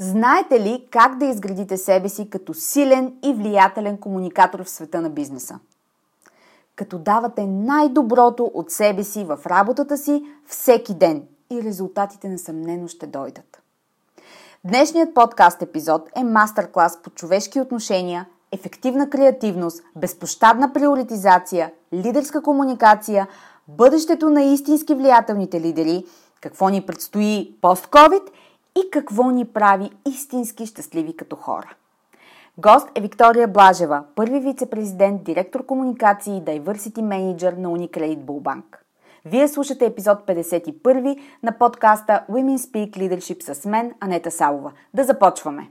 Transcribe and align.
Знаете 0.00 0.60
ли 0.60 0.86
как 0.90 1.18
да 1.18 1.24
изградите 1.26 1.76
себе 1.76 2.08
си 2.08 2.30
като 2.30 2.54
силен 2.54 3.14
и 3.24 3.34
влиятелен 3.34 3.98
комуникатор 3.98 4.64
в 4.64 4.70
света 4.70 5.00
на 5.00 5.10
бизнеса? 5.10 5.58
Като 6.76 6.98
давате 6.98 7.46
най-доброто 7.46 8.50
от 8.54 8.70
себе 8.70 9.04
си 9.04 9.24
в 9.24 9.38
работата 9.46 9.96
си 9.96 10.24
всеки 10.46 10.94
ден 10.94 11.22
и 11.50 11.62
резултатите 11.62 12.28
несъмнено 12.28 12.88
ще 12.88 13.06
дойдат. 13.06 13.62
Днешният 14.64 15.14
подкаст 15.14 15.62
епизод 15.62 16.08
е 16.16 16.24
мастер-клас 16.24 17.02
по 17.02 17.10
човешки 17.10 17.60
отношения, 17.60 18.26
ефективна 18.52 19.10
креативност, 19.10 19.82
безпощадна 19.96 20.72
приоритизация, 20.72 21.72
лидерска 21.92 22.42
комуникация, 22.42 23.28
бъдещето 23.68 24.30
на 24.30 24.42
истински 24.42 24.94
влиятелните 24.94 25.60
лидери, 25.60 26.04
какво 26.40 26.68
ни 26.68 26.86
предстои 26.86 27.54
пост-ковид– 27.60 28.22
и 28.78 28.90
какво 28.90 29.30
ни 29.30 29.44
прави 29.44 29.90
истински 30.08 30.66
щастливи 30.66 31.16
като 31.16 31.36
хора. 31.36 31.74
Гост 32.58 32.88
е 32.94 33.00
Виктория 33.00 33.48
Блажева, 33.48 34.04
първи 34.14 34.40
вице-президент, 34.40 35.24
директор 35.24 35.66
комуникации 35.66 36.36
и 36.36 36.42
diversity 36.42 37.00
менеджер 37.00 37.52
на 37.52 37.68
Unicredit 37.68 38.18
Bullbank. 38.18 38.64
Вие 39.24 39.48
слушате 39.48 39.86
епизод 39.86 40.18
51 40.26 41.20
на 41.42 41.58
подкаста 41.58 42.24
Women 42.30 42.56
Speak 42.56 42.90
Leadership 42.90 43.52
с 43.52 43.66
мен, 43.66 43.94
Анета 44.00 44.30
Салова. 44.30 44.72
Да 44.94 45.04
започваме! 45.04 45.70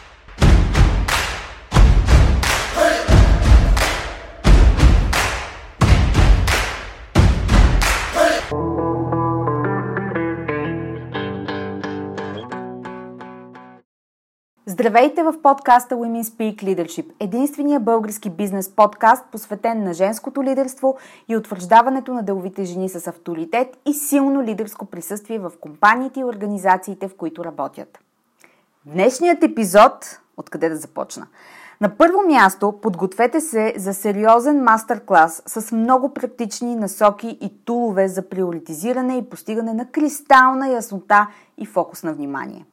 Здравейте 14.71 15.23
в 15.23 15.41
подкаста 15.41 15.95
Women 15.95 16.23
Speak 16.23 16.63
Leadership, 16.63 17.05
единствения 17.19 17.79
български 17.79 18.29
бизнес 18.29 18.69
подкаст, 18.69 19.25
посветен 19.31 19.83
на 19.83 19.93
женското 19.93 20.43
лидерство 20.43 20.97
и 21.27 21.37
утвърждаването 21.37 22.13
на 22.13 22.23
деловите 22.23 22.63
жени 22.63 22.89
с 22.89 23.07
авторитет 23.07 23.77
и 23.85 23.93
силно 23.93 24.43
лидерско 24.43 24.85
присъствие 24.85 25.39
в 25.39 25.51
компаниите 25.61 26.19
и 26.19 26.23
организациите, 26.23 27.07
в 27.07 27.15
които 27.15 27.43
работят. 27.43 27.99
Днешният 28.85 29.43
епизод, 29.43 30.19
откъде 30.37 30.69
да 30.69 30.75
започна? 30.75 31.27
На 31.81 31.97
първо 31.97 32.21
място, 32.27 32.79
подгответе 32.81 33.41
се 33.41 33.73
за 33.77 33.93
сериозен 33.93 34.63
мастер-клас 34.63 35.43
с 35.45 35.75
много 35.75 36.13
практични 36.13 36.75
насоки 36.75 37.37
и 37.41 37.65
тулове 37.65 38.07
за 38.07 38.29
приоритизиране 38.29 39.17
и 39.17 39.29
постигане 39.29 39.73
на 39.73 39.85
кристална 39.85 40.67
яснота 40.67 41.27
и 41.57 41.65
фокус 41.65 42.03
на 42.03 42.13
внимание. 42.13 42.65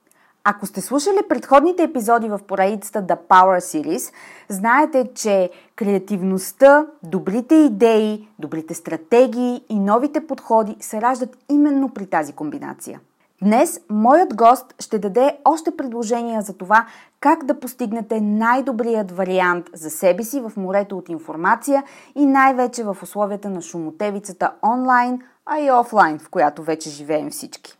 Ако 0.50 0.66
сте 0.66 0.80
слушали 0.80 1.18
предходните 1.28 1.82
епизоди 1.82 2.28
в 2.28 2.40
поредицата 2.46 3.02
The 3.02 3.18
Power 3.28 3.58
Series, 3.58 4.12
знаете, 4.48 5.10
че 5.14 5.50
креативността, 5.76 6.86
добрите 7.02 7.54
идеи, 7.54 8.28
добрите 8.38 8.74
стратегии 8.74 9.64
и 9.68 9.78
новите 9.78 10.26
подходи 10.26 10.76
се 10.80 11.00
раждат 11.00 11.36
именно 11.48 11.88
при 11.88 12.06
тази 12.06 12.32
комбинация. 12.32 13.00
Днес 13.42 13.80
моят 13.90 14.34
гост 14.34 14.74
ще 14.78 14.98
даде 14.98 15.38
още 15.44 15.76
предложения 15.76 16.42
за 16.42 16.52
това 16.52 16.86
как 17.20 17.44
да 17.44 17.60
постигнете 17.60 18.20
най-добрият 18.20 19.12
вариант 19.12 19.66
за 19.74 19.90
себе 19.90 20.24
си 20.24 20.40
в 20.40 20.52
морето 20.56 20.98
от 20.98 21.08
информация 21.08 21.84
и 22.14 22.26
най-вече 22.26 22.84
в 22.84 22.96
условията 23.02 23.50
на 23.50 23.62
шумотевицата 23.62 24.52
онлайн, 24.62 25.20
а 25.46 25.58
и 25.58 25.70
офлайн, 25.70 26.18
в 26.18 26.28
която 26.30 26.62
вече 26.62 26.90
живеем 26.90 27.30
всички. 27.30 27.77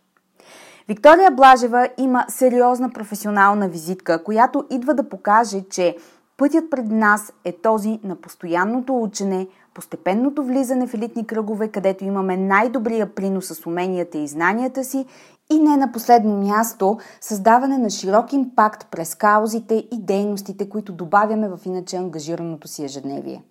Виктория 0.89 1.31
Блажева 1.31 1.89
има 1.97 2.25
сериозна 2.27 2.89
професионална 2.89 3.69
визитка, 3.69 4.23
която 4.23 4.65
идва 4.69 4.93
да 4.93 5.09
покаже, 5.09 5.61
че 5.69 5.95
пътят 6.37 6.69
пред 6.69 6.85
нас 6.85 7.33
е 7.45 7.51
този 7.51 7.99
на 8.03 8.15
постоянното 8.15 9.01
учене, 9.01 9.47
постепенното 9.73 10.43
влизане 10.43 10.87
в 10.87 10.93
елитни 10.93 11.27
кръгове, 11.27 11.67
където 11.67 12.05
имаме 12.05 12.37
най-добрия 12.37 13.15
принос 13.15 13.45
с 13.45 13.65
уменията 13.65 14.17
и 14.17 14.27
знанията 14.27 14.83
си 14.83 15.05
и 15.49 15.59
не 15.59 15.77
на 15.77 15.91
последно 15.91 16.37
място 16.37 16.97
създаване 17.21 17.77
на 17.77 17.89
широк 17.89 18.33
импакт 18.33 18.87
през 18.91 19.15
каузите 19.15 19.75
и 19.75 20.01
дейностите, 20.01 20.69
които 20.69 20.93
добавяме 20.93 21.49
в 21.49 21.59
иначе 21.65 21.97
ангажираното 21.97 22.67
си 22.67 22.83
ежедневие. 22.83 23.43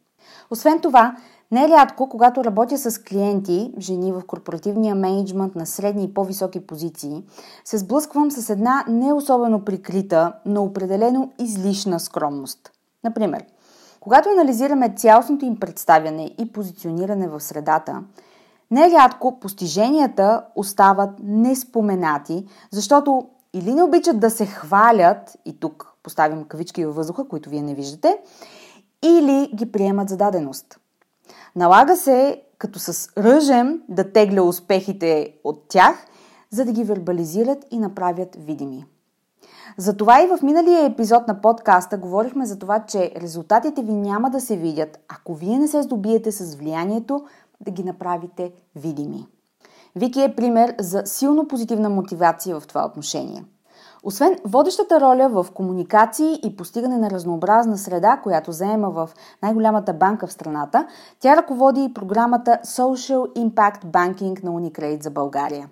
Освен 0.50 0.80
това, 0.80 1.16
Нерядко, 1.52 2.08
когато 2.08 2.44
работя 2.44 2.78
с 2.78 2.98
клиенти, 2.98 3.72
жени 3.78 4.12
в 4.12 4.22
корпоративния 4.26 4.94
менеджмент 4.94 5.54
на 5.54 5.66
средни 5.66 6.04
и 6.04 6.14
по-високи 6.14 6.66
позиции, 6.66 7.24
се 7.64 7.78
сблъсквам 7.78 8.30
с 8.30 8.50
една 8.50 8.84
не 8.88 9.12
особено 9.12 9.64
прикрита, 9.64 10.32
но 10.46 10.62
определено 10.62 11.32
излишна 11.38 12.00
скромност. 12.00 12.70
Например, 13.04 13.44
когато 14.00 14.28
анализираме 14.28 14.94
цялостното 14.96 15.44
им 15.44 15.60
представяне 15.60 16.30
и 16.38 16.52
позициониране 16.52 17.28
в 17.28 17.40
средата, 17.40 18.02
нерядко 18.70 19.40
постиженията 19.40 20.44
остават 20.56 21.10
неспоменати, 21.22 22.46
защото 22.70 23.28
или 23.52 23.74
не 23.74 23.82
обичат 23.82 24.20
да 24.20 24.30
се 24.30 24.46
хвалят, 24.46 25.36
и 25.44 25.60
тук 25.60 25.92
поставям 26.02 26.44
кавички 26.44 26.84
във 26.84 26.96
въздуха, 26.96 27.28
които 27.28 27.50
вие 27.50 27.62
не 27.62 27.74
виждате, 27.74 28.18
или 29.02 29.50
ги 29.54 29.72
приемат 29.72 30.08
за 30.08 30.16
даденост– 30.16 30.80
Налага 31.58 31.96
се 31.96 32.42
като 32.58 32.78
с 32.78 33.08
ръжем 33.18 33.82
да 33.88 34.12
тегля 34.12 34.42
успехите 34.42 35.34
от 35.44 35.68
тях, 35.68 36.06
за 36.50 36.64
да 36.64 36.72
ги 36.72 36.84
вербализират 36.84 37.64
и 37.70 37.78
направят 37.78 38.36
видими. 38.38 38.86
Затова 39.76 40.22
и 40.22 40.26
в 40.26 40.42
миналия 40.42 40.84
епизод 40.84 41.28
на 41.28 41.40
подкаста 41.40 41.98
говорихме 41.98 42.46
за 42.46 42.58
това, 42.58 42.84
че 42.86 43.12
резултатите 43.16 43.82
ви 43.82 43.92
няма 43.92 44.30
да 44.30 44.40
се 44.40 44.56
видят, 44.56 44.98
ако 45.08 45.34
вие 45.34 45.58
не 45.58 45.68
се 45.68 45.82
здобиете 45.82 46.32
с 46.32 46.54
влиянието 46.54 47.24
да 47.60 47.70
ги 47.70 47.84
направите 47.84 48.52
видими. 48.76 49.26
Вики 49.96 50.22
е 50.22 50.34
пример 50.34 50.74
за 50.80 51.02
силно 51.04 51.48
позитивна 51.48 51.90
мотивация 51.90 52.60
в 52.60 52.66
това 52.66 52.86
отношение– 52.86 53.44
освен 54.02 54.38
водещата 54.44 55.00
роля 55.00 55.28
в 55.28 55.46
комуникации 55.54 56.40
и 56.44 56.56
постигане 56.56 56.98
на 56.98 57.10
разнообразна 57.10 57.78
среда, 57.78 58.20
която 58.22 58.52
заема 58.52 58.90
в 58.90 59.10
най-голямата 59.42 59.92
банка 59.92 60.26
в 60.26 60.32
страната, 60.32 60.86
тя 61.20 61.36
ръководи 61.36 61.84
и 61.84 61.94
програмата 61.94 62.58
Social 62.64 63.48
Impact 63.48 63.84
Banking 63.84 64.44
на 64.44 64.50
Unicredit 64.50 65.02
за 65.02 65.10
България. 65.10 65.68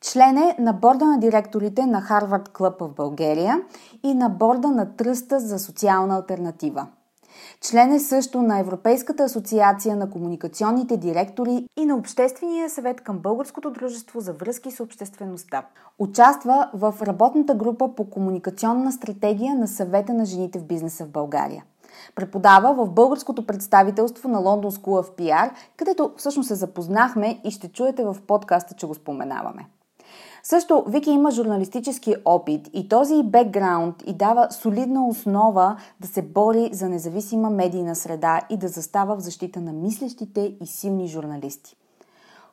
Член 0.00 0.38
е 0.38 0.56
на 0.58 0.72
борда 0.72 1.04
на 1.04 1.18
директорите 1.18 1.86
на 1.86 2.02
Harvard 2.02 2.48
Club 2.48 2.84
в 2.84 2.94
България 2.94 3.60
и 4.02 4.14
на 4.14 4.28
борда 4.28 4.68
на 4.68 4.96
Тръста 4.96 5.40
за 5.40 5.58
социална 5.58 6.16
альтернатива. 6.16 6.86
Член 7.60 7.92
е 7.92 8.00
също 8.00 8.42
на 8.42 8.58
Европейската 8.58 9.22
асоциация 9.22 9.96
на 9.96 10.10
комуникационните 10.10 10.96
директори 10.96 11.66
и 11.76 11.86
на 11.86 11.96
Обществения 11.96 12.70
съвет 12.70 13.00
към 13.00 13.18
Българското 13.18 13.70
дружество 13.70 14.20
за 14.20 14.32
връзки 14.32 14.70
с 14.70 14.80
обществеността. 14.80 15.66
Участва 15.98 16.70
в 16.74 16.94
работната 17.02 17.54
група 17.54 17.94
по 17.96 18.10
комуникационна 18.10 18.92
стратегия 18.92 19.54
на 19.54 19.68
съвета 19.68 20.14
на 20.14 20.24
жените 20.24 20.58
в 20.58 20.64
бизнеса 20.64 21.04
в 21.04 21.08
България. 21.08 21.64
Преподава 22.14 22.74
в 22.74 22.90
българското 22.90 23.46
представителство 23.46 24.28
на 24.28 24.38
London 24.38 24.70
School 24.70 25.02
of 25.02 25.18
PR, 25.18 25.50
където 25.76 26.12
всъщност 26.16 26.46
се 26.46 26.54
запознахме 26.54 27.40
и 27.44 27.50
ще 27.50 27.68
чуете 27.68 28.04
в 28.04 28.16
подкаста, 28.26 28.74
че 28.74 28.86
го 28.86 28.94
споменаваме. 28.94 29.66
Също 30.48 30.84
Вики 30.88 31.10
има 31.10 31.30
журналистически 31.30 32.14
опит 32.24 32.70
и 32.72 32.88
този 32.88 33.22
бекграунд 33.22 34.02
и 34.06 34.14
дава 34.14 34.48
солидна 34.50 35.08
основа 35.08 35.76
да 36.00 36.08
се 36.08 36.22
бори 36.22 36.70
за 36.72 36.88
независима 36.88 37.50
медийна 37.50 37.96
среда 37.96 38.40
и 38.50 38.56
да 38.56 38.68
застава 38.68 39.16
в 39.16 39.20
защита 39.20 39.60
на 39.60 39.72
мислещите 39.72 40.56
и 40.62 40.66
силни 40.66 41.08
журналисти. 41.08 41.76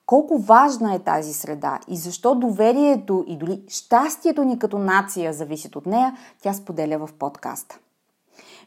Колко 0.05 0.37
важна 0.37 0.95
е 0.95 0.99
тази 0.99 1.33
среда 1.33 1.79
и 1.87 1.97
защо 1.97 2.35
доверието 2.35 3.23
и 3.27 3.37
дори 3.37 3.61
щастието 3.67 4.43
ни 4.43 4.59
като 4.59 4.77
нация 4.77 5.33
зависят 5.33 5.75
от 5.75 5.85
нея, 5.85 6.17
тя 6.41 6.53
споделя 6.53 7.07
в 7.07 7.13
подкаста. 7.13 7.79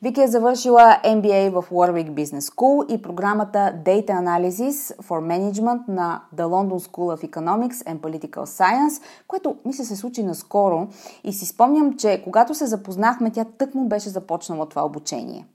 Вики 0.02 0.22
е 0.22 0.28
завършила 0.28 1.00
MBA 1.04 1.50
в 1.50 1.70
Warwick 1.70 2.10
Business 2.10 2.40
School 2.40 2.94
и 2.94 3.02
програмата 3.02 3.74
Data 3.84 4.10
Analysis 4.10 4.96
for 5.02 5.38
Management 5.38 5.88
на 5.88 6.22
The 6.36 6.42
London 6.42 6.78
School 6.78 7.16
of 7.16 7.30
Economics 7.30 7.74
and 7.74 7.98
Political 7.98 8.44
Science, 8.44 9.02
което 9.28 9.56
мисля 9.64 9.84
се 9.84 9.96
случи 9.96 10.22
наскоро 10.22 10.86
и 11.24 11.32
си 11.32 11.46
спомням, 11.46 11.96
че 11.96 12.22
когато 12.24 12.54
се 12.54 12.66
запознахме, 12.66 13.30
тя 13.30 13.44
тък 13.58 13.74
му 13.74 13.88
беше 13.88 14.08
започнала 14.08 14.68
това 14.68 14.84
обучение. 14.84 15.46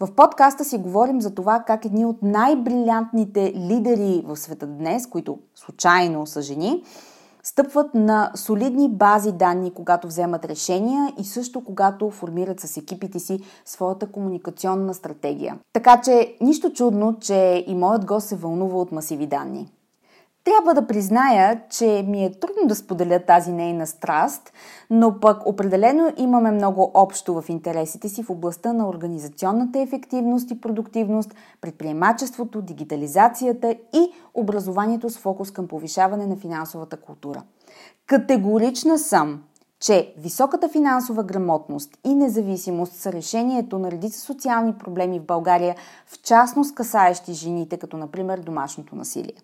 В 0.00 0.14
подкаста 0.14 0.64
си 0.64 0.78
говорим 0.78 1.20
за 1.20 1.34
това 1.34 1.64
как 1.66 1.84
едни 1.84 2.04
от 2.04 2.22
най-брилянтните 2.22 3.52
лидери 3.56 4.22
в 4.26 4.36
света 4.36 4.66
днес, 4.66 5.06
които 5.06 5.38
случайно 5.54 6.26
са 6.26 6.42
жени, 6.42 6.82
стъпват 7.44 7.94
на 7.94 8.30
солидни 8.34 8.88
бази 8.88 9.32
данни, 9.32 9.74
когато 9.74 10.06
вземат 10.06 10.44
решения 10.44 11.12
и 11.18 11.24
също 11.24 11.64
когато 11.64 12.10
формират 12.10 12.60
с 12.60 12.76
екипите 12.76 13.18
си 13.18 13.40
своята 13.64 14.06
комуникационна 14.06 14.94
стратегия. 14.94 15.58
Така 15.72 16.00
че 16.04 16.36
нищо 16.40 16.72
чудно, 16.72 17.16
че 17.20 17.64
и 17.66 17.74
моят 17.74 18.04
гост 18.04 18.28
се 18.28 18.36
вълнува 18.36 18.78
от 18.78 18.92
масиви 18.92 19.26
данни. 19.26 19.68
Трябва 20.44 20.74
да 20.74 20.86
призная, 20.86 21.62
че 21.70 22.04
ми 22.08 22.24
е 22.24 22.32
трудно 22.32 22.66
да 22.66 22.74
споделя 22.74 23.20
тази 23.26 23.52
нейна 23.52 23.86
страст, 23.86 24.52
но 24.90 25.20
пък 25.20 25.46
определено 25.46 26.12
имаме 26.16 26.50
много 26.50 26.90
общо 26.94 27.40
в 27.40 27.48
интересите 27.48 28.08
си 28.08 28.22
в 28.22 28.30
областта 28.30 28.72
на 28.72 28.88
организационната 28.88 29.80
ефективност 29.80 30.50
и 30.50 30.60
продуктивност, 30.60 31.34
предприемачеството, 31.60 32.62
дигитализацията 32.62 33.70
и 33.94 34.12
образованието 34.34 35.10
с 35.10 35.18
фокус 35.18 35.50
към 35.50 35.68
повишаване 35.68 36.26
на 36.26 36.36
финансовата 36.36 36.96
култура. 36.96 37.42
Категорична 38.06 38.98
съм, 38.98 39.42
че 39.80 40.14
високата 40.18 40.68
финансова 40.68 41.22
грамотност 41.22 41.98
и 42.04 42.14
независимост 42.14 42.92
са 42.92 43.12
решението 43.12 43.78
на 43.78 43.90
редица 43.90 44.20
социални 44.20 44.74
проблеми 44.74 45.20
в 45.20 45.26
България, 45.26 45.76
в 46.06 46.22
частност 46.22 46.74
касаещи 46.74 47.32
жените, 47.32 47.76
като 47.76 47.96
например 47.96 48.38
домашното 48.38 48.96
насилие. 48.96 49.34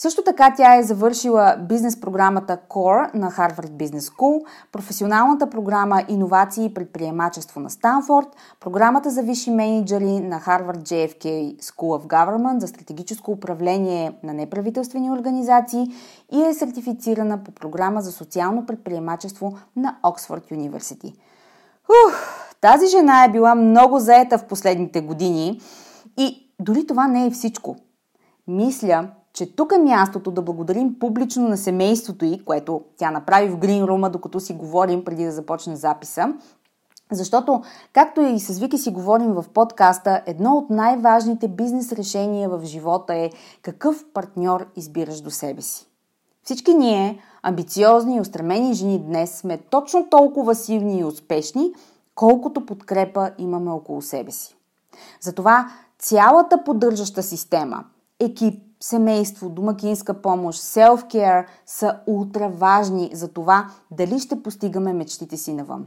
Също 0.00 0.22
така 0.22 0.54
тя 0.56 0.76
е 0.76 0.82
завършила 0.82 1.56
бизнес 1.68 2.00
програмата 2.00 2.58
Core 2.68 3.14
на 3.14 3.30
Harvard 3.30 3.70
Business 3.70 3.98
School, 3.98 4.46
професионалната 4.72 5.50
програма 5.50 6.02
Иновации 6.08 6.64
и 6.64 6.74
предприемачество 6.74 7.60
на 7.60 7.70
Станфорд, 7.70 8.26
програмата 8.60 9.10
за 9.10 9.22
висши 9.22 9.50
менеджери 9.50 10.20
на 10.20 10.40
Harvard 10.40 10.82
JFK 10.82 11.56
School 11.62 11.98
of 11.98 12.06
Government 12.06 12.58
за 12.58 12.68
стратегическо 12.68 13.30
управление 13.30 14.12
на 14.22 14.34
неправителствени 14.34 15.10
организации 15.10 15.86
и 16.32 16.42
е 16.42 16.54
сертифицирана 16.54 17.44
по 17.44 17.50
програма 17.50 18.00
за 18.00 18.12
социално 18.12 18.66
предприемачество 18.66 19.56
на 19.76 19.96
Оксфорд. 20.02 20.44
Ух, 21.88 22.14
тази 22.60 22.86
жена 22.86 23.24
е 23.24 23.30
била 23.30 23.54
много 23.54 23.98
заета 23.98 24.38
в 24.38 24.44
последните 24.44 25.00
години 25.00 25.60
и 26.16 26.52
дори 26.60 26.86
това 26.86 27.08
не 27.08 27.26
е 27.26 27.30
всичко. 27.30 27.76
Мисля, 28.46 29.08
че 29.38 29.56
тук 29.56 29.72
е 29.72 29.78
мястото 29.78 30.30
да 30.30 30.42
благодарим 30.42 30.98
публично 30.98 31.48
на 31.48 31.56
семейството 31.56 32.24
й, 32.24 32.44
което 32.44 32.82
тя 32.96 33.10
направи 33.10 33.48
в 33.48 33.58
Гринрума, 33.58 34.10
докато 34.10 34.40
си 34.40 34.52
говорим 34.52 35.04
преди 35.04 35.24
да 35.24 35.32
започне 35.32 35.76
записа. 35.76 36.32
Защото, 37.12 37.62
както 37.92 38.20
и 38.20 38.40
с 38.40 38.58
Вики 38.58 38.78
си 38.78 38.90
говорим 38.90 39.32
в 39.32 39.44
подкаста, 39.54 40.22
едно 40.26 40.56
от 40.56 40.70
най-важните 40.70 41.48
бизнес 41.48 41.92
решения 41.92 42.48
в 42.48 42.64
живота 42.64 43.14
е 43.14 43.30
какъв 43.62 44.04
партньор 44.14 44.66
избираш 44.76 45.20
до 45.20 45.30
себе 45.30 45.62
си. 45.62 45.86
Всички 46.42 46.74
ние, 46.74 47.20
амбициозни 47.42 48.16
и 48.16 48.20
устремени 48.20 48.74
жени 48.74 48.98
днес, 48.98 49.38
сме 49.38 49.58
точно 49.58 50.06
толкова 50.10 50.54
силни 50.54 50.98
и 50.98 51.04
успешни, 51.04 51.72
колкото 52.14 52.66
подкрепа 52.66 53.30
имаме 53.38 53.70
около 53.70 54.02
себе 54.02 54.30
си. 54.30 54.56
Затова 55.20 55.72
цялата 55.98 56.64
поддържаща 56.64 57.22
система, 57.22 57.84
екип, 58.20 58.67
семейство, 58.80 59.48
домакинска 59.48 60.14
помощ, 60.14 60.60
self-care 60.60 61.46
са 61.66 61.98
ултра 62.06 62.48
важни 62.48 63.10
за 63.12 63.28
това 63.28 63.70
дали 63.90 64.20
ще 64.20 64.42
постигаме 64.42 64.92
мечтите 64.92 65.36
си 65.36 65.52
навън. 65.52 65.86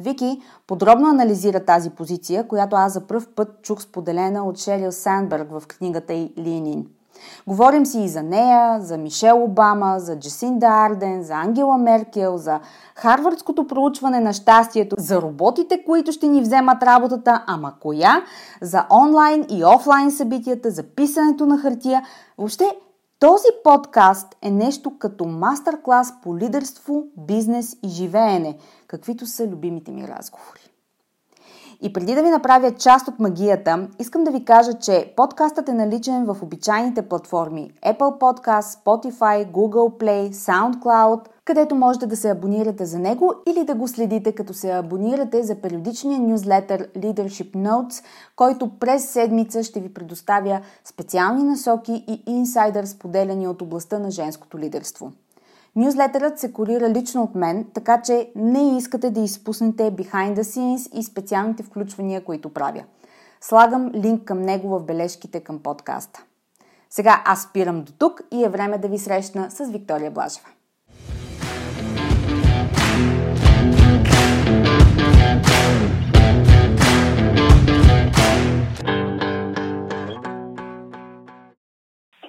Вики 0.00 0.40
подробно 0.66 1.08
анализира 1.08 1.64
тази 1.64 1.90
позиция, 1.90 2.48
която 2.48 2.76
аз 2.76 2.92
за 2.92 3.00
пръв 3.00 3.28
път 3.34 3.62
чух 3.62 3.82
споделена 3.82 4.44
от 4.44 4.58
Шерил 4.58 4.92
Сандберг 4.92 5.50
в 5.50 5.62
книгата 5.66 6.12
й 6.12 6.32
Линин– 6.38 6.86
Говорим 7.46 7.86
си 7.86 8.00
и 8.00 8.08
за 8.08 8.22
нея, 8.22 8.80
за 8.80 8.98
Мишел 8.98 9.44
Обама, 9.44 9.94
за 9.98 10.18
Джесинда 10.18 10.66
Арден, 10.66 11.22
за 11.22 11.34
Ангела 11.34 11.78
Меркел, 11.78 12.36
за 12.36 12.60
Харвардското 12.94 13.66
проучване 13.66 14.20
на 14.20 14.32
щастието, 14.32 14.96
за 14.98 15.22
роботите, 15.22 15.84
които 15.84 16.12
ще 16.12 16.28
ни 16.28 16.40
вземат 16.40 16.82
работата, 16.82 17.44
ама 17.46 17.74
коя, 17.80 18.22
за 18.60 18.84
онлайн 18.90 19.46
и 19.50 19.64
офлайн 19.64 20.10
събитията, 20.10 20.70
за 20.70 20.82
писането 20.82 21.46
на 21.46 21.58
хартия. 21.58 22.02
Въобще, 22.38 22.64
този 23.18 23.48
подкаст 23.64 24.36
е 24.42 24.50
нещо 24.50 24.98
като 24.98 25.24
мастер-клас 25.24 26.20
по 26.22 26.38
лидерство, 26.38 27.04
бизнес 27.16 27.76
и 27.84 27.88
живеене, 27.88 28.56
каквито 28.86 29.26
са 29.26 29.46
любимите 29.46 29.90
ми 29.90 30.08
разговори. 30.08 30.69
И 31.82 31.92
преди 31.92 32.14
да 32.14 32.22
ви 32.22 32.30
направя 32.30 32.70
част 32.70 33.08
от 33.08 33.18
магията, 33.18 33.88
искам 33.98 34.24
да 34.24 34.30
ви 34.30 34.44
кажа, 34.44 34.72
че 34.74 35.12
подкастът 35.16 35.68
е 35.68 35.74
наличен 35.74 36.24
в 36.24 36.36
обичайните 36.42 37.02
платформи 37.02 37.70
Apple 37.86 37.98
Podcast, 37.98 38.84
Spotify, 38.84 39.52
Google 39.52 40.02
Play, 40.02 40.32
SoundCloud, 40.32 41.20
където 41.44 41.74
можете 41.74 42.06
да 42.06 42.16
се 42.16 42.30
абонирате 42.30 42.86
за 42.86 42.98
него 42.98 43.32
или 43.48 43.64
да 43.64 43.74
го 43.74 43.88
следите 43.88 44.32
като 44.32 44.54
се 44.54 44.72
абонирате 44.72 45.42
за 45.42 45.54
периодичния 45.54 46.20
нюзлетър 46.20 46.88
Leadership 46.88 47.56
Notes, 47.56 48.04
който 48.36 48.70
през 48.80 49.08
седмица 49.08 49.62
ще 49.62 49.80
ви 49.80 49.94
предоставя 49.94 50.60
специални 50.84 51.44
насоки 51.44 52.04
и 52.08 52.22
инсайдър 52.26 52.84
споделяни 52.84 53.48
от 53.48 53.62
областта 53.62 53.98
на 53.98 54.10
женското 54.10 54.58
лидерство. 54.58 55.12
Нюзлетърът 55.76 56.38
се 56.38 56.52
курира 56.52 56.90
лично 56.90 57.22
от 57.22 57.34
мен, 57.34 57.66
така 57.74 58.02
че 58.02 58.30
не 58.36 58.76
искате 58.76 59.10
да 59.10 59.20
изпуснете 59.20 59.82
behind 59.82 60.34
the 60.34 60.42
scenes 60.42 60.98
и 60.98 61.02
специалните 61.02 61.62
включвания, 61.62 62.24
които 62.24 62.48
правя. 62.48 62.84
Слагам 63.40 63.90
линк 63.94 64.24
към 64.24 64.42
него 64.42 64.68
в 64.68 64.84
бележките 64.84 65.40
към 65.40 65.58
подкаста. 65.58 66.24
Сега 66.90 67.22
аз 67.24 67.42
спирам 67.42 67.82
до 67.82 67.92
тук 67.92 68.20
и 68.30 68.44
е 68.44 68.48
време 68.48 68.78
да 68.78 68.88
ви 68.88 68.98
срещна 68.98 69.50
с 69.50 69.64
Виктория 69.64 70.10
Блажева. 70.10 70.46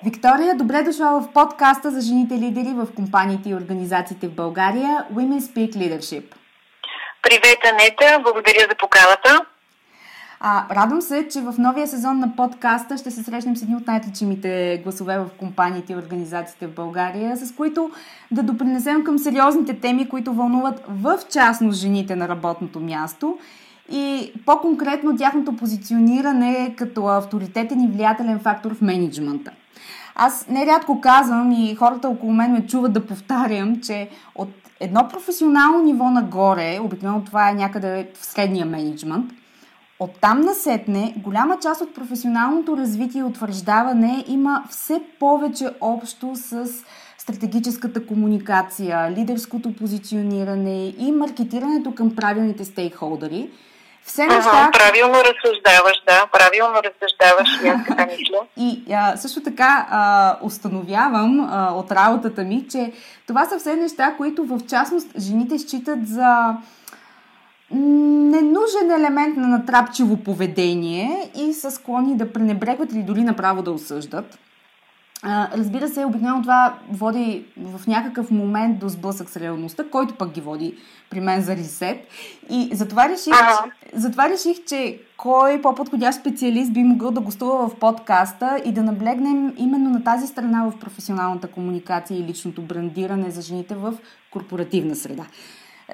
Виктория, 0.06 0.56
добре 0.58 0.84
дошла 0.84 1.22
в 1.22 1.34
подкаста 1.34 1.92
за 1.92 2.02
жените 2.02 2.34
лидери 2.34 2.74
в 2.74 2.88
компаниите 2.96 3.50
и 3.50 3.56
организациите 3.56 4.28
в 4.28 4.36
България 4.36 5.06
Women 5.14 5.40
Speak 5.40 5.76
Leadership. 5.76 6.24
Привет, 7.24 7.58
Анета! 7.74 8.24
Благодаря 8.24 8.68
за 8.70 8.76
поканата. 8.80 9.46
А, 10.40 10.66
радвам 10.76 11.02
се, 11.02 11.28
че 11.32 11.42
в 11.42 11.54
новия 11.58 11.88
сезон 11.88 12.20
на 12.20 12.36
подкаста 12.36 12.98
ще 12.98 13.12
се 13.12 13.24
срещнем 13.24 13.58
с 13.58 13.62
едни 13.62 13.76
от 13.76 13.88
най-отличимите 13.88 14.82
гласове 14.84 15.20
в 15.20 15.30
компаниите 15.40 15.94
и 15.94 15.96
организациите 15.96 16.68
в 16.68 16.76
България, 16.76 17.38
с 17.38 17.56
които 17.56 17.92
да 18.32 18.44
допринесем 18.44 19.04
към 19.04 19.20
сериозните 19.20 19.80
теми, 19.80 20.10
които 20.10 20.34
вълнуват 20.34 20.84
в 20.90 21.20
частност 21.32 21.80
жените 21.80 22.16
на 22.16 22.28
работното 22.28 22.80
място 22.80 23.38
и 23.92 24.34
по-конкретно 24.46 25.18
тяхното 25.18 25.56
позициониране 25.56 26.74
като 26.78 27.08
авторитетен 27.08 27.82
и 27.82 27.88
влиятелен 27.88 28.40
фактор 28.40 28.76
в 28.76 28.82
менеджмента. 28.82 29.52
Аз 30.16 30.48
нерядко 30.48 31.02
казвам 31.02 31.52
и 31.52 31.76
хората 31.76 32.10
около 32.10 32.34
мен 32.34 32.52
ме 32.52 32.68
чуват 32.68 32.94
да 32.94 33.06
повтарям, 33.06 33.82
че 33.82 34.10
от 34.36 34.50
едно 34.80 35.08
професионално 35.08 35.84
ниво 35.84 36.10
нагоре, 36.10 36.80
обикновено 36.84 37.24
това 37.24 37.50
е 37.50 37.54
някъде 37.54 38.10
в 38.16 38.26
средния 38.26 38.66
менеджмент, 38.66 39.32
Оттам 40.04 40.42
насетне, 40.42 41.14
голяма 41.18 41.58
част 41.62 41.82
от 41.82 41.96
професионалното 41.96 42.78
развитие 42.78 43.22
и 43.22 43.24
утвърждаване 43.24 44.26
има 44.28 44.64
все 44.70 45.02
повече 45.20 45.70
общо 45.82 46.32
с 46.36 46.68
стратегическата 47.18 48.06
комуникация, 48.06 49.12
лидерското 49.12 49.76
позициониране 49.76 50.94
и 50.98 51.12
маркетирането 51.12 51.96
към 51.96 52.16
правилните 52.16 52.66
стейкхолдери. 52.66 53.50
Все 54.06 54.26
неща... 54.26 54.50
Ага, 54.54 54.72
правилно 54.72 55.14
разсъждаваш, 55.14 56.04
да, 56.08 56.28
правилно 56.32 56.76
разсъждаваш, 56.84 57.64
и 57.64 57.68
аз 57.68 57.88
така 57.88 58.06
мисля. 58.06 58.38
И 58.58 58.94
а, 58.94 59.18
също 59.18 59.44
така 59.44 59.88
а, 59.90 60.38
установявам 60.42 61.50
а, 61.52 61.74
от 61.74 61.92
работата 61.92 62.44
ми, 62.44 62.66
че 62.72 62.92
това 63.28 63.46
са 63.46 63.60
все 63.60 63.76
неща, 63.76 64.14
които 64.18 64.44
в 64.44 64.60
частност 64.70 65.08
жените 65.20 65.60
считат 65.60 66.08
за 66.08 66.56
ненужен 67.72 68.92
елемент 68.92 69.38
на 69.38 69.48
натрапчиво 69.48 70.18
поведение 70.18 71.32
и 71.36 71.54
са 71.54 71.72
склонни 71.72 72.18
да 72.18 72.34
пренебрегват 72.34 72.92
или 72.92 73.04
дори 73.04 73.22
направо 73.22 73.62
да 73.62 73.72
осъждат. 73.72 74.38
Разбира 75.26 75.90
се, 75.90 76.06
обикновено 76.06 76.42
това 76.42 76.74
води 76.92 77.46
в 77.58 77.88
някакъв 77.88 78.32
момент 78.32 78.80
до 78.80 78.90
сблъсък 78.90 79.30
с 79.30 79.38
реалността, 79.38 79.84
който 79.92 80.16
пък 80.16 80.32
ги 80.32 80.42
води 80.42 80.78
при 81.10 81.20
мен 81.20 81.42
за 81.42 81.56
ресет. 81.56 82.08
И 82.50 82.70
затова 82.74 83.10
реших, 83.10 83.34
ага. 83.42 83.72
затова 83.94 84.30
реших, 84.30 84.66
че 84.66 85.00
кой 85.18 85.62
по-подходящ 85.62 86.20
специалист 86.20 86.74
би 86.74 86.84
могъл 86.84 87.12
да 87.12 87.22
гостува 87.22 87.70
в 87.70 87.76
подкаста 87.76 88.62
и 88.66 88.72
да 88.72 88.84
наблегнем 88.84 89.54
именно 89.58 89.90
на 89.90 90.04
тази 90.04 90.28
страна 90.28 90.64
в 90.64 90.80
професионалната 90.80 91.48
комуникация 91.48 92.20
и 92.20 92.24
личното 92.24 92.62
брандиране 92.62 93.32
за 93.32 93.42
жените 93.42 93.76
в 93.76 93.94
корпоративна 94.32 94.96
среда. 94.96 95.26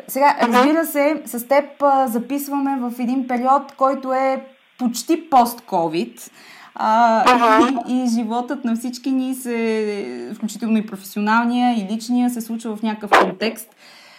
Сега, 0.08 0.38
разбира 0.42 0.86
се, 0.86 1.22
с 1.26 1.48
теб 1.48 1.66
записваме 2.06 2.78
в 2.80 3.00
един 3.00 3.28
период, 3.28 3.72
който 3.78 4.14
е 4.14 4.46
почти 4.78 5.30
пост-ковид. 5.30 6.32
А, 6.80 7.24
uh-huh. 7.26 7.88
и, 7.88 8.04
и 8.04 8.08
животът 8.08 8.66
на 8.66 8.76
всички 8.76 9.12
ни 9.12 9.36
се, 9.36 10.32
включително 10.36 10.78
и 10.78 10.86
професионалния, 10.86 11.74
и 11.74 11.94
личния, 11.94 12.30
се 12.30 12.42
случва 12.42 12.76
в 12.76 12.84
някакъв 12.84 13.12
контекст. 13.22 13.76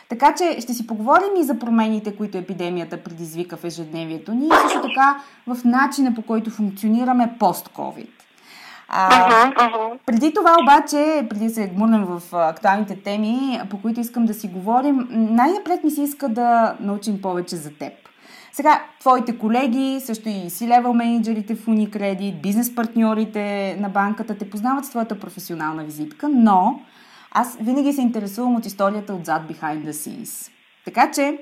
Така 0.08 0.34
че 0.34 0.60
ще 0.60 0.74
си 0.74 0.86
поговорим 0.86 1.36
и 1.40 1.44
за 1.44 1.58
промените, 1.58 2.16
които 2.16 2.38
епидемията 2.38 3.02
предизвика 3.02 3.56
в 3.56 3.64
ежедневието 3.64 4.34
ни 4.34 4.46
и 4.46 4.50
също 4.62 4.82
така 4.82 5.18
в 5.46 5.64
начина 5.64 6.14
по 6.14 6.22
който 6.22 6.50
функционираме 6.50 7.34
пост-ковид. 7.38 8.10
А. 8.88 9.96
Преди 10.06 10.34
това 10.34 10.56
обаче, 10.62 11.26
преди 11.30 11.44
да 11.44 11.54
се 11.54 11.68
гмурнем 11.68 12.04
в 12.04 12.22
актуалните 12.32 12.96
теми, 12.96 13.60
по 13.70 13.80
които 13.80 14.00
искам 14.00 14.26
да 14.26 14.34
си 14.34 14.48
говорим, 14.48 15.08
най-напред 15.10 15.84
ми 15.84 15.90
се 15.90 16.02
иска 16.02 16.28
да 16.28 16.76
научим 16.80 17.22
повече 17.22 17.56
за 17.56 17.70
теб. 17.70 17.92
Сега, 18.58 18.82
твоите 19.00 19.38
колеги, 19.38 20.00
също 20.00 20.28
и 20.28 20.50
си-левел 20.50 20.92
менеджерите 20.92 21.54
в 21.54 21.66
Unicredit, 21.66 22.40
бизнес 22.40 22.74
партньорите 22.74 23.76
на 23.80 23.88
банката 23.88 24.38
те 24.38 24.50
познават 24.50 24.84
с 24.84 24.90
твоята 24.90 25.20
професионална 25.20 25.84
визитка, 25.84 26.28
но 26.28 26.80
аз 27.32 27.56
винаги 27.60 27.92
се 27.92 28.00
интересувам 28.00 28.56
от 28.56 28.66
историята 28.66 29.14
отзад 29.14 29.42
behind 29.42 29.84
the 29.84 29.90
scenes. 29.90 30.50
Така 30.84 31.10
че, 31.10 31.38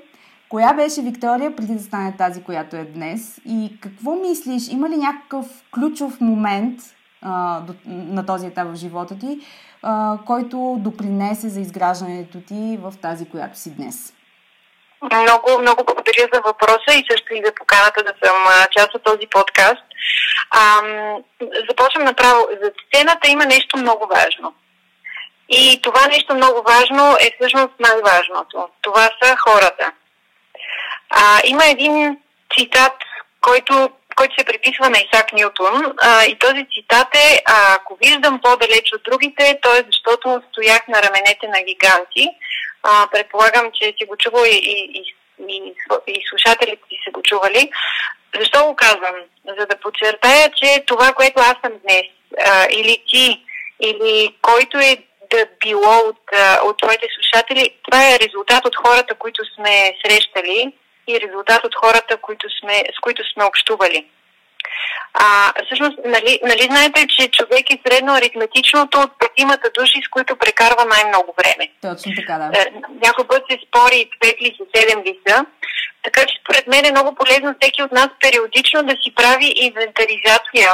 коя 0.49 0.73
беше 0.73 1.01
Виктория 1.01 1.55
преди 1.55 1.75
да 1.75 1.83
стане 1.83 2.17
тази, 2.17 2.43
която 2.43 2.75
е 2.75 2.85
днес? 2.85 3.41
И 3.45 3.77
какво 3.81 4.15
мислиш? 4.15 4.67
Има 4.67 4.89
ли 4.89 4.97
някакъв 4.97 5.63
ключов 5.71 6.21
момент 6.21 6.79
а, 7.21 7.61
до, 7.61 7.73
на 7.85 8.25
този 8.25 8.47
етап 8.47 8.67
в 8.67 8.75
живота 8.75 9.19
ти, 9.19 9.39
а, 9.83 10.17
който 10.25 10.77
допринесе 10.79 11.49
за 11.49 11.59
изграждането 11.59 12.41
ти 12.41 12.77
в 12.81 12.93
тази, 13.01 13.25
която 13.25 13.59
си 13.59 13.75
днес? 13.75 14.13
Много, 15.01 15.61
много 15.61 15.83
благодаря 15.83 16.27
за 16.33 16.41
въпроса 16.41 16.91
и 16.93 17.05
също 17.11 17.33
и 17.33 17.41
за 17.45 17.51
поканата 17.55 18.03
да 18.03 18.13
съм 18.23 18.35
част 18.77 18.95
от 18.95 19.03
този 19.03 19.27
подкаст. 19.31 19.83
Ам, 20.51 21.17
започвам 21.69 22.03
направо. 22.03 22.47
За 22.63 22.71
сцената 22.87 23.27
има 23.27 23.45
нещо 23.45 23.77
много 23.77 24.07
важно. 24.07 24.53
И 25.49 25.81
това 25.81 26.07
нещо 26.07 26.35
много 26.35 26.63
важно 26.67 27.17
е 27.19 27.31
всъщност 27.39 27.73
най-важното. 27.79 28.69
Това 28.81 29.09
са 29.21 29.35
хората. 29.37 29.91
А, 31.09 31.39
има 31.43 31.65
един 31.65 32.17
цитат, 32.57 32.93
който, 33.41 33.89
който 34.15 34.35
се 34.39 34.45
приписва 34.45 34.89
на 34.89 34.97
Исак 34.97 35.33
Ньютон. 35.33 35.93
А, 36.01 36.23
и 36.25 36.39
този 36.39 36.67
цитат 36.73 37.15
е, 37.15 37.41
ако 37.45 37.97
виждам 38.03 38.39
по-далеч 38.43 38.93
от 38.95 39.03
другите, 39.03 39.59
то 39.61 39.75
е 39.75 39.83
защото 39.85 40.41
стоях 40.51 40.87
на 40.87 41.03
раменете 41.03 41.47
на 41.47 41.61
гиганти. 41.61 42.27
А, 42.83 43.07
предполагам, 43.11 43.71
че 43.73 43.85
си 43.97 44.05
го 44.05 44.17
чувал 44.17 44.43
и, 44.45 44.55
и, 44.55 45.15
и, 45.49 45.73
и, 46.07 46.23
слушателите 46.29 46.83
си 46.89 46.97
са 47.05 47.11
го 47.11 47.21
чували. 47.21 47.71
Защо 48.39 48.65
го 48.65 48.75
казвам? 48.75 49.15
За 49.59 49.65
да 49.65 49.77
подчертая, 49.77 50.51
че 50.55 50.83
това, 50.87 51.13
което 51.13 51.39
аз 51.39 51.55
съм 51.63 51.73
днес, 51.83 52.05
а, 52.45 52.67
или 52.71 53.03
ти, 53.07 53.45
или 53.79 54.35
който 54.41 54.77
е 54.77 54.97
да 55.31 55.45
било 55.59 55.97
от, 55.97 56.21
от 56.63 56.77
твоите 56.77 57.07
слушатели, 57.15 57.69
това 57.83 58.09
е 58.09 58.19
резултат 58.19 58.65
от 58.65 58.75
хората, 58.75 59.15
които 59.15 59.41
сме 59.55 59.93
срещали 60.05 60.73
и 61.07 61.19
резултат 61.19 61.65
от 61.65 61.75
хората, 61.75 62.17
които 62.17 62.47
сме, 62.59 62.83
с 62.97 62.99
които 63.01 63.23
сме 63.33 63.43
общували. 63.45 64.05
А, 65.13 65.53
всъщност, 65.65 65.97
нали, 66.05 66.39
нали 66.43 66.61
знаете, 66.61 67.07
че 67.07 67.27
човек 67.27 67.65
е 67.71 67.81
средно 67.87 68.13
аритметичното 68.13 68.99
от 68.99 69.11
петимата 69.19 69.69
души, 69.79 70.01
с 70.05 70.09
които 70.09 70.35
прекарва 70.35 70.85
най-много 70.85 71.35
време. 71.37 71.71
Точно 71.81 72.11
така, 72.15 72.37
да. 72.37 72.59
Е, 72.59 72.65
някой 73.03 73.27
път 73.27 73.43
се 73.49 73.57
спори 73.67 74.09
пет 74.19 74.41
ли 74.41 74.55
са, 74.57 74.63
седем 74.75 75.03
ли 75.03 75.19
са. 75.27 75.45
Така 76.03 76.21
че 76.25 76.35
според 76.41 76.67
мен 76.67 76.85
е 76.85 76.91
много 76.91 77.15
полезно 77.15 77.55
всеки 77.61 77.83
от 77.83 77.91
нас 77.91 78.07
периодично 78.19 78.83
да 78.83 78.95
си 79.03 79.15
прави 79.15 79.53
инвентаризация 79.55 80.71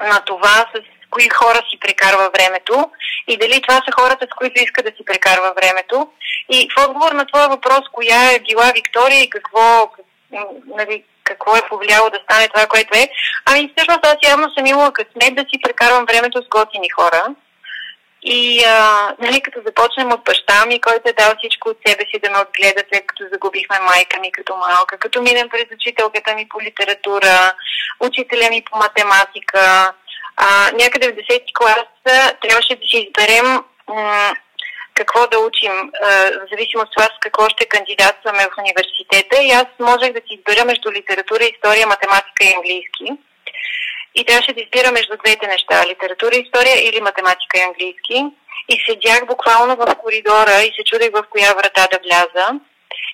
на 0.00 0.20
това 0.20 0.66
с 0.74 0.80
кои 1.10 1.28
хора 1.28 1.60
си 1.70 1.80
прекарва 1.80 2.30
времето 2.36 2.90
и 3.28 3.36
дали 3.36 3.62
това 3.62 3.74
са 3.74 3.92
хората, 4.00 4.26
с 4.26 4.34
които 4.36 4.62
иска 4.62 4.82
да 4.82 4.90
си 4.96 5.04
прекарва 5.04 5.54
времето. 5.56 6.08
И 6.52 6.68
в 6.76 6.88
отговор 6.88 7.12
на 7.12 7.26
твоя 7.26 7.48
въпрос, 7.48 7.80
коя 7.92 8.32
е 8.32 8.40
била 8.48 8.72
Виктория 8.74 9.22
и 9.22 9.30
какво, 9.30 9.90
нали, 10.66 11.04
какво 11.26 11.56
е 11.56 11.68
повлияло 11.68 12.10
да 12.10 12.18
стане 12.24 12.48
това, 12.48 12.66
което 12.66 12.98
е, 12.98 13.08
ами 13.46 13.72
всъщност 13.72 14.06
аз 14.06 14.16
явно 14.30 14.46
съм 14.50 14.66
имала 14.66 14.92
късмет 14.92 15.34
да 15.34 15.44
си 15.50 15.62
прекарвам 15.62 16.04
времето 16.06 16.42
с 16.42 16.48
готини 16.48 16.90
хора. 16.90 17.22
И 18.22 18.64
а, 18.64 18.78
нали, 19.18 19.40
като 19.40 19.58
започнем 19.66 20.12
от 20.12 20.24
баща 20.24 20.66
ми, 20.66 20.80
който 20.80 21.08
е 21.08 21.12
дал 21.12 21.34
всичко 21.38 21.68
от 21.68 21.78
себе 21.86 22.02
си 22.10 22.20
да 22.24 22.30
ме 22.30 22.38
отгледа, 22.38 22.82
след 22.88 23.06
като 23.06 23.22
загубихме 23.32 23.78
майка 23.80 24.20
ми 24.20 24.32
като 24.32 24.56
малка, 24.56 24.98
като 24.98 25.22
минем 25.22 25.48
през 25.48 25.66
учителката 25.74 26.34
ми 26.34 26.48
по 26.48 26.60
литература, 26.60 27.52
учителя 28.00 28.48
ми 28.50 28.64
по 28.70 28.78
математика, 28.78 29.92
а, 30.36 30.70
някъде 30.72 31.08
в 31.08 31.16
10 31.16 31.42
клас 31.58 31.86
трябваше 32.42 32.74
да 32.76 32.86
си 32.90 32.96
изберем 33.04 33.46
какво 34.96 35.20
да 35.32 35.38
учим, 35.48 35.74
в 36.42 36.46
зависимост 36.52 36.86
от 36.86 36.94
това 36.96 37.06
с 37.06 37.24
какво 37.24 37.48
ще 37.48 37.72
кандидатстваме 37.74 38.42
в 38.48 38.58
университета. 38.62 39.36
И 39.42 39.50
аз 39.60 39.68
можех 39.90 40.10
да 40.12 40.20
си 40.24 40.32
избера 40.38 40.64
между 40.64 40.88
литература, 40.98 41.44
история, 41.44 41.86
математика 41.86 42.42
и 42.44 42.56
английски. 42.56 43.06
И 44.18 44.24
трябваше 44.24 44.52
да 44.52 44.60
избира 44.62 44.90
между 44.92 45.14
двете 45.24 45.46
неща 45.46 45.86
литература, 45.90 46.34
история 46.36 46.76
или 46.88 47.00
математика 47.08 47.54
и 47.58 47.66
английски. 47.68 48.18
И 48.72 48.74
седях 48.86 49.26
буквално 49.26 49.76
в 49.76 49.86
коридора 50.02 50.56
и 50.66 50.70
се 50.76 50.82
чудех 50.90 51.10
в 51.12 51.24
коя 51.30 51.52
врата 51.52 51.88
да 51.92 51.98
вляза. 52.04 52.46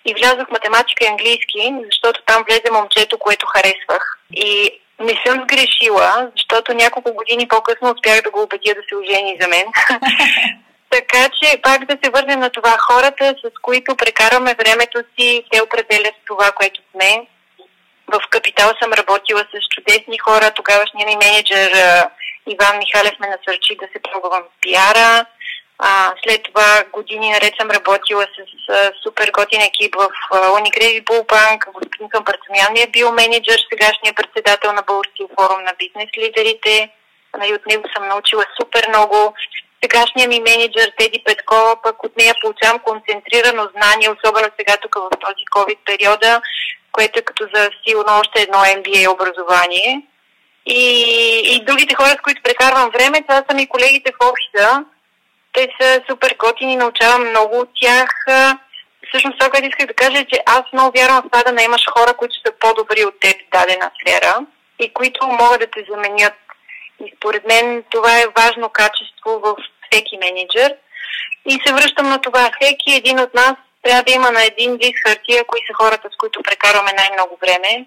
И 0.04 0.14
влязох 0.14 0.46
в 0.48 0.56
математика 0.56 1.04
и 1.04 1.12
английски, 1.14 1.62
защото 1.90 2.22
там 2.26 2.44
влезе 2.48 2.70
момчето, 2.72 3.18
което 3.18 3.46
харесвах. 3.46 4.18
И 4.32 4.80
не 5.00 5.14
съм 5.26 5.44
сгрешила, 5.44 6.30
защото 6.36 6.74
няколко 6.74 7.14
години 7.14 7.48
по-късно 7.48 7.90
успях 7.90 8.22
да 8.22 8.30
го 8.30 8.42
убедя 8.42 8.74
да 8.74 8.82
се 8.88 8.96
ожени 8.96 9.38
за 9.40 9.48
мен. 9.48 9.66
така 10.92 11.28
че 11.38 11.60
пак 11.62 11.84
да 11.84 11.96
се 12.04 12.10
върнем 12.10 12.40
на 12.40 12.50
това. 12.50 12.76
Хората, 12.78 13.34
с 13.44 13.50
които 13.62 13.96
прекараме 13.96 14.54
времето 14.54 14.98
си, 15.14 15.44
те 15.50 15.62
определят 15.62 16.14
това, 16.26 16.52
което 16.52 16.80
сме. 16.90 17.26
В 18.06 18.20
Капитал 18.30 18.70
съм 18.82 18.92
работила 18.92 19.40
с 19.40 19.74
чудесни 19.74 20.18
хора. 20.18 20.50
Тогавашният 20.50 21.08
ми 21.08 21.16
менеджер 21.16 21.70
Иван 22.46 22.78
Михалев 22.78 23.18
ме 23.20 23.28
насърчи 23.28 23.76
да 23.80 23.86
се 23.92 24.02
пробвам 24.02 24.42
в 24.42 24.60
пиара. 24.60 25.26
А, 25.78 26.12
след 26.22 26.42
това 26.42 26.82
години 26.92 27.30
наред 27.30 27.54
съм 27.60 27.70
работила 27.70 28.26
с, 28.34 28.38
с 28.64 28.92
супер 29.02 29.30
готин 29.30 29.60
екип 29.60 29.94
в 29.94 30.08
Unicredit 30.32 31.04
Bullbank. 31.04 31.72
Господин 31.72 32.08
Кампарцумян 32.08 32.72
ми 32.72 32.80
е 32.80 32.92
бил 32.92 33.12
менеджер, 33.12 33.58
сегашния 33.70 34.14
председател 34.14 34.72
на 34.72 34.82
Българския 34.82 35.26
форум 35.36 35.64
на 35.64 35.72
бизнес 35.78 36.10
лидерите. 36.18 36.90
Нали, 37.38 37.54
от 37.54 37.66
него 37.66 37.84
съм 37.96 38.08
научила 38.08 38.44
супер 38.60 38.88
много. 38.88 39.34
Сегашният 39.82 40.28
ми 40.28 40.40
менеджер 40.40 40.92
Теди 40.98 41.22
Петкова, 41.24 41.76
пък 41.82 42.04
от 42.04 42.16
нея 42.16 42.34
получавам 42.40 42.78
концентрирано 42.78 43.68
знание, 43.76 44.10
особено 44.10 44.48
сега 44.58 44.76
тук 44.82 44.94
в 44.94 45.10
този 45.10 45.44
COVID 45.56 45.78
периода, 45.84 46.40
което 46.92 47.18
е 47.18 47.22
като 47.22 47.44
за 47.54 47.70
силно 47.86 48.20
още 48.20 48.42
едно 48.42 48.58
MBA 48.58 49.14
образование. 49.14 50.02
И, 50.66 50.82
и 51.44 51.64
другите 51.64 51.94
хора, 51.94 52.08
с 52.08 52.22
които 52.22 52.42
прекарвам 52.42 52.90
време, 52.90 53.22
това 53.22 53.44
са 53.48 53.56
ми 53.56 53.66
колегите 53.66 54.12
в 54.12 54.26
офиса, 54.30 54.84
те 55.52 55.68
са 55.80 56.00
супер 56.10 56.36
готини, 56.38 56.76
научавам 56.76 57.28
много 57.28 57.58
от 57.58 57.68
тях. 57.80 58.08
всъщност 59.08 59.38
това, 59.38 59.50
което 59.50 59.68
исках 59.68 59.86
да 59.86 59.94
кажа 59.94 60.18
е, 60.18 60.30
че 60.32 60.42
аз 60.46 60.62
много 60.72 60.92
вярвам 60.98 61.22
в 61.22 61.30
това 61.30 61.42
да 61.42 61.52
наемаш 61.52 61.82
хора, 61.90 62.14
които 62.14 62.34
са 62.46 62.52
по-добри 62.60 63.04
от 63.04 63.20
теб 63.20 63.36
в 63.36 63.50
дадена 63.52 63.90
сфера 64.00 64.34
и 64.78 64.92
които 64.92 65.26
могат 65.26 65.60
да 65.60 65.66
те 65.66 65.84
заменят. 65.90 66.41
И 67.06 67.12
според 67.16 67.46
мен 67.46 67.84
това 67.90 68.18
е 68.18 68.32
важно 68.36 68.68
качество 68.68 69.30
в 69.44 69.56
всеки 69.90 70.18
менеджер. 70.18 70.76
И 71.46 71.60
се 71.66 71.72
връщам 71.72 72.08
на 72.08 72.18
това. 72.18 72.50
Всеки 72.60 72.92
един 72.92 73.20
от 73.20 73.34
нас 73.34 73.54
трябва 73.82 74.02
да 74.02 74.12
има 74.12 74.30
на 74.30 74.44
един 74.44 74.72
лист 74.72 74.98
хартия, 75.06 75.44
кои 75.44 75.60
са 75.66 75.74
хората, 75.74 76.08
с 76.12 76.16
които 76.16 76.42
прекарваме 76.42 76.92
най-много 76.96 77.38
време. 77.40 77.86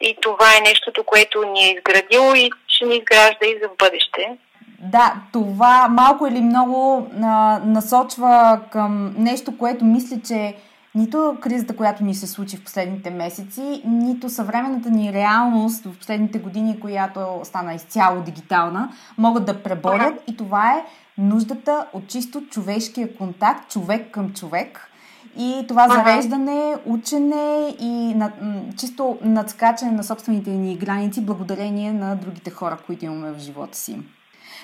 И 0.00 0.16
това 0.22 0.56
е 0.56 0.60
нещото, 0.60 1.04
което 1.04 1.44
ни 1.44 1.60
е 1.64 1.72
изградило 1.72 2.34
и 2.34 2.50
ще 2.68 2.84
ни 2.84 2.96
изгражда 2.96 3.46
и 3.46 3.58
за 3.62 3.68
бъдеще. 3.78 4.38
Да, 4.78 5.14
това 5.32 5.88
малко 5.90 6.26
или 6.26 6.40
много 6.40 7.10
а, 7.22 7.60
насочва 7.64 8.60
към 8.72 9.14
нещо, 9.18 9.58
което 9.58 9.84
мисля, 9.84 10.16
че 10.28 10.54
нито 10.94 11.36
кризата, 11.40 11.76
която 11.76 12.04
ни 12.04 12.14
се 12.14 12.26
случи 12.26 12.56
в 12.56 12.64
последните 12.64 13.10
месеци, 13.10 13.82
нито 13.86 14.28
съвременната 14.28 14.90
ни 14.90 15.12
реалност 15.12 15.84
в 15.84 15.98
последните 15.98 16.38
години, 16.38 16.80
която 16.80 17.40
стана 17.42 17.74
изцяло 17.74 18.22
дигитална, 18.22 18.92
могат 19.18 19.44
да 19.44 19.62
преборят. 19.62 20.22
И 20.26 20.36
това 20.36 20.72
е 20.72 20.84
нуждата 21.18 21.86
от 21.92 22.06
чисто 22.06 22.46
човешкия 22.50 23.16
контакт, 23.16 23.70
човек 23.70 24.10
към 24.10 24.32
човек. 24.32 24.90
И 25.38 25.64
това 25.68 25.88
зареждане, 25.88 26.76
учене 26.86 27.74
и 27.80 28.14
на, 28.14 28.32
чисто 28.76 29.18
надскачане 29.22 29.92
на 29.92 30.04
собствените 30.04 30.50
ни 30.50 30.76
граници 30.76 31.24
благодарение 31.24 31.92
на 31.92 32.16
другите 32.16 32.50
хора, 32.50 32.78
които 32.86 33.04
имаме 33.04 33.32
в 33.32 33.38
живота 33.38 33.78
си. 33.78 33.98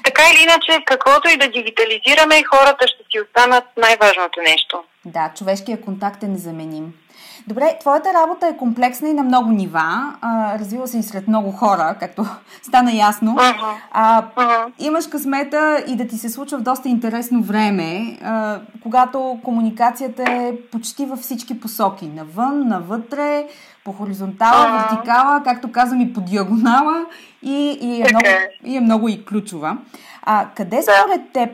Така 0.05 0.23
или 0.33 0.43
иначе, 0.43 0.85
каквото 0.87 1.29
и 1.29 1.37
да 1.37 1.49
дигитализираме, 1.49 2.45
хората 2.55 2.87
ще 2.89 3.03
си 3.11 3.21
останат 3.21 3.65
най-важното 3.77 4.41
нещо. 4.51 4.83
Да, 5.05 5.31
човешкият 5.37 5.85
контакт 5.85 6.23
е 6.23 6.29
незаменим. 6.29 6.93
Добре, 7.47 7.77
твоята 7.81 8.15
работа 8.15 8.47
е 8.47 8.57
комплексна 8.57 9.09
и 9.09 9.13
на 9.13 9.23
много 9.23 9.51
нива. 9.51 10.15
А, 10.21 10.59
развива 10.59 10.89
се 10.89 10.99
и 10.99 11.03
сред 11.03 11.29
много 11.29 11.53
хора, 11.53 11.97
както 12.01 12.27
стана 12.63 12.93
ясно. 12.93 13.37
А. 13.93 14.23
Имаш 14.79 15.07
късмета 15.07 15.85
и 15.87 15.97
да 15.97 16.09
ти 16.09 16.19
се 16.19 16.29
случва 16.29 16.59
в 16.59 16.63
доста 16.63 16.89
интересно 16.89 17.43
време, 17.43 18.19
а, 18.25 18.61
когато 18.83 19.39
комуникацията 19.45 20.23
е 20.23 20.53
почти 20.73 21.07
във 21.07 21.19
всички 21.19 21.61
посоки. 21.61 22.07
Навън, 22.07 22.69
навътре, 22.69 23.47
по 23.85 23.93
хоризонтала, 23.93 24.67
uh-huh. 24.67 24.91
вертикала, 24.91 25.43
както 25.45 25.73
казвам 25.73 26.01
и 26.01 26.13
по 26.13 26.21
диагонала 26.21 27.07
и, 27.43 27.79
и, 27.83 28.03
е, 28.03 28.07
много, 28.11 28.27
и 28.65 28.77
е 28.77 28.81
много 28.81 29.09
и 29.09 29.25
ключова. 29.25 29.79
А, 30.23 30.47
къде 30.57 30.83
според 30.83 31.33
теб, 31.33 31.51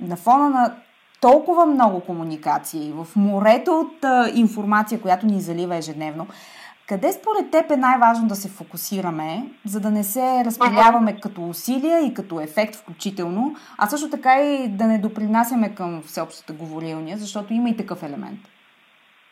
на 0.00 0.16
фона 0.16 0.48
на 0.48 0.74
толкова 1.20 1.66
много 1.66 2.00
комуникации, 2.00 2.92
в 2.92 3.06
морето 3.16 3.80
от 3.80 4.04
а, 4.04 4.30
информация, 4.34 5.00
която 5.00 5.26
ни 5.26 5.40
залива 5.40 5.76
ежедневно, 5.76 6.26
къде 6.88 7.12
според 7.12 7.50
теб 7.50 7.70
е 7.70 7.76
най-важно 7.76 8.28
да 8.28 8.36
се 8.36 8.48
фокусираме, 8.48 9.46
за 9.66 9.80
да 9.80 9.90
не 9.90 10.04
се 10.04 10.42
разпиляваме 10.44 11.20
като 11.20 11.48
усилия 11.48 12.00
и 12.00 12.14
като 12.14 12.40
ефект 12.40 12.76
включително, 12.76 13.56
а 13.78 13.86
също 13.86 14.10
така 14.10 14.40
и 14.40 14.68
да 14.68 14.86
не 14.86 14.98
допринасяме 14.98 15.74
към 15.74 16.02
всеобщата 16.06 16.52
говорилния, 16.52 17.18
защото 17.18 17.54
има 17.54 17.68
и 17.68 17.76
такъв 17.76 18.02
елемент. 18.02 18.40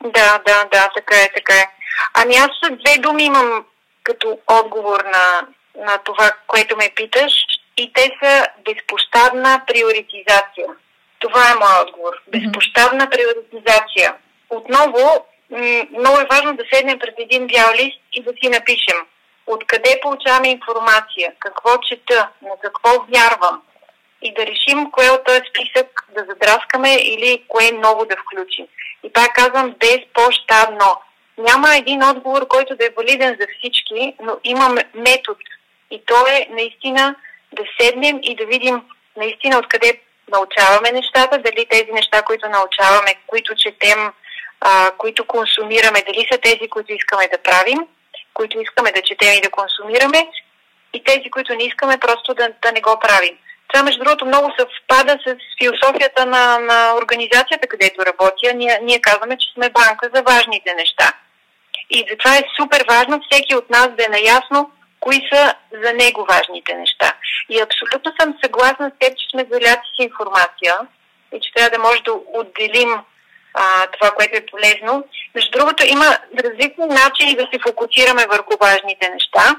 Да, 0.05 0.39
да, 0.47 0.65
да, 0.73 0.91
така 0.97 1.17
е, 1.17 1.33
така 1.35 1.55
е. 1.55 1.71
Ами 2.15 2.37
аз 2.37 2.51
две 2.71 2.99
думи 2.99 3.25
имам 3.25 3.65
като 4.03 4.39
отговор 4.47 5.05
на, 5.05 5.47
на 5.87 5.99
това, 5.99 6.31
което 6.47 6.77
ме 6.77 6.91
питаш 6.97 7.33
и 7.77 7.93
те 7.93 8.11
са 8.23 8.47
безпощадна 8.65 9.63
приоритизация. 9.67 10.67
Това 11.19 11.51
е 11.51 11.55
моят 11.55 11.89
отговор. 11.89 12.13
Безпощадна 12.29 13.11
приоритизация. 13.11 14.15
Отново, 14.51 15.27
много 15.99 16.21
е 16.21 16.29
важно 16.31 16.57
да 16.57 16.65
седнем 16.73 16.99
пред 16.99 17.15
един 17.19 17.47
бял 17.47 17.73
лист 17.75 18.01
и 18.13 18.23
да 18.23 18.33
си 18.43 18.49
напишем 18.49 19.07
откъде 19.47 20.01
получаваме 20.03 20.49
информация, 20.49 21.33
какво 21.39 21.79
чета, 21.79 22.29
на 22.43 22.51
какво 22.63 22.91
вярвам 22.91 23.63
и 24.23 24.35
да 24.35 24.47
решим 24.47 24.91
кое 24.91 25.11
от 25.11 25.25
този 25.25 25.41
списък 25.51 26.07
да 26.15 26.25
задраскаме 26.29 26.95
или 26.95 27.45
кое 27.49 27.71
ново 27.73 28.05
да 28.05 28.17
включим. 28.17 28.67
И 29.03 29.13
пак 29.13 29.35
казвам 29.35 29.75
безпощадно. 29.81 31.01
Няма 31.39 31.77
един 31.77 32.03
отговор, 32.03 32.47
който 32.49 32.77
да 32.77 32.87
е 32.87 32.95
валиден 32.97 33.37
за 33.41 33.47
всички, 33.59 34.15
но 34.23 34.37
имаме 34.45 34.85
метод. 34.95 35.41
И 35.91 36.03
то 36.07 36.27
е 36.27 36.47
наистина 36.51 37.15
да 37.53 37.63
седнем 37.81 38.19
и 38.23 38.37
да 38.37 38.47
видим 38.47 38.83
наистина 39.17 39.59
откъде 39.59 40.01
научаваме 40.31 40.93
нещата, 40.93 41.39
дали 41.39 41.67
тези 41.71 41.93
неща, 41.93 42.23
които 42.23 42.49
научаваме, 42.49 43.15
които 43.27 43.55
четем, 43.55 44.13
а, 44.61 44.91
които 44.99 45.25
консумираме, 45.25 46.03
дали 46.07 46.27
са 46.33 46.39
тези, 46.39 46.69
които 46.69 46.93
искаме 46.93 47.29
да 47.33 47.39
правим, 47.39 47.79
които 48.35 48.61
искаме 48.61 48.93
да 48.93 49.03
четем 49.03 49.35
и 49.39 49.41
да 49.41 49.51
консумираме, 49.51 50.29
и 50.93 51.05
тези, 51.05 51.31
които 51.31 51.55
не 51.55 51.65
искаме 51.65 51.99
просто 51.99 52.35
да, 52.35 52.49
да 52.63 52.73
не 52.73 52.81
го 52.81 52.99
правим. 53.01 53.39
Това, 53.73 53.85
между 53.85 54.05
другото, 54.05 54.27
много 54.27 54.53
съвпада 54.59 55.19
с 55.27 55.37
философията 55.63 56.27
на, 56.27 56.59
на 56.59 56.95
организацията, 57.03 57.69
където 57.69 58.07
работя. 58.07 58.55
Ние, 58.55 58.79
ние 58.83 59.01
казваме, 59.01 59.39
че 59.39 59.53
сме 59.55 59.71
банка 59.71 60.11
за 60.15 60.23
важните 60.23 60.75
неща. 60.75 61.13
И 61.91 62.05
затова 62.11 62.37
е 62.37 62.45
супер 62.61 62.85
важно 62.89 63.21
всеки 63.31 63.55
от 63.55 63.71
нас 63.71 63.89
да 63.89 64.05
е 64.05 64.09
наясно 64.09 64.71
кои 65.01 65.29
са 65.33 65.55
за 65.85 65.93
него 65.93 66.27
важните 66.31 66.75
неща. 66.75 67.13
И 67.49 67.61
абсолютно 67.61 68.13
съм 68.21 68.35
съгласна 68.45 68.91
с 68.91 68.99
теб, 68.99 69.19
че 69.19 69.27
сме 69.31 69.47
заляти 69.51 69.89
с 69.97 70.03
информация 70.03 70.75
и 71.35 71.41
че 71.41 71.53
трябва 71.55 71.71
да 71.71 71.83
може 71.83 72.03
да 72.03 72.13
отделим 72.13 72.91
а, 73.55 73.87
това, 73.87 74.11
което 74.11 74.37
е 74.37 74.47
полезно. 74.51 75.05
Между 75.35 75.51
другото, 75.51 75.87
има 75.87 76.19
различни 76.45 76.87
начини 76.87 77.35
да 77.37 77.49
се 77.53 77.59
фокусираме 77.67 78.27
върху 78.31 78.53
важните 78.61 79.11
неща. 79.11 79.57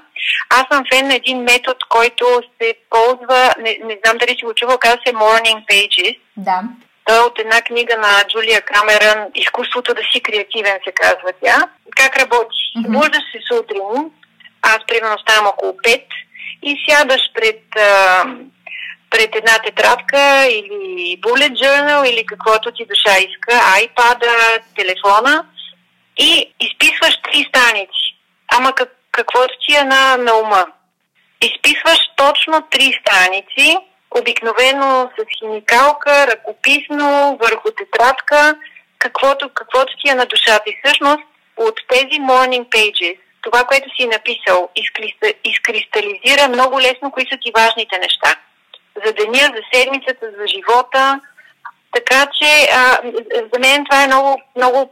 Аз 0.49 0.63
съм 0.71 0.83
фен 0.93 1.07
на 1.07 1.15
един 1.15 1.43
метод, 1.43 1.77
който 1.89 2.41
се 2.61 2.73
ползва, 2.89 3.53
не, 3.59 3.77
не 3.83 3.99
знам 4.03 4.17
дали 4.17 4.35
си 4.37 4.45
го 4.45 4.53
чувал, 4.53 4.77
казва 4.77 4.99
се 5.05 5.13
Morning 5.13 5.65
Pages. 5.69 6.19
Да. 6.37 6.61
Той 7.05 7.17
е 7.17 7.21
от 7.21 7.39
една 7.39 7.61
книга 7.61 7.97
на 7.97 8.23
Джулия 8.29 8.61
Камерън 8.61 9.27
Изкуството 9.35 9.93
да 9.93 10.01
си 10.11 10.21
креативен 10.21 10.79
се 10.85 10.91
казва 10.91 11.31
тя. 11.43 11.67
Как 11.95 12.17
работи? 12.17 12.57
Mm-hmm. 12.77 13.13
се 13.13 13.39
сутрин, 13.51 14.11
аз 14.61 14.77
примерно 14.87 15.17
ставам 15.19 15.47
около 15.47 15.73
5 15.73 16.03
и 16.63 16.77
сядаш 16.89 17.21
пред, 17.33 17.61
а, 17.75 18.25
пред 19.11 19.35
една 19.35 19.59
тетрадка 19.65 20.47
или 20.47 21.21
bullet 21.21 21.53
journal 21.63 22.09
или 22.09 22.25
каквото 22.25 22.71
ти 22.71 22.85
душа 22.85 23.17
иска, 23.17 23.53
iPad, 23.81 24.21
телефона 24.75 25.45
и 26.17 26.53
изписваш 26.59 27.15
три 27.23 27.45
страници. 27.49 28.05
Ама 28.47 28.73
как, 28.75 28.89
каквото 29.11 29.53
ти 29.67 29.75
е 29.75 29.83
на, 29.83 30.17
на 30.17 30.33
ума. 30.35 30.65
Изписваш 31.41 31.99
точно 32.15 32.67
три 32.71 32.99
страници, 33.01 33.77
обикновено 34.11 35.09
с 35.19 35.39
химикалка, 35.39 36.27
ръкописно, 36.27 37.37
върху 37.41 37.69
тетрадка, 37.71 38.55
каквото, 38.97 39.49
каквото 39.53 39.93
ти 40.03 40.09
е 40.09 40.15
на 40.15 40.25
душата. 40.25 40.63
И 40.67 40.77
всъщност 40.83 41.23
от 41.57 41.79
тези 41.89 42.21
morning 42.21 42.65
pages 42.69 43.17
това, 43.41 43.63
което 43.63 43.89
си 43.95 44.07
написал, 44.07 44.69
изкристализира 45.43 46.47
много 46.49 46.81
лесно 46.81 47.11
кои 47.11 47.25
са 47.31 47.37
ти 47.41 47.51
важните 47.55 47.97
неща. 47.97 48.35
За 49.05 49.13
деня, 49.13 49.39
за 49.55 49.61
седмицата, 49.73 50.31
за 50.39 50.47
живота. 50.47 51.19
Така 51.95 52.25
че 52.39 52.69
а, 52.73 52.99
за 53.53 53.59
мен 53.59 53.85
това 53.85 54.03
е 54.03 54.07
много, 54.07 54.41
много 54.55 54.91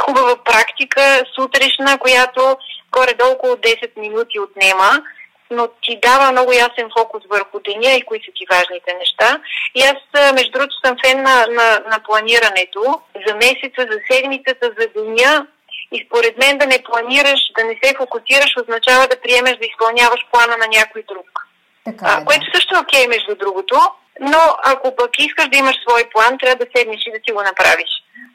хубава 0.00 0.36
практика, 0.44 1.22
сутрешна, 1.34 1.98
която 1.98 2.56
горе-долу 2.92 3.32
около 3.32 3.54
10 3.54 3.96
минути 3.96 4.40
отнема, 4.40 5.02
но 5.50 5.68
ти 5.82 5.98
дава 6.02 6.32
много 6.32 6.52
ясен 6.52 6.88
фокус 6.98 7.22
върху 7.30 7.60
деня 7.60 7.92
и 7.94 8.02
кои 8.02 8.18
са 8.18 8.32
ти 8.34 8.44
важните 8.50 8.94
неща. 8.94 9.40
И 9.74 9.82
аз, 9.82 10.32
между 10.34 10.52
другото, 10.52 10.76
съм 10.84 10.96
фен 11.04 11.22
на, 11.22 11.46
на, 11.46 11.82
на 11.90 11.98
планирането 12.06 13.00
за 13.26 13.34
месеца, 13.34 13.80
за 13.90 13.98
седмицата, 14.10 14.70
за 14.78 14.86
деня 14.96 15.46
и 15.92 16.06
според 16.06 16.38
мен 16.38 16.58
да 16.58 16.66
не 16.66 16.82
планираш, 16.82 17.40
да 17.58 17.64
не 17.64 17.78
се 17.82 17.94
фокусираш, 17.96 18.50
означава 18.56 19.06
да 19.06 19.20
приемеш 19.20 19.56
да 19.56 19.66
изпълняваш 19.66 20.20
плана 20.32 20.56
на 20.56 20.66
някой 20.78 21.02
друг. 21.08 21.47
Така 21.84 22.06
е, 22.06 22.08
а, 22.10 22.24
което 22.24 22.46
също 22.54 22.76
е 22.76 22.80
окей, 22.80 23.06
между 23.08 23.36
другото. 23.36 23.76
Но 24.20 24.38
ако 24.64 24.96
пък 24.96 25.10
искаш 25.18 25.48
да 25.48 25.56
имаш 25.56 25.76
свой 25.88 26.02
план, 26.12 26.38
трябва 26.38 26.64
да 26.64 26.70
седнеш 26.76 27.00
и 27.06 27.10
да 27.10 27.18
си 27.24 27.32
го 27.32 27.42
направиш. 27.42 27.90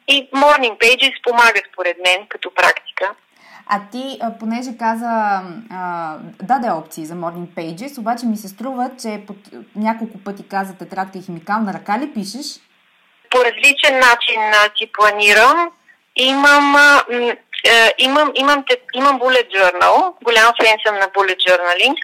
И 0.07 0.29
Morning 0.31 0.77
Pages 0.77 1.23
помага 1.23 1.61
според 1.73 1.97
мен 2.05 2.27
като 2.29 2.51
практика. 2.55 3.11
А 3.67 3.79
ти, 3.91 4.19
понеже 4.39 4.77
каза, 4.79 5.41
а, 5.71 6.17
даде 6.41 6.71
опции 6.71 7.05
за 7.05 7.13
Morning 7.13 7.47
Pages, 7.47 7.99
обаче 7.99 8.25
ми 8.25 8.37
се 8.37 8.47
струва, 8.47 8.91
че 9.01 9.21
под, 9.27 9.37
няколко 9.75 10.17
пъти 10.25 10.47
каза 10.47 10.77
тетрадка 10.77 11.17
и 11.17 11.21
химикална 11.21 11.73
ръка 11.73 11.99
ли 11.99 12.13
пишеш? 12.13 12.45
По 13.29 13.37
различен 13.45 13.99
начин 13.99 14.41
си 14.77 14.89
планирам. 14.93 15.71
Имам, 16.15 16.75
а, 16.75 17.03
имам, 17.97 18.31
имам, 18.35 18.63
имам 18.93 19.19
bullet 19.19 19.47
journal, 19.55 20.13
голям 20.23 20.53
фен 20.61 20.77
съм 20.85 20.95
на 20.95 21.07
bullet 21.07 21.37
journaling. 21.37 21.95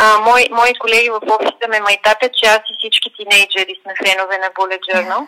А, 0.00 0.18
мои, 0.18 0.44
мои 0.50 0.74
колеги 0.74 1.10
в 1.10 1.20
офиса 1.34 1.68
ме 1.68 1.80
майтапят, 1.80 2.32
че 2.34 2.46
аз 2.46 2.60
и 2.70 2.76
всички 2.78 3.12
тинейджери 3.16 3.80
сме 3.82 3.92
фенове 4.04 4.38
на 4.38 4.50
Bullet 4.50 4.80
Journal. 4.88 5.26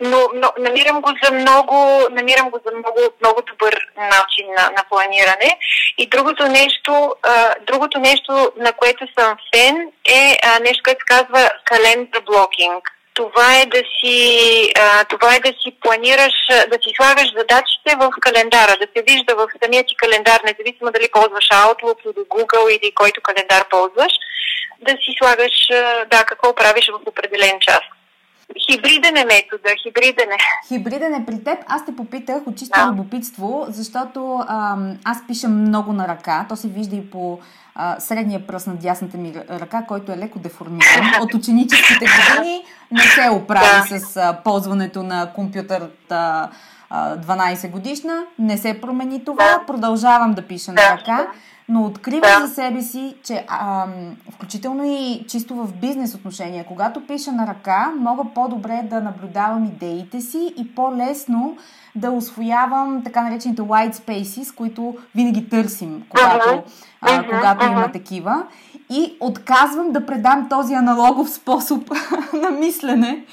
Но, 0.00 0.28
но 0.34 0.52
намирам 0.58 1.00
го 1.00 1.10
за 1.22 1.32
много, 1.32 1.76
намирам 2.10 2.50
го 2.50 2.60
за 2.66 2.76
много, 2.76 3.00
много 3.20 3.42
добър 3.42 3.74
начин 3.96 4.46
на, 4.56 4.70
на 4.76 4.82
планиране. 4.88 5.58
И 5.98 6.06
другото 6.06 6.48
нещо, 6.48 7.14
а, 7.22 7.54
другото 7.66 7.98
нещо, 7.98 8.52
на 8.56 8.72
което 8.72 9.06
съм 9.18 9.36
фен, 9.54 9.92
е 10.08 10.38
а, 10.44 10.58
нещо, 10.60 10.82
което 10.84 11.00
се 11.00 11.16
казва 11.16 11.50
календар 11.64 12.20
блокинг 12.26 12.95
това 13.16 13.48
е 13.60 13.66
да 13.66 13.82
си, 13.94 14.18
а, 14.84 15.04
това 15.04 15.34
е 15.34 15.40
да 15.40 15.52
си 15.60 15.68
планираш, 15.82 16.36
да 16.72 16.76
си 16.82 16.90
слагаш 16.96 17.28
задачите 17.40 17.90
в 18.00 18.10
календара, 18.20 18.74
да 18.82 18.86
се 18.94 19.00
вижда 19.08 19.32
в 19.34 19.46
самия 19.62 19.82
ти 19.86 19.94
календар, 19.96 20.40
независимо 20.44 20.90
дали 20.94 21.08
ползваш 21.12 21.48
Outlook 21.64 21.98
или 22.04 22.24
Google 22.34 22.68
или 22.76 22.92
който 23.00 23.20
календар 23.20 23.68
ползваш, 23.68 24.12
да 24.86 24.92
си 25.02 25.10
слагаш, 25.18 25.56
да, 26.10 26.24
какво 26.24 26.54
правиш 26.54 26.90
в 26.94 27.08
определен 27.08 27.56
час. 27.60 27.84
Хибриден 28.66 29.16
е 29.16 29.24
метода, 29.24 29.70
хибриден 29.82 30.30
е. 30.32 30.38
Хибриден 30.68 31.14
е 31.14 31.26
при 31.26 31.44
теб. 31.44 31.58
Аз 31.66 31.86
те 31.86 31.96
попитах 31.96 32.46
от 32.46 32.58
чисто 32.58 32.80
да. 32.80 32.86
любопитство, 32.86 33.66
защото 33.68 34.44
ам, 34.48 34.98
аз 35.04 35.18
пиша 35.28 35.48
много 35.48 35.92
на 35.92 36.08
ръка. 36.08 36.46
То 36.48 36.56
се 36.56 36.68
вижда 36.68 36.96
и 36.96 37.10
по 37.10 37.40
а, 37.76 38.00
средния 38.00 38.46
пръст 38.46 38.66
на 38.66 38.74
дясната 38.74 39.18
ми 39.18 39.34
ръка, 39.50 39.82
който 39.88 40.12
е 40.12 40.16
леко 40.16 40.38
деформиран. 40.38 41.22
От 41.22 41.34
ученическите 41.34 42.06
години 42.06 42.62
не 42.90 43.00
се 43.00 43.30
оправи 43.30 43.90
да. 43.90 44.00
с 44.00 44.16
а, 44.16 44.38
ползването 44.44 45.02
на 45.02 45.32
компютърта 45.32 46.48
12 46.90 47.70
годишна. 47.70 48.22
Не 48.38 48.58
се 48.58 48.80
промени 48.80 49.24
това. 49.24 49.62
Продължавам 49.66 50.34
да 50.34 50.42
пиша 50.42 50.72
на 50.72 50.82
ръка 50.82 51.26
но 51.68 51.84
откривам 51.84 52.40
да. 52.40 52.46
за 52.46 52.54
себе 52.54 52.82
си, 52.82 53.14
че 53.22 53.44
а, 53.48 53.86
включително 54.30 54.84
и 54.84 55.24
чисто 55.28 55.54
в 55.54 55.72
бизнес 55.72 56.14
отношения, 56.14 56.64
когато 56.64 57.06
пиша 57.06 57.32
на 57.32 57.46
ръка, 57.46 57.92
мога 57.98 58.24
по-добре 58.34 58.82
да 58.90 59.00
наблюдавам 59.00 59.64
идеите 59.64 60.20
си 60.20 60.54
и 60.56 60.74
по-лесно 60.74 61.56
да 61.96 62.10
освоявам 62.10 63.02
така 63.04 63.22
наречените 63.22 63.62
white 63.62 63.94
spaces, 63.94 64.54
които 64.54 64.96
винаги 65.14 65.48
търсим, 65.48 66.02
когато, 66.08 66.48
uh-huh. 66.48 66.62
а, 67.00 67.24
когато 67.24 67.64
uh-huh. 67.64 67.72
има 67.72 67.92
такива. 67.92 68.46
И 68.90 69.16
отказвам 69.20 69.92
да 69.92 70.06
предам 70.06 70.48
този 70.48 70.74
аналогов 70.74 71.30
способ 71.30 71.90
на 72.32 72.50
мислене. 72.50 73.24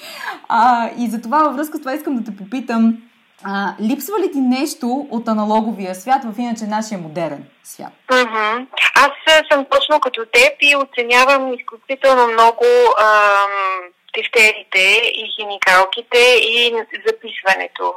А, 0.49 0.89
и 0.97 1.09
затова 1.09 1.43
във 1.43 1.55
връзка 1.55 1.77
с 1.77 1.79
това 1.79 1.93
искам 1.93 2.15
да 2.15 2.23
те 2.23 2.37
попитам 2.37 2.97
а, 3.43 3.73
липсва 3.81 4.19
ли 4.19 4.31
ти 4.31 4.39
нещо 4.39 5.07
от 5.11 5.27
аналоговия 5.27 5.95
свят 5.95 6.23
в 6.23 6.39
иначе 6.39 6.65
нашия 6.65 6.97
модерен 6.97 7.43
свят? 7.63 7.91
Mm-hmm. 8.11 8.67
Аз 8.95 9.11
съм 9.51 9.65
точно 9.69 9.99
като 9.99 10.25
теб 10.25 10.53
и 10.61 10.75
оценявам 10.75 11.53
изключително 11.53 12.27
много 12.27 12.65
ам, 13.01 13.89
тефтерите 14.13 14.83
и 15.13 15.33
химикалките 15.35 16.19
и 16.39 16.73
записването. 17.07 17.93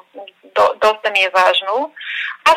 До, 0.57 0.63
доста 0.81 1.11
ми 1.11 1.21
е 1.21 1.35
важно. 1.35 1.93
Аз 2.45 2.57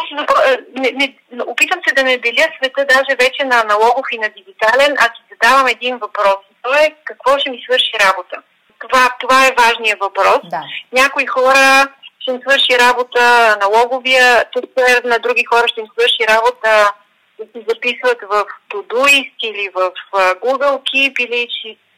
не, 0.76 0.92
не, 0.92 1.16
опитам 1.48 1.80
се 1.88 1.96
да 1.96 2.04
не 2.04 2.18
деля 2.18 2.48
света 2.58 2.86
даже 2.86 3.18
вече 3.20 3.44
на 3.46 3.62
аналогов 3.62 4.06
и 4.12 4.18
на 4.18 4.30
дигитален, 4.30 4.96
а 5.00 5.04
си 5.04 5.22
задавам 5.32 5.68
един 5.68 5.98
въпрос. 5.98 6.40
То 6.62 6.74
е 6.74 6.96
какво 7.04 7.40
ще 7.40 7.50
ми 7.50 7.64
свърши 7.66 7.94
работа. 8.08 8.42
Това, 8.80 9.10
това 9.20 9.48
е 9.48 9.56
важният 9.58 10.00
въпрос. 10.00 10.40
Да. 10.44 10.62
Някои 10.92 11.26
хора 11.26 11.88
ще 12.20 12.32
им 12.32 12.42
свърши 12.42 12.80
работа 12.80 13.58
налоговия 13.62 14.46
тефтер, 14.54 15.04
на 15.04 15.20
други 15.20 15.44
хора 15.44 15.68
ще 15.68 15.82
им 15.82 15.88
свърши 15.94 16.24
работа 16.30 16.92
да 17.40 17.46
си 17.46 17.66
записват 17.68 18.18
в 18.30 18.46
Todoist 18.70 19.38
или 19.44 19.70
в 19.70 19.92
Google 20.14 20.80
Keep 20.90 21.20
или 21.20 21.48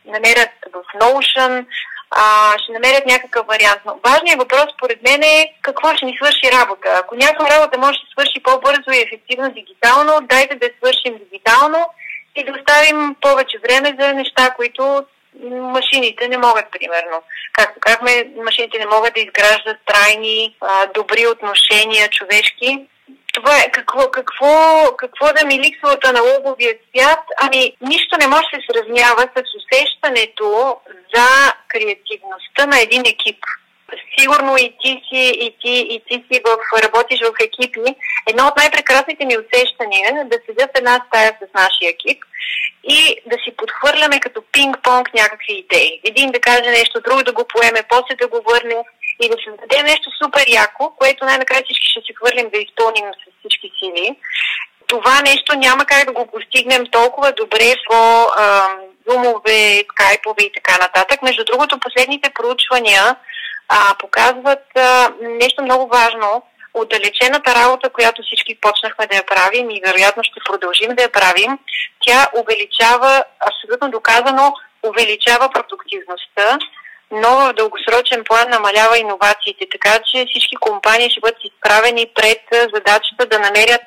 намерят 0.06 0.50
в 0.74 0.84
Notion, 1.02 1.66
а, 2.12 2.58
ще 2.60 2.72
намерят 2.72 3.06
някакъв 3.06 3.48
вариант. 3.48 3.82
Но 3.86 4.00
важният 4.06 4.40
въпрос, 4.40 4.66
според 4.74 5.04
мен 5.04 5.24
е 5.24 5.54
какво 5.62 5.96
ще 5.96 6.06
ни 6.06 6.18
свърши 6.18 6.58
работа. 6.60 6.88
Ако 7.04 7.16
някаква 7.16 7.50
работа 7.50 7.80
може 7.80 8.00
да 8.00 8.12
свърши 8.12 8.44
по-бързо 8.44 8.92
и 8.92 9.04
ефективно 9.08 9.50
дигитално, 9.50 10.14
дайте 10.22 10.56
да 10.56 10.70
свършим 10.78 11.14
дигитално 11.24 11.86
и 12.36 12.44
да 12.44 12.52
оставим 12.52 13.16
повече 13.22 13.58
време 13.64 13.96
за 14.00 14.14
неща, 14.14 14.54
които 14.56 15.06
машините 15.50 16.28
не 16.28 16.38
могат, 16.38 16.66
примерно. 16.72 17.24
Както 17.54 17.80
казахме, 17.80 18.32
машините 18.46 18.80
не 18.80 18.86
могат 18.86 19.14
да 19.14 19.20
изграждат 19.20 19.78
трайни, 19.86 20.56
а, 20.62 20.88
добри 20.88 21.28
отношения 21.28 22.10
човешки. 22.10 22.88
Това 23.34 23.58
е 23.58 23.72
какво, 23.72 24.12
какво, 24.12 24.84
какво 24.98 25.26
да 25.34 25.46
ми 25.46 25.60
ликсва 25.60 25.90
от 25.90 26.06
аналоговия 26.06 26.74
свят? 26.90 27.20
Ами, 27.38 27.76
нищо 27.82 28.18
не 28.20 28.28
може 28.28 28.44
да 28.54 28.58
се 28.58 28.68
сравнява 28.72 29.22
с 29.36 29.44
усещането 29.60 30.78
за 31.16 31.54
креативността 31.68 32.66
на 32.66 32.80
един 32.82 33.02
екип 33.02 33.40
сигурно 34.20 34.58
и 34.58 34.76
ти 34.82 35.02
си, 35.08 35.24
и 35.46 35.56
ти, 35.62 35.88
и 35.90 36.02
ти 36.08 36.26
си 36.28 36.42
в, 36.46 36.82
работиш 36.84 37.20
в 37.22 37.34
екипи. 37.44 37.96
Едно 38.30 38.48
от 38.48 38.58
най-прекрасните 38.58 39.26
ми 39.26 39.38
усещания 39.38 40.10
е 40.10 40.24
да 40.24 40.38
седя 40.46 40.68
в 40.68 40.78
една 40.78 41.06
стая 41.08 41.38
с 41.40 41.54
нашия 41.54 41.90
екип 41.90 42.24
и 42.84 43.16
да 43.26 43.38
си 43.44 43.56
подхвърляме 43.58 44.20
като 44.20 44.42
пинг-понг 44.42 45.14
някакви 45.14 45.54
идеи. 45.54 46.02
Един 46.04 46.32
да 46.32 46.40
каже 46.40 46.70
нещо, 46.70 47.02
друг 47.02 47.24
да 47.24 47.34
го 47.34 47.46
поеме, 47.54 47.84
после 47.90 48.16
да 48.22 48.28
го 48.28 48.42
върне 48.50 48.76
и 49.20 49.30
да 49.30 49.36
създадем 49.46 49.86
нещо 49.86 50.10
супер 50.24 50.46
яко, 50.48 50.94
което 51.00 51.26
най-накрая 51.26 51.62
всички 51.64 51.88
ще 51.88 52.02
си 52.02 52.14
хвърлим 52.18 52.50
да 52.50 52.58
изпълним 52.58 53.06
с 53.14 53.40
всички 53.40 53.72
сили. 53.80 54.16
Това 54.88 55.22
нещо 55.22 55.56
няма 55.56 55.86
как 55.86 56.06
да 56.06 56.12
го 56.12 56.28
постигнем 56.28 56.86
толкова 56.92 57.32
добре 57.32 57.74
по 57.90 58.28
зумове, 59.08 59.84
скайпове 59.92 60.44
и 60.44 60.52
така 60.54 60.78
нататък. 60.82 61.22
Между 61.22 61.46
другото, 61.46 61.80
последните 61.80 62.30
проучвания 62.30 63.16
а, 63.68 63.96
показват 64.00 64.78
а, 64.78 65.10
нещо 65.22 65.64
много 65.64 65.88
важно. 65.88 66.44
Отдалечената 66.74 67.56
работа, 67.56 67.90
която 67.90 68.22
всички 68.24 68.58
почнахме 68.62 69.08
да 69.08 69.16
я 69.16 69.26
правим 69.26 69.70
и 69.70 69.82
вероятно 69.86 70.24
ще 70.24 70.40
продължим 70.50 70.96
да 70.96 71.04
я 71.04 71.12
правим, 71.12 71.60
тя 72.06 72.28
увеличава, 72.40 73.24
абсолютно 73.50 73.92
доказано, 73.92 74.54
увеличава 74.84 75.50
продуктивността, 75.50 76.58
но 77.12 77.30
в 77.30 77.54
дългосрочен 77.54 78.24
план 78.24 78.50
намалява 78.50 78.98
иновациите, 78.98 79.66
така 79.72 80.00
че 80.06 80.26
всички 80.30 80.56
компании 80.56 81.10
ще 81.10 81.20
бъдат 81.20 81.44
изправени 81.44 82.08
пред 82.16 82.42
задачата 82.74 83.26
да 83.26 83.40
намерят 83.40 83.82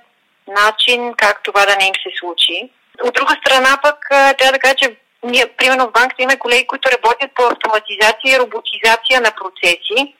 начин 0.49 1.15
как 1.17 1.43
това 1.43 1.67
да 1.67 1.77
не 1.77 1.87
им 1.87 1.95
се 1.95 2.11
случи. 2.21 2.71
От 3.03 3.15
друга 3.15 3.35
страна 3.41 3.79
пък 3.83 3.99
трябва 4.11 4.53
да 4.53 4.59
кажа, 4.59 4.75
че 4.75 4.97
ние, 5.23 5.47
примерно 5.47 5.87
в 5.89 5.93
банката 5.93 6.23
имаме 6.23 6.39
колеги, 6.39 6.67
които 6.67 6.91
работят 6.91 7.31
по 7.35 7.43
автоматизация 7.43 8.37
и 8.37 8.39
роботизация 8.39 9.21
на 9.21 9.31
процеси. 9.31 10.15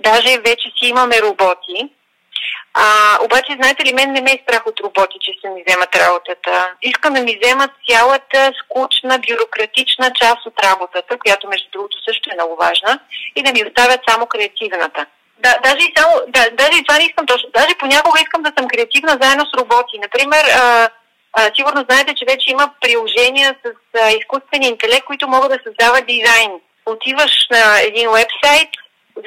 Даже 0.00 0.38
вече 0.38 0.68
си 0.78 0.86
имаме 0.88 1.20
роботи. 1.20 1.90
А, 2.74 2.84
обаче, 3.24 3.58
знаете 3.60 3.84
ли, 3.84 3.92
мен 3.92 4.12
не 4.12 4.20
ме 4.20 4.32
е 4.32 4.42
страх 4.42 4.66
от 4.66 4.80
роботи, 4.80 5.16
че 5.20 5.32
се 5.40 5.48
ми 5.50 5.64
вземат 5.66 5.96
работата. 5.96 6.72
Искам 6.82 7.14
да 7.14 7.20
ми 7.20 7.38
вземат 7.42 7.70
цялата 7.88 8.52
скучна, 8.60 9.18
бюрократична 9.18 10.10
част 10.20 10.46
от 10.46 10.64
работата, 10.64 11.18
която 11.18 11.48
между 11.48 11.68
другото 11.72 11.96
също 12.08 12.30
е 12.30 12.34
много 12.34 12.56
важна, 12.56 12.98
и 13.36 13.42
да 13.42 13.52
ми 13.52 13.64
оставят 13.66 14.00
само 14.08 14.26
креативната. 14.26 15.06
Да, 15.38 15.54
даже 15.64 15.82
и 15.86 15.92
само, 15.96 16.12
да, 16.28 16.42
даже 16.52 16.78
и 16.78 16.84
това 16.84 16.98
не 16.98 17.04
искам 17.04 17.26
точно. 17.26 17.48
Даже 17.54 17.74
понякога 17.78 18.20
искам 18.20 18.42
да 18.42 18.52
съм 18.58 18.68
креативна 18.68 19.18
заедно 19.20 19.44
с 19.46 19.58
роботи. 19.58 19.98
Например, 19.98 20.44
а, 20.44 20.88
а, 21.32 21.50
сигурно 21.56 21.84
знаете, 21.88 22.14
че 22.14 22.24
вече 22.28 22.50
има 22.50 22.70
приложения 22.80 23.56
с 23.62 23.66
а, 24.00 24.10
изкуствен 24.10 24.62
интелект, 24.62 25.06
които 25.06 25.28
могат 25.28 25.50
да 25.52 25.58
създават 25.66 26.06
дизайн. 26.06 26.52
Отиваш 26.86 27.32
на 27.50 27.80
един 27.80 28.08
вебсайт, 28.10 28.70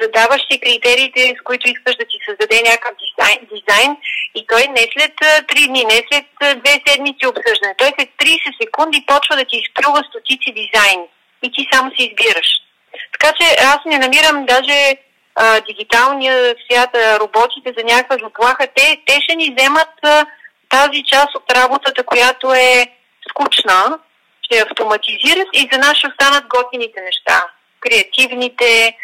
задаваш 0.02 0.40
си 0.50 0.60
критериите, 0.60 1.34
с 1.38 1.42
които 1.44 1.70
искаш 1.70 1.94
да 1.96 2.04
ти 2.10 2.16
създаде 2.28 2.62
някакъв 2.62 2.94
дизайн, 3.04 3.38
дизайн 3.54 3.96
и 4.34 4.46
той 4.46 4.62
не 4.76 4.84
след 4.94 5.14
три 5.48 5.66
дни, 5.66 5.84
не 5.84 5.98
след 6.08 6.26
две 6.60 6.74
седмици 6.86 7.26
обсъждане, 7.26 7.74
той 7.78 7.90
след 7.98 8.08
30 8.18 8.62
секунди 8.62 9.04
почва 9.06 9.36
да 9.36 9.44
ти 9.44 9.56
изплюва 9.56 10.00
стотици 10.08 10.58
дизайни 10.60 11.06
и 11.42 11.52
ти 11.52 11.68
само 11.72 11.90
си 11.90 12.02
избираш. 12.08 12.48
Така 13.12 13.32
че 13.38 13.46
аз 13.74 13.78
не 13.86 13.98
намирам 13.98 14.46
даже 14.46 14.96
а, 15.36 15.60
дигиталния 15.60 16.54
свят, 16.64 16.90
а, 16.96 17.20
роботите 17.20 17.74
за 17.78 17.84
някаква 17.84 18.16
заплаха. 18.22 18.66
Те, 18.74 19.02
те 19.06 19.20
ще 19.22 19.36
ни 19.36 19.54
вземат 19.54 19.94
а, 20.02 20.26
тази 20.68 21.04
част 21.04 21.34
от 21.34 21.52
работата, 21.52 22.04
която 22.04 22.54
е 22.54 22.86
скучна, 23.30 23.98
ще 24.42 24.58
автоматизират 24.58 25.48
и 25.52 25.68
за 25.72 25.78
нас 25.78 25.96
ще 25.96 26.08
останат 26.08 26.44
готините 26.46 27.00
неща. 27.00 27.44
Креативните, 27.80 28.96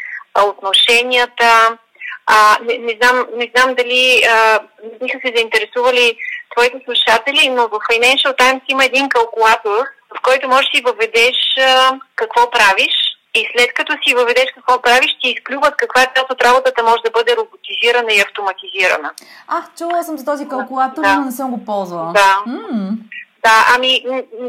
отношенията. 0.45 1.79
А, 2.27 2.57
не, 2.63 2.79
не, 2.79 2.99
знам, 3.03 3.27
не 3.37 3.51
знам 3.57 3.75
дали 3.75 4.23
а, 4.31 4.61
биха 5.03 5.19
се 5.25 5.33
заинтересували 5.37 6.17
твоите 6.57 6.79
слушатели, 6.85 7.49
но 7.49 7.63
в 7.69 7.79
Financial 7.91 8.39
Times 8.39 8.61
има 8.69 8.85
един 8.85 9.09
калкулатор, 9.09 9.85
в 10.19 10.23
който 10.23 10.49
можеш 10.49 10.71
да 10.71 10.77
си 10.77 10.83
въведеш 10.87 11.37
а, 11.61 11.99
какво 12.17 12.51
правиш 12.51 12.95
и 13.37 13.49
след 13.53 13.75
като 13.75 13.93
си 13.93 14.15
въведеш 14.15 14.47
какво 14.55 14.83
правиш, 14.83 15.11
ти 15.23 15.29
изклюват 15.29 15.75
каква 15.77 16.07
част 16.17 16.31
от 16.31 16.45
работата 16.45 16.83
може 16.83 17.03
да 17.05 17.11
бъде 17.11 17.37
роботизирана 17.37 18.13
и 18.13 18.21
автоматизирана. 18.21 19.11
А, 19.49 19.63
чула 19.79 20.05
съм 20.05 20.19
за 20.19 20.25
този 20.25 20.49
калкулатор, 20.49 21.03
да. 21.03 21.17
но 21.17 21.25
не 21.25 21.33
съм 21.33 21.51
го 21.51 21.65
ползвала. 21.65 22.13
Да. 22.13 22.43
М-м. 22.47 22.91
Да, 23.45 23.67
ами 23.75 24.05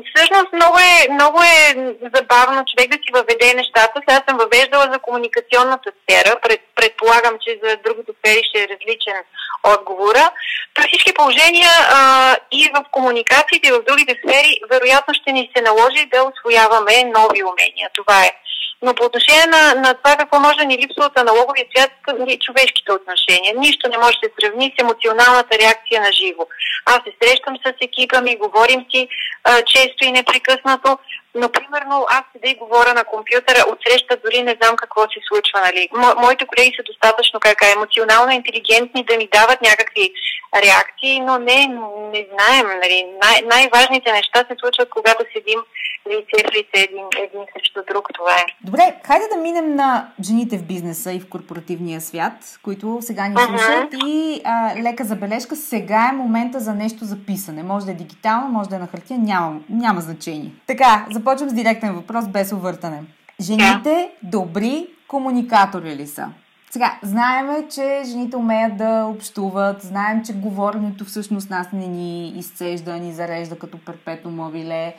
всъщност 0.09 0.53
много 0.53 0.77
е, 0.79 1.13
много 1.13 1.41
е 1.41 1.75
забавно 2.15 2.65
човек 2.65 2.91
да 2.91 2.97
си 2.97 3.09
въведе 3.13 3.53
нещата. 3.53 4.01
Сега 4.09 4.23
съм 4.27 4.37
въвеждала 4.37 4.89
за 4.93 4.99
комуникационната 4.99 5.91
сфера. 6.01 6.39
Пред, 6.41 6.61
предполагам, 6.75 7.35
че 7.43 7.59
за 7.63 7.77
другите 7.85 8.11
сфери 8.19 8.41
ще 8.43 8.63
е 8.63 8.67
различен 8.73 9.17
отговора. 9.63 10.31
При 10.73 10.83
всички 10.87 11.13
положения 11.13 11.71
а, 11.89 12.35
и 12.51 12.69
в 12.75 12.85
комуникациите, 12.91 13.67
и 13.67 13.71
в 13.71 13.83
другите 13.87 14.15
сфери, 14.23 14.61
вероятно 14.69 15.13
ще 15.13 15.31
ни 15.31 15.51
се 15.55 15.61
наложи 15.61 16.05
да 16.05 16.23
освояваме 16.23 17.03
нови 17.03 17.43
умения. 17.43 17.89
Това 17.93 18.25
е. 18.25 18.31
Но 18.81 18.95
по 18.95 19.05
отношение 19.05 19.45
на, 19.45 19.81
на 19.81 19.93
това 19.93 20.15
какво 20.15 20.39
може 20.39 20.57
да 20.57 20.65
ни 20.65 20.77
липсва 20.77 21.05
от 21.05 21.19
аналоговия 21.19 21.65
свят, 21.75 21.91
и 22.27 22.39
човешките 22.39 22.91
отношения. 22.91 23.53
Нищо 23.57 23.89
не 23.89 23.97
може 23.97 24.17
да 24.23 24.27
се 24.27 24.33
сравни 24.39 24.73
с 24.75 24.81
емоционалната 24.81 25.57
реакция 25.57 26.01
на 26.01 26.11
живо. 26.11 26.43
Аз 26.85 26.99
се 27.05 27.11
срещам 27.21 27.55
с 27.65 27.73
екипа 27.81 28.21
ми, 28.21 28.35
говорим 28.35 28.85
си 28.91 29.07
а, 29.43 29.61
често 29.61 30.05
и 30.05 30.11
непрекъснато, 30.11 30.97
но 31.37 31.49
примерно 31.49 32.05
аз 32.09 32.23
седа 32.31 32.47
и 32.49 32.61
говоря 32.63 32.93
на 32.93 33.03
компютъра, 33.03 33.69
отсреща 33.71 34.17
дори 34.23 34.43
не 34.43 34.57
знам 34.59 34.75
какво 34.75 35.01
се 35.01 35.19
случва. 35.27 35.59
Нали. 35.67 35.89
Мо, 36.01 36.09
моите 36.25 36.47
колеги 36.47 36.73
са 36.77 36.83
достатъчно 36.83 37.39
как 37.39 37.57
емоционално 37.75 38.31
интелигентни 38.31 39.05
да 39.09 39.17
ми 39.17 39.27
дават 39.37 39.61
някакви 39.61 40.05
реакции, 40.65 41.19
но 41.19 41.39
не, 41.39 41.59
не 42.13 42.21
знаем. 42.31 42.67
Нали. 42.83 42.97
Най- 43.23 43.43
най-важните 43.53 44.11
неща 44.11 44.39
се 44.39 44.55
случват, 44.59 44.89
когато 44.89 45.21
седим 45.33 45.59
лице 46.09 46.37
в 46.47 46.55
лице 46.57 46.77
един, 46.89 47.05
един 47.17 47.41
срещу 47.53 47.79
друг. 47.91 48.09
Това 48.13 48.31
е. 48.31 48.45
Добре, 48.61 48.95
хайде 49.07 49.25
да 49.33 49.37
минем 49.37 49.75
на 49.75 50.07
жените 50.23 50.57
в 50.57 50.63
бизнеса 50.63 51.11
и 51.13 51.19
в 51.19 51.29
корпоративния 51.29 52.01
свят, 52.01 52.59
които 52.63 52.97
сега 53.01 53.27
ни 53.27 53.35
слушат 53.37 53.93
uh-huh. 53.93 54.05
и 54.05 54.41
а, 54.43 54.75
лека 54.81 55.03
забележка, 55.03 55.55
сега 55.55 56.09
е 56.11 56.15
момента 56.15 56.59
за 56.59 56.73
нещо 56.73 57.05
за 57.05 57.17
писане. 57.25 57.63
Може 57.63 57.85
да 57.85 57.91
е 57.91 57.95
дигитално, 57.95 58.47
може 58.47 58.69
да 58.69 58.75
е 58.75 58.79
на 58.79 58.87
хартия, 58.87 59.19
няма, 59.19 59.59
няма 59.69 60.01
значение. 60.01 60.51
Така, 60.67 61.05
започвам 61.27 61.49
с 61.49 61.53
директен 61.53 61.95
въпрос 61.95 62.27
без 62.27 62.51
увъртане. 62.51 63.03
Жените 63.41 64.11
добри 64.23 64.87
комуникатори 65.07 65.95
ли 65.95 66.07
са? 66.07 66.27
Сега, 66.71 66.99
знаеме, 67.03 67.67
че 67.69 68.01
жените 68.05 68.37
умеят 68.37 68.77
да 68.77 69.05
общуват, 69.05 69.81
знаем, 69.81 70.23
че 70.25 70.33
говоренето 70.33 71.05
всъщност 71.05 71.49
нас 71.49 71.67
не 71.73 71.87
ни 71.87 72.29
изцежда, 72.29 72.93
ни 72.93 73.13
зарежда 73.13 73.59
като 73.59 73.77
перпето 73.85 74.29
мобиле. 74.29 74.95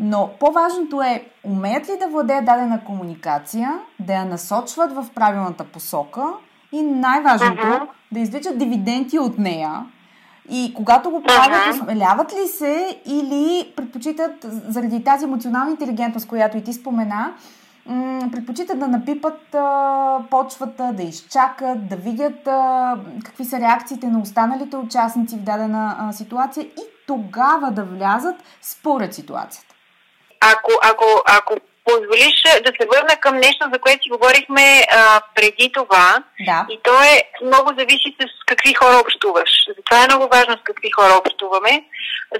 Но 0.00 0.30
по-важното 0.40 1.02
е, 1.02 1.24
умеят 1.44 1.88
ли 1.88 1.92
да 2.00 2.08
владеят 2.08 2.44
дадена 2.44 2.84
комуникация, 2.84 3.78
да 4.00 4.12
я 4.12 4.24
насочват 4.24 4.92
в 4.92 5.06
правилната 5.14 5.64
посока 5.64 6.22
и 6.72 6.82
най-важното, 6.82 7.62
uh-huh. 7.62 7.86
да 8.12 8.20
извличат 8.20 8.58
дивиденти 8.58 9.18
от 9.18 9.38
нея. 9.38 9.84
И 10.50 10.74
когато 10.74 11.10
го 11.10 11.22
правят, 11.22 11.52
uh-huh. 11.52 11.70
осмеляват 11.70 12.32
ли 12.32 12.46
се 12.46 13.00
или 13.06 13.72
предпочитат, 13.76 14.46
заради 14.68 15.04
тази 15.04 15.24
емоционална 15.24 15.70
интелигентност, 15.70 16.28
която 16.28 16.56
и 16.56 16.64
ти 16.64 16.72
спомена, 16.72 17.34
предпочитат 18.32 18.78
да 18.78 18.88
напипат 18.88 19.54
а, 19.54 20.18
почвата, 20.30 20.92
да 20.92 21.02
изчакат, 21.02 21.88
да 21.88 21.96
видят 21.96 22.46
а, 22.46 22.96
какви 23.24 23.44
са 23.44 23.60
реакциите 23.60 24.06
на 24.06 24.20
останалите 24.20 24.76
участници 24.76 25.36
в 25.36 25.42
дадена 25.42 25.96
а, 25.98 26.12
ситуация 26.12 26.64
и 26.64 26.82
тогава 27.06 27.70
да 27.70 27.84
влязат 27.84 28.36
според 28.62 29.14
ситуацията. 29.14 29.74
Ако, 30.40 30.70
ако, 30.92 31.04
ако 31.38 31.69
позволиш 31.90 32.36
да 32.66 32.70
се 32.80 32.88
върна 32.92 33.16
към 33.20 33.36
нещо, 33.36 33.70
за 33.72 33.78
което 33.78 34.02
си 34.02 34.10
говорихме 34.10 34.84
а, 34.90 35.20
преди 35.34 35.72
това. 35.72 36.24
Да. 36.40 36.66
И 36.70 36.78
то 36.82 37.02
е 37.02 37.22
много 37.44 37.68
зависи 37.78 38.16
с 38.20 38.44
какви 38.46 38.74
хора 38.74 39.02
общуваш. 39.04 39.50
Затова 39.76 40.04
е 40.04 40.06
много 40.06 40.28
важно 40.28 40.54
с 40.56 40.62
какви 40.64 40.90
хора 40.90 41.20
общуваме, 41.20 41.84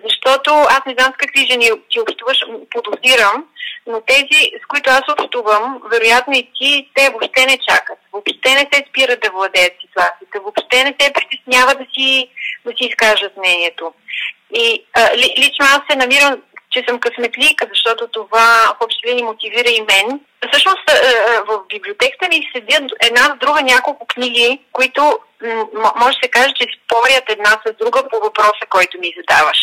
защото 0.07 0.51
аз 0.51 0.81
не 0.87 0.95
знам 0.99 1.13
с 1.13 1.17
какви 1.17 1.47
жени 1.51 1.71
ти 1.91 2.01
общуваш, 2.01 2.39
подозирам, 2.71 3.45
но 3.87 4.01
тези, 4.01 4.41
с 4.63 4.67
които 4.69 4.91
аз 4.91 5.03
общувам, 5.13 5.83
вероятно 5.93 6.33
и 6.37 6.51
ти, 6.55 6.91
те 6.95 7.11
въобще 7.11 7.47
не 7.47 7.59
чакат. 7.69 7.99
Въобще 8.13 8.51
не 8.55 8.69
се 8.73 8.85
спират 8.89 9.21
да 9.21 9.31
владеят 9.31 9.73
ситуацията. 9.81 10.41
Въобще 10.41 10.85
не 10.85 10.95
се 11.01 11.13
притесняват 11.13 11.79
да 11.79 11.87
си, 11.95 12.31
да 12.65 12.71
си 12.77 12.85
изкажат 12.85 13.37
мнението. 13.37 13.93
И 14.55 14.85
а, 14.95 15.17
ли, 15.17 15.35
лично 15.39 15.67
аз 15.67 15.81
се 15.91 15.97
намирам 15.97 16.43
че 16.71 16.85
съм 16.89 17.01
късметлика, 17.01 17.67
защото 17.69 18.09
това 18.09 18.75
в 18.81 18.85
общи 18.85 19.09
линии 19.09 19.25
мотивира 19.25 19.71
и 19.71 19.81
мен. 19.81 20.21
Всъщност 20.51 20.91
в 21.49 21.61
библиотеката 21.69 22.29
ми 22.29 22.51
седят 22.55 22.91
една 23.01 23.21
с 23.21 23.39
друга 23.41 23.63
няколко 23.63 24.07
книги, 24.07 24.61
които 24.73 25.19
може 25.97 26.17
да 26.17 26.21
се 26.23 26.31
каже, 26.31 26.53
че 26.55 26.67
спорят 26.85 27.25
една 27.29 27.51
с 27.67 27.73
друга 27.81 28.09
по 28.11 28.21
въпроса, 28.21 28.65
който 28.71 28.99
ми 28.99 29.15
задаваш. 29.17 29.59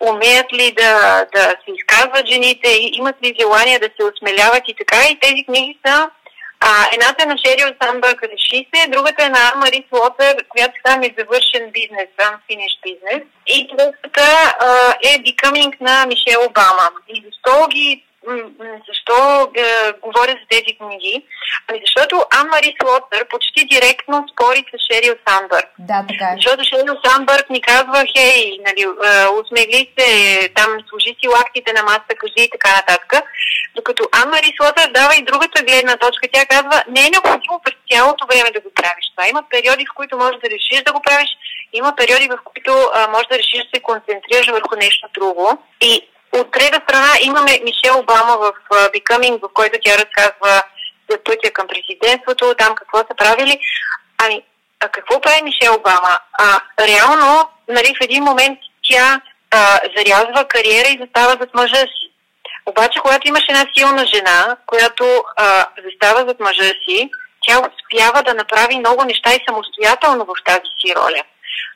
Умеят 0.00 0.52
ли 0.52 0.72
да, 0.72 1.24
да 1.34 1.40
се 1.40 1.70
изказват 1.74 2.26
жените, 2.26 2.68
имат 2.80 3.16
ли 3.22 3.34
желание 3.40 3.78
да 3.78 3.88
се 4.00 4.04
осмеляват 4.04 4.62
и 4.68 4.74
така. 4.78 4.96
И 5.08 5.18
тези 5.20 5.44
книги 5.44 5.78
са 5.86 6.10
а, 6.60 6.88
едната 6.92 7.22
е 7.22 7.26
на 7.26 7.36
Шерил 7.38 7.74
Самбърг 7.82 8.22
Реши 8.22 8.68
се, 8.74 8.88
другата 8.88 9.24
е 9.24 9.28
на 9.28 9.52
Мари 9.56 9.86
Слотър, 9.88 10.44
която 10.48 10.74
сега 10.76 11.06
е 11.06 11.14
завършен 11.18 11.70
бизнес, 11.70 12.08
Unfinished 12.18 12.80
бизнес. 12.82 13.22
И 13.46 13.68
третата 13.68 14.56
е 15.02 15.22
Becoming 15.22 15.74
на 15.80 16.06
Мишел 16.06 16.40
Обама. 16.46 16.90
И 17.08 17.24
защо 17.26 17.68
ги 17.68 18.04
защо 18.88 19.50
е, 19.54 19.92
говоря 20.02 20.30
за 20.30 20.46
тези 20.50 20.76
книги? 20.78 21.24
Ами 21.68 21.80
защото 21.86 22.24
Ан-Мари 22.38 22.74
Слотър 22.78 23.28
почти 23.28 23.64
директно 23.64 24.24
спори 24.32 24.64
с 24.70 24.74
Шерил 24.86 25.14
Сандбърг. 25.28 25.68
Да, 25.78 26.04
така 26.08 26.24
е. 26.24 26.34
Защото 26.36 26.64
Шерил 26.64 26.96
Сандбърг 27.04 27.50
ни 27.50 27.60
казва, 27.60 28.04
хей, 28.16 28.58
нали, 28.66 28.82
е, 28.82 29.26
усмегли 29.38 29.92
се, 29.98 30.08
там 30.54 30.70
служи 30.88 31.16
си 31.20 31.28
лактите 31.28 31.72
на 31.72 31.82
масата, 31.82 32.14
кажи 32.22 32.40
и 32.46 32.50
така 32.50 32.70
нататък. 32.76 33.22
Докато 33.78 34.04
Ан-Мари 34.20 34.50
Слотър 34.56 34.90
дава 34.90 35.16
и 35.16 35.22
другата 35.30 35.62
гледна 35.62 35.96
точка. 35.96 36.28
Тя 36.32 36.46
казва, 36.46 36.82
не 36.88 37.00
е 37.06 37.10
необходимо 37.10 37.60
през 37.64 37.76
цялото 37.90 38.26
време 38.26 38.50
да 38.50 38.60
го 38.60 38.70
правиш 38.74 39.04
това. 39.10 39.28
Има 39.28 39.42
периоди, 39.50 39.86
в 39.90 39.94
които 39.94 40.16
можеш 40.16 40.36
да 40.44 40.50
решиш 40.54 40.80
да 40.86 40.92
го 40.92 41.00
правиш, 41.02 41.30
има 41.72 41.90
периоди, 41.96 42.28
в 42.28 42.38
които 42.44 42.72
а, 42.94 43.08
можеш 43.08 43.26
да 43.32 43.38
решиш 43.38 43.60
да 43.64 43.70
се 43.74 43.86
концентрираш 43.88 44.46
върху 44.56 44.74
нещо 44.76 45.06
друго. 45.14 45.62
И 45.80 45.92
от 46.32 46.52
трета 46.52 46.80
страна 46.84 47.12
имаме 47.20 47.52
Мишел 47.64 47.98
Обама 47.98 48.34
в 48.44 48.52
Becoming, 48.94 49.40
в 49.40 49.48
който 49.54 49.78
тя 49.82 49.94
разказва 50.02 50.62
за 51.10 51.16
пътя 51.24 51.50
към 51.50 51.66
президентството, 51.72 52.54
там 52.58 52.74
какво 52.74 52.98
са 52.98 53.14
правили. 53.16 53.60
Ами, 54.24 54.42
а 54.80 54.88
какво 54.88 55.20
прави 55.20 55.42
Мишел 55.42 55.74
Обама? 55.74 56.14
А, 56.32 56.60
реално, 56.86 57.48
нали, 57.68 57.94
в 57.94 58.04
един 58.04 58.22
момент 58.24 58.58
тя 58.88 59.20
а, 59.50 59.80
зарязва 59.96 60.48
кариера 60.48 60.88
и 60.88 61.00
застава 61.00 61.36
зад 61.40 61.54
мъжа 61.54 61.76
си. 61.76 62.08
Обаче, 62.66 63.00
когато 63.00 63.28
имаш 63.28 63.44
една 63.48 63.64
силна 63.76 64.06
жена, 64.06 64.56
която 64.66 65.24
а, 65.36 65.66
застава 65.84 66.28
зад 66.28 66.40
мъжа 66.40 66.72
си, 66.88 67.10
тя 67.46 67.58
успява 67.58 68.22
да 68.22 68.34
направи 68.34 68.78
много 68.78 69.04
неща 69.04 69.34
и 69.34 69.44
самостоятелно 69.48 70.24
в 70.24 70.44
тази 70.44 70.70
си 70.80 70.94
роля. 70.96 71.22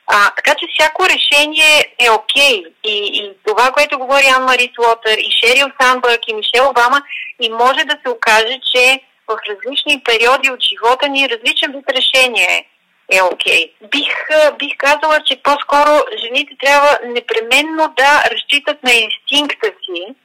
А, 0.07 0.29
така 0.35 0.55
че 0.55 0.65
всяко 0.73 1.05
решение 1.05 1.95
е 1.99 2.09
окей. 2.09 2.63
Okay. 2.63 2.73
И, 2.83 3.11
и 3.13 3.31
това, 3.47 3.71
което 3.71 3.99
говори 3.99 4.25
Ан 4.37 4.43
Мари 4.43 4.71
Слотър 4.75 5.17
и 5.17 5.31
Шерил 5.39 5.67
Санбърг 5.81 6.19
и 6.27 6.33
Мишел 6.33 6.69
Обама, 6.69 7.01
и 7.41 7.49
може 7.49 7.85
да 7.85 7.97
се 8.03 8.09
окаже, 8.09 8.59
че 8.73 8.99
в 9.27 9.37
различни 9.49 10.03
периоди 10.03 10.51
от 10.51 10.59
живота 10.61 11.09
ни 11.09 11.29
различен 11.29 11.71
вид 11.71 11.85
решение 11.89 12.67
е 13.11 13.21
окей. 13.21 13.73
Okay. 13.81 13.89
Бих, 13.91 14.13
бих 14.59 14.77
казала, 14.77 15.19
че 15.25 15.41
по-скоро 15.43 16.03
жените 16.23 16.53
трябва 16.63 16.99
непременно 17.05 17.93
да 17.97 18.23
разчитат 18.31 18.83
на 18.83 18.91
инстинкта 18.93 19.67
си 19.67 20.15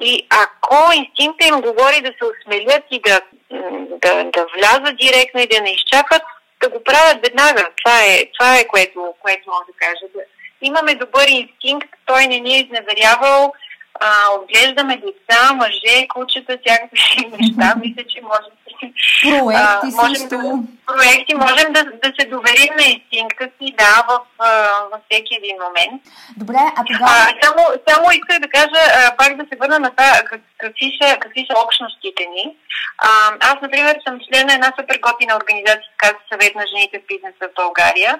и 0.00 0.26
ако 0.30 0.92
инстинкта 0.92 1.46
им 1.46 1.60
говори 1.60 2.00
да 2.00 2.12
се 2.18 2.24
осмелят 2.24 2.84
и 2.90 3.00
да, 3.00 3.20
да, 4.02 4.24
да 4.24 4.46
влязат 4.56 4.96
директно 4.96 5.40
и 5.40 5.46
да 5.46 5.60
не 5.60 5.70
изчакат, 5.70 6.22
да 6.62 6.68
го 6.68 6.84
правят 6.84 7.22
веднага. 7.22 7.68
Това 7.84 8.04
е, 8.04 8.24
това 8.38 8.58
е 8.58 8.66
което, 8.66 9.14
което 9.22 9.50
мога 9.50 9.64
да 9.68 9.86
кажа. 9.86 10.06
Имаме 10.62 10.94
добър 10.94 11.28
инстинкт, 11.28 11.88
той 12.06 12.26
не 12.26 12.40
ни 12.40 12.54
е 12.54 12.60
изневерявал, 12.60 13.52
а, 14.00 14.30
отглеждаме 14.34 14.96
деца, 14.96 15.54
мъже, 15.54 16.08
кучета, 16.08 16.58
всякакви 16.64 17.36
неща. 17.38 17.74
Мисля, 17.76 18.04
че 18.08 18.20
можем 18.22 18.52
Проекти 19.22 19.88
а, 19.92 20.02
можем 20.02 20.28
Да, 20.28 20.62
проекти 20.86 21.34
можем 21.34 21.72
да, 21.72 21.82
да 21.84 22.12
се 22.18 22.26
доверим 22.26 22.72
на 22.78 22.84
инстинкта 22.84 23.44
си, 23.56 23.74
да, 23.78 24.04
в, 24.08 24.20
във 24.92 25.00
всеки 25.04 25.34
един 25.34 25.56
момент. 25.66 26.02
Добре, 26.36 26.62
а 26.76 26.84
тогава... 26.84 27.10
А, 27.10 27.34
само, 27.42 27.62
само 27.88 28.10
исках 28.12 28.38
да 28.40 28.48
кажа, 28.48 28.80
а, 28.86 29.16
пак 29.16 29.36
да 29.36 29.44
се 29.48 29.58
върна 29.60 29.78
на 29.78 29.90
това, 29.90 30.10
какви 30.58 30.98
са, 31.02 31.16
какви 31.20 31.46
са 31.50 31.60
общностите 31.64 32.26
ни. 32.34 32.56
А, 32.98 33.08
аз, 33.40 33.56
например, 33.62 33.98
съм 34.06 34.20
член 34.26 34.46
на 34.46 34.54
една 34.54 34.72
супер 34.78 34.98
готина 35.06 35.36
организация, 35.36 35.92
казва 35.96 36.18
Съвет 36.32 36.54
на 36.54 36.64
жените 36.66 36.98
в 36.98 37.06
бизнеса 37.06 37.44
в 37.48 37.56
България. 37.56 38.18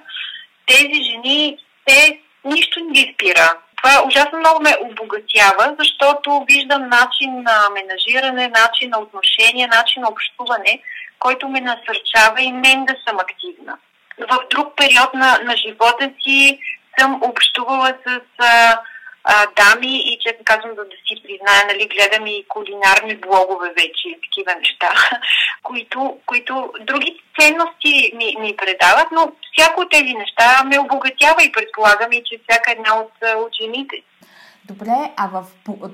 Тези 0.66 1.02
жени, 1.08 1.58
те 1.86 2.20
нищо 2.44 2.80
не 2.80 2.92
ги 2.92 3.14
спира 3.14 3.54
това 3.82 4.02
ужасно 4.06 4.38
много 4.38 4.62
ме 4.62 4.76
обогатява, 4.80 5.76
защото 5.78 6.44
виждам 6.48 6.88
начин 6.88 7.42
на 7.42 7.68
менажиране, 7.74 8.48
начин 8.48 8.90
на 8.90 8.98
отношение, 8.98 9.66
начин 9.66 10.02
на 10.02 10.08
общуване, 10.08 10.82
който 11.18 11.48
ме 11.48 11.60
насърчава 11.60 12.42
и 12.42 12.52
мен 12.52 12.84
да 12.84 12.94
съм 13.08 13.18
активна. 13.18 13.78
В 14.18 14.38
друг 14.50 14.76
период 14.76 15.14
на, 15.14 15.38
на 15.44 15.56
живота 15.56 16.10
си 16.22 16.60
съм 16.98 17.20
общувала 17.22 17.94
с 18.06 18.20
а, 18.38 18.80
а, 19.24 19.46
дами 19.56 19.96
и 19.96 20.18
честно 20.20 20.44
казвам 20.44 20.74
да, 20.74 20.84
да 20.84 20.96
си 21.06 21.22
призная, 21.22 21.62
нали, 21.66 21.88
гледам 21.94 22.26
и 22.26 22.44
кулинарни 22.48 23.16
блогове 23.16 23.68
вече, 23.68 24.08
такива 24.22 24.52
неща, 24.58 24.90
които, 25.62 26.18
които 26.26 26.72
други 26.80 27.22
ценности 27.40 28.12
ми, 28.16 28.36
ми 28.40 28.56
предават, 28.56 29.08
но 29.12 29.32
всяко 29.52 29.80
от 29.80 29.90
тези 29.90 30.14
неща 30.14 30.64
ме 30.64 30.80
обогатява 30.80 31.44
и 31.44 31.52
предполагам 31.52 32.12
и, 32.12 32.22
че 32.24 32.40
всяка 32.48 32.72
една 32.72 33.00
от, 33.00 33.12
от 33.44 33.52
жените. 33.62 34.02
Добре, 34.64 35.12
а 35.16 35.28
в, 35.28 35.44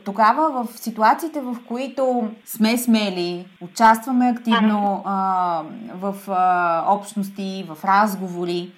тогава 0.04 0.64
в 0.64 0.78
ситуациите, 0.78 1.40
в 1.40 1.56
които 1.68 2.30
сме 2.44 2.78
смели, 2.78 3.46
участваме 3.60 4.34
активно 4.36 5.02
а, 5.06 5.62
в 5.94 6.14
а, 6.28 6.84
общности, 6.88 7.64
в 7.68 7.84
разговори, 7.84 8.72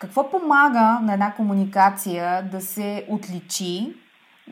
какво 0.00 0.30
помага 0.30 1.00
на 1.02 1.12
една 1.12 1.32
комуникация 1.34 2.42
да 2.52 2.60
се 2.60 3.04
отличи? 3.08 3.94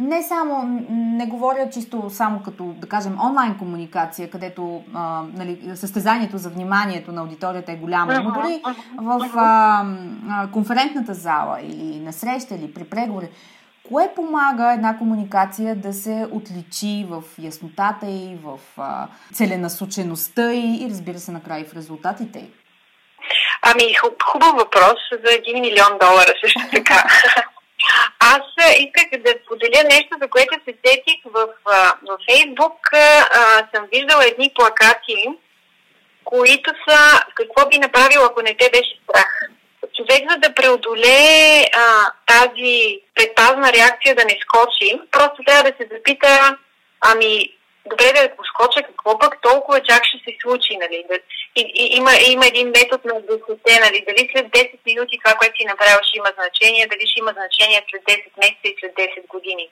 Не 0.01 0.23
само, 0.23 0.85
не 0.91 1.27
говоря 1.27 1.71
чисто 1.71 2.11
само 2.11 2.43
като, 2.43 2.65
да 2.65 2.89
кажем, 2.89 3.19
онлайн 3.21 3.59
комуникация, 3.59 4.31
където 4.31 4.83
а, 4.95 5.23
нали, 5.35 5.77
състезанието 5.77 6.39
за 6.39 6.51
вниманието 6.51 7.13
на 7.13 7.21
аудиторията 7.21 7.73
е 7.73 7.77
голямо, 7.77 8.13
но 8.25 8.33
дори 8.33 8.63
в 8.97 9.31
а, 9.37 9.85
а, 10.29 10.51
конферентната 10.51 11.15
зала 11.15 11.61
или 11.63 12.01
на 12.01 12.13
среща 12.13 12.55
или 12.55 12.75
при 12.75 12.85
преговори. 12.85 13.29
Кое 13.89 14.13
помага 14.17 14.73
една 14.73 14.99
комуникация 14.99 15.77
да 15.77 15.93
се 15.93 16.29
отличи 16.33 17.07
в 17.11 17.23
яснотата 17.39 18.11
и 18.11 18.39
в 18.45 18.59
а, 18.77 19.09
целенасочеността 19.33 20.53
и, 20.53 20.85
и 20.85 20.91
разбира 20.91 21.19
се 21.19 21.33
накрая 21.33 21.65
в 21.65 21.75
резултатите 21.75 22.39
й? 22.39 22.51
Ами, 23.63 23.95
хубав 24.23 24.53
въпрос 24.57 25.01
за 25.25 25.35
един 25.35 25.61
милион 25.61 25.99
долара 25.99 26.33
също 26.45 26.61
така. 26.75 27.05
Аз 28.21 28.43
исках 28.79 29.21
да 29.21 29.35
споделя 29.45 29.83
нещо, 29.85 30.17
за 30.23 30.29
което 30.29 30.55
се 30.55 30.75
сетих 30.87 31.25
в, 31.25 31.47
в 32.03 32.19
Фейсбук. 32.31 32.77
Съм 33.75 33.87
виждала 33.93 34.27
едни 34.27 34.53
плакати, 34.55 35.25
които 36.25 36.71
са 36.89 37.23
какво 37.35 37.69
би 37.69 37.79
направил, 37.79 38.25
ако 38.25 38.43
не 38.43 38.57
те 38.57 38.71
беше 38.71 39.01
страх. 39.03 39.41
Човек, 39.97 40.31
за 40.31 40.37
да 40.37 40.55
преодолее 40.55 41.65
а, 41.77 42.13
тази 42.27 43.01
предпазна 43.15 43.73
реакция 43.73 44.15
да 44.15 44.25
не 44.25 44.39
скочи, 44.43 45.01
просто 45.11 45.43
трябва 45.47 45.71
да 45.71 45.77
се 45.77 45.89
запита, 45.93 46.57
ами 47.01 47.58
добре 47.87 48.13
да 48.13 48.37
поскоча, 48.37 48.83
какво 48.83 49.19
пък 49.19 49.43
толкова 49.43 49.81
чак 49.83 50.05
ще 50.05 50.19
се 50.19 50.37
случи, 50.43 50.77
нали? 50.77 51.05
И, 51.57 51.63
и, 51.75 51.97
има, 51.97 52.11
има 52.27 52.47
един 52.47 52.69
метод 52.69 53.03
на 53.05 53.21
десете, 53.21 53.81
нали? 53.81 54.05
Дали 54.09 54.31
след 54.33 54.47
10 54.47 54.79
минути 54.87 55.21
това, 55.25 55.37
което 55.37 55.57
си 55.57 55.65
направил, 55.65 55.99
ще 56.03 56.19
има 56.19 56.31
значение, 56.39 56.87
дали 56.87 57.05
ще 57.07 57.21
има 57.21 57.33
значение 57.33 57.85
след 57.91 58.03
10 58.03 58.25
месеца 58.43 58.65
и 58.65 58.77
след 58.81 58.93
10 58.93 59.27
години. 59.27 59.69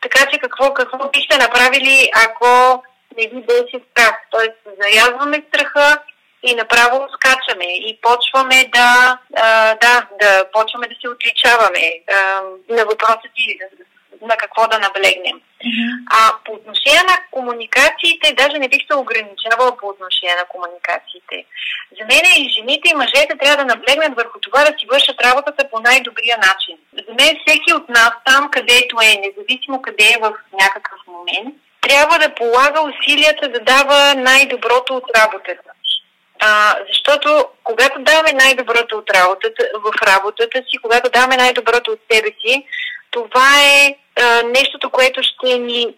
Така 0.00 0.30
че 0.30 0.38
какво, 0.38 0.74
какво 0.74 1.08
бихте 1.08 1.36
направили, 1.36 2.10
ако 2.26 2.82
не 3.16 3.26
ви 3.26 3.40
беше 3.40 3.76
страх? 3.90 4.14
Тоест, 4.30 4.58
зарязваме 4.80 5.44
страха 5.48 5.98
и 6.42 6.54
направо 6.54 7.08
скачаме 7.14 7.64
и 7.64 7.98
почваме 8.02 8.68
да, 8.72 9.18
а, 9.36 9.74
да, 9.74 10.06
да 10.20 10.44
почваме 10.52 10.88
да 10.88 10.94
се 11.00 11.08
отличаваме. 11.08 12.00
А, 12.16 12.40
на 12.68 12.84
въпроса 12.84 13.28
ти 13.36 13.58
на 14.26 14.36
какво 14.36 14.68
да 14.68 14.78
наблегнем. 14.78 15.36
Mm-hmm. 15.40 15.90
А 16.18 16.20
по 16.44 16.52
отношение 16.52 17.02
на 17.10 17.16
комуникациите, 17.30 18.34
даже 18.40 18.58
не 18.58 18.68
бих 18.68 18.82
се 18.86 18.94
ограничавала 18.96 19.76
по 19.76 19.86
отношение 19.88 20.36
на 20.40 20.46
комуникациите. 20.52 21.36
За 21.96 22.04
мен 22.10 22.24
и 22.36 22.52
жените 22.54 22.86
и 22.90 23.00
мъжете 23.02 23.38
трябва 23.40 23.56
да 23.56 23.70
наблегнат 23.74 24.16
върху 24.16 24.40
това 24.40 24.60
да 24.64 24.72
си 24.78 24.86
вършат 24.92 25.24
работата 25.24 25.70
по 25.70 25.80
най-добрия 25.80 26.36
начин. 26.48 26.76
За 27.06 27.12
мен 27.18 27.32
всеки 27.40 27.70
от 27.74 27.88
нас, 27.88 28.12
там 28.24 28.50
където 28.50 28.96
е, 29.02 29.22
независимо 29.24 29.82
къде 29.82 30.04
е 30.04 30.22
в 30.24 30.32
някакъв 30.62 31.00
момент, 31.06 31.54
трябва 31.80 32.18
да 32.18 32.34
полага 32.34 32.80
усилията 32.90 33.48
да 33.48 33.60
дава 33.60 34.14
най-доброто 34.14 34.96
от 34.96 35.04
работата. 35.16 35.70
А, 36.40 36.74
защото 36.88 37.48
когато 37.64 37.98
даваме 37.98 38.32
най-доброто 38.32 38.96
от 38.98 39.10
работата, 39.10 39.62
в 39.74 39.92
работата 40.06 40.58
си, 40.58 40.78
когато 40.82 41.10
даваме 41.10 41.36
най-доброто 41.36 41.90
от 41.90 42.00
себе 42.12 42.28
си, 42.28 42.66
това 43.14 43.48
е 43.62 43.96
а, 44.20 44.42
нещото, 44.42 44.90
което 44.90 45.20
ще 45.22 45.58
ни 45.58 45.94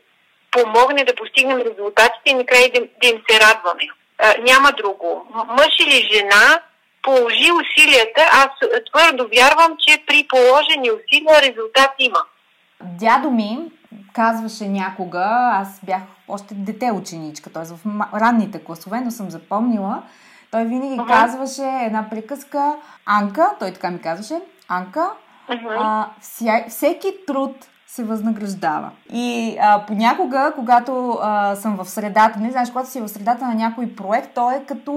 помогне 0.50 1.04
да 1.04 1.14
постигнем 1.14 1.58
резултатите 1.58 2.26
и 2.26 2.34
накрая 2.34 2.70
да, 2.74 2.80
да 2.80 3.08
им 3.08 3.22
се 3.30 3.40
радваме. 3.40 3.84
А, 4.18 4.34
няма 4.42 4.72
друго. 4.72 5.26
Мъж 5.46 5.74
или 5.80 6.08
жена 6.12 6.60
положи 7.02 7.50
усилията, 7.52 8.22
аз 8.32 8.48
твърдо 8.92 9.28
вярвам, 9.34 9.76
че 9.78 10.04
при 10.06 10.26
положени 10.28 10.90
усилия 10.90 11.42
резултат 11.42 11.90
има. 11.98 12.18
Дядо 12.82 13.30
ми 13.30 13.58
казваше 14.12 14.64
някога, 14.64 15.50
аз 15.52 15.80
бях 15.82 16.02
още 16.28 16.54
дете 16.54 16.92
ученичка, 16.92 17.52
т.е. 17.52 17.62
в 17.62 17.78
ранните 18.14 18.64
класове, 18.64 19.00
но 19.00 19.10
съм 19.10 19.30
запомнила, 19.30 20.02
той 20.50 20.64
винаги 20.64 21.00
uh-huh. 21.00 21.08
казваше 21.08 21.84
една 21.86 22.10
приказка, 22.10 22.74
Анка, 23.06 23.50
той 23.58 23.72
така 23.72 23.90
ми 23.90 24.00
казваше, 24.00 24.40
Анка, 24.68 25.10
uh-huh. 25.50 25.76
а, 25.80 26.08
вся, 26.20 26.64
всеки 26.68 27.08
труд 27.26 27.56
се 27.86 28.04
възнаграждава. 28.04 28.90
И 29.12 29.56
а, 29.60 29.86
понякога, 29.86 30.52
когато 30.54 31.18
а, 31.22 31.56
съм 31.56 31.76
в 31.76 31.84
средата, 31.84 32.38
не 32.38 32.50
знаеш, 32.50 32.68
когато 32.70 32.90
си 32.90 33.00
в 33.00 33.08
средата 33.08 33.44
на 33.44 33.54
някой 33.54 33.86
проект, 33.96 34.34
то 34.34 34.50
е 34.50 34.64
като 34.68 34.92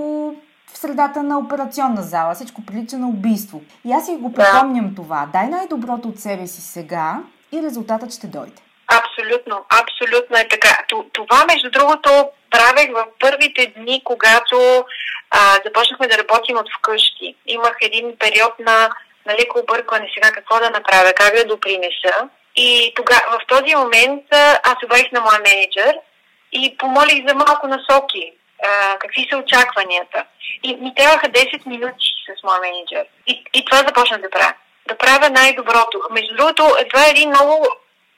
в 0.73 0.77
средата 0.77 1.23
на 1.23 1.39
операционна 1.39 2.01
зала. 2.01 2.35
Всичко 2.35 2.65
прилича 2.65 2.97
на 2.97 3.07
убийство. 3.07 3.61
И 3.85 3.91
аз 3.91 4.05
си 4.05 4.15
го 4.15 4.33
припомням 4.33 4.95
това. 4.95 5.27
Дай 5.33 5.47
най-доброто 5.47 6.07
от 6.07 6.19
себе 6.19 6.47
си 6.47 6.61
сега 6.61 7.19
и 7.51 7.61
резултатът 7.61 8.13
ще 8.13 8.27
дойде. 8.27 8.61
Абсолютно, 8.87 9.65
абсолютно 9.81 10.37
е 10.37 10.47
така. 10.47 10.77
Това, 11.13 11.45
между 11.47 11.71
другото, 11.71 12.09
правех 12.51 12.89
в 12.93 13.05
първите 13.19 13.73
дни, 13.77 14.01
когато 14.03 14.85
а, 15.31 15.39
започнахме 15.65 16.07
да 16.07 16.17
работим 16.17 16.57
от 16.57 16.69
вкъщи. 16.77 17.35
Имах 17.45 17.77
един 17.81 18.15
период 18.19 18.53
на, 18.59 18.89
на 19.29 19.35
леко 19.39 19.59
объркване 19.59 20.11
сега 20.13 20.31
какво 20.31 20.59
да 20.59 20.69
направя, 20.69 21.13
как 21.13 21.35
да 21.35 21.45
допринеса. 21.45 22.15
И 22.55 22.93
тога, 22.95 23.17
в 23.31 23.39
този 23.47 23.75
момент 23.75 24.23
аз 24.63 24.75
обадих 24.83 25.11
на 25.11 25.21
моя 25.21 25.39
менеджер 25.39 25.95
и 26.51 26.77
помолих 26.77 27.27
за 27.27 27.35
малко 27.35 27.67
насоки. 27.67 28.33
А, 28.63 28.97
какви 28.97 29.27
са 29.31 29.37
очакванията. 29.37 30.25
И 30.63 30.75
ми 30.75 30.95
трябваха 30.95 31.27
10 31.27 31.67
минути 31.67 32.07
с 32.27 32.43
моя 32.43 32.59
менеджер. 32.59 33.05
И, 33.27 33.43
и 33.53 33.65
това 33.65 33.77
започна 33.77 34.17
да 34.17 34.29
правя. 34.29 34.53
Да 34.87 34.97
правя 34.97 35.29
най-доброто. 35.29 36.01
Между 36.11 36.35
другото, 36.35 36.63
това 36.89 37.07
е 37.07 37.09
един 37.09 37.29
много, 37.29 37.67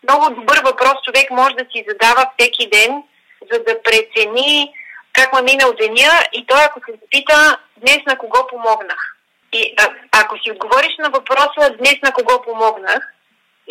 много 0.03 0.29
добър 0.29 0.61
въпрос. 0.65 0.93
Човек 1.05 1.31
може 1.31 1.55
да 1.55 1.65
си 1.71 1.85
задава 1.89 2.31
всеки 2.37 2.69
ден, 2.69 3.03
за 3.51 3.59
да 3.63 3.81
прецени 3.83 4.73
как 5.13 5.33
ме 5.33 5.41
минал 5.41 5.73
деня 5.73 6.11
и 6.33 6.45
той 6.47 6.63
ако 6.63 6.79
се 6.79 6.97
запита 7.01 7.57
днес 7.77 7.99
на 8.07 8.17
кого 8.17 8.47
помогнах. 8.49 9.20
И 9.53 9.75
а, 9.79 9.83
ако 10.21 10.35
си 10.37 10.51
отговориш 10.51 10.97
на 10.99 11.09
въпроса 11.09 11.75
днес 11.77 11.95
на 12.03 12.11
кого 12.11 12.41
помогнах, 12.41 13.13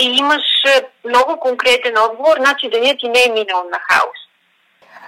и 0.01 0.05
имаш 0.05 0.43
е, 0.77 1.09
много 1.09 1.41
конкретен 1.41 1.95
отговор, 1.99 2.37
значи 2.39 2.71
денят 2.71 2.99
ти 2.99 3.09
не 3.09 3.25
е 3.25 3.33
минал 3.33 3.65
на 3.73 3.79
хаос. 3.79 4.21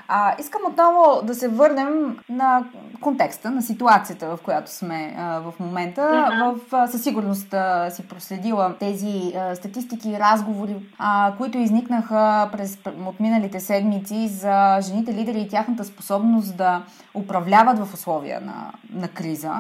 А, 0.08 0.35
искам 0.38 0.62
отново 0.66 1.22
да 1.22 1.35
се 1.35 1.48
върнем 1.48 2.18
на 2.28 2.64
контекста, 3.00 3.50
на 3.50 3.62
ситуацията, 3.62 4.26
в 4.26 4.38
която 4.42 4.70
сме 4.70 5.14
а, 5.18 5.40
в 5.40 5.54
момента. 5.61 6.00
Uh-huh. 6.00 6.54
В, 6.54 6.74
а, 6.74 6.87
със 6.87 7.02
сигурност 7.02 7.54
а, 7.54 7.90
си 7.90 8.08
проследила 8.08 8.74
тези 8.78 9.32
а, 9.37 9.54
статистики 9.54 10.11
и 10.11 10.18
разговори, 10.18 10.76
а, 10.98 11.32
които 11.38 11.58
изникнаха 11.58 12.48
през 12.52 12.78
отминалите 13.06 13.61
седмици 13.61 14.28
за 14.28 14.78
жените 14.80 15.14
лидери 15.14 15.40
и 15.40 15.48
тяхната 15.48 15.85
способност 15.85 16.56
да 16.56 16.82
управляват 17.14 17.78
в 17.78 17.94
условия 17.94 18.40
на, 18.40 18.72
на 18.92 19.08
криза. 19.08 19.52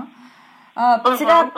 А, 0.76 1.16
сега 1.16 1.50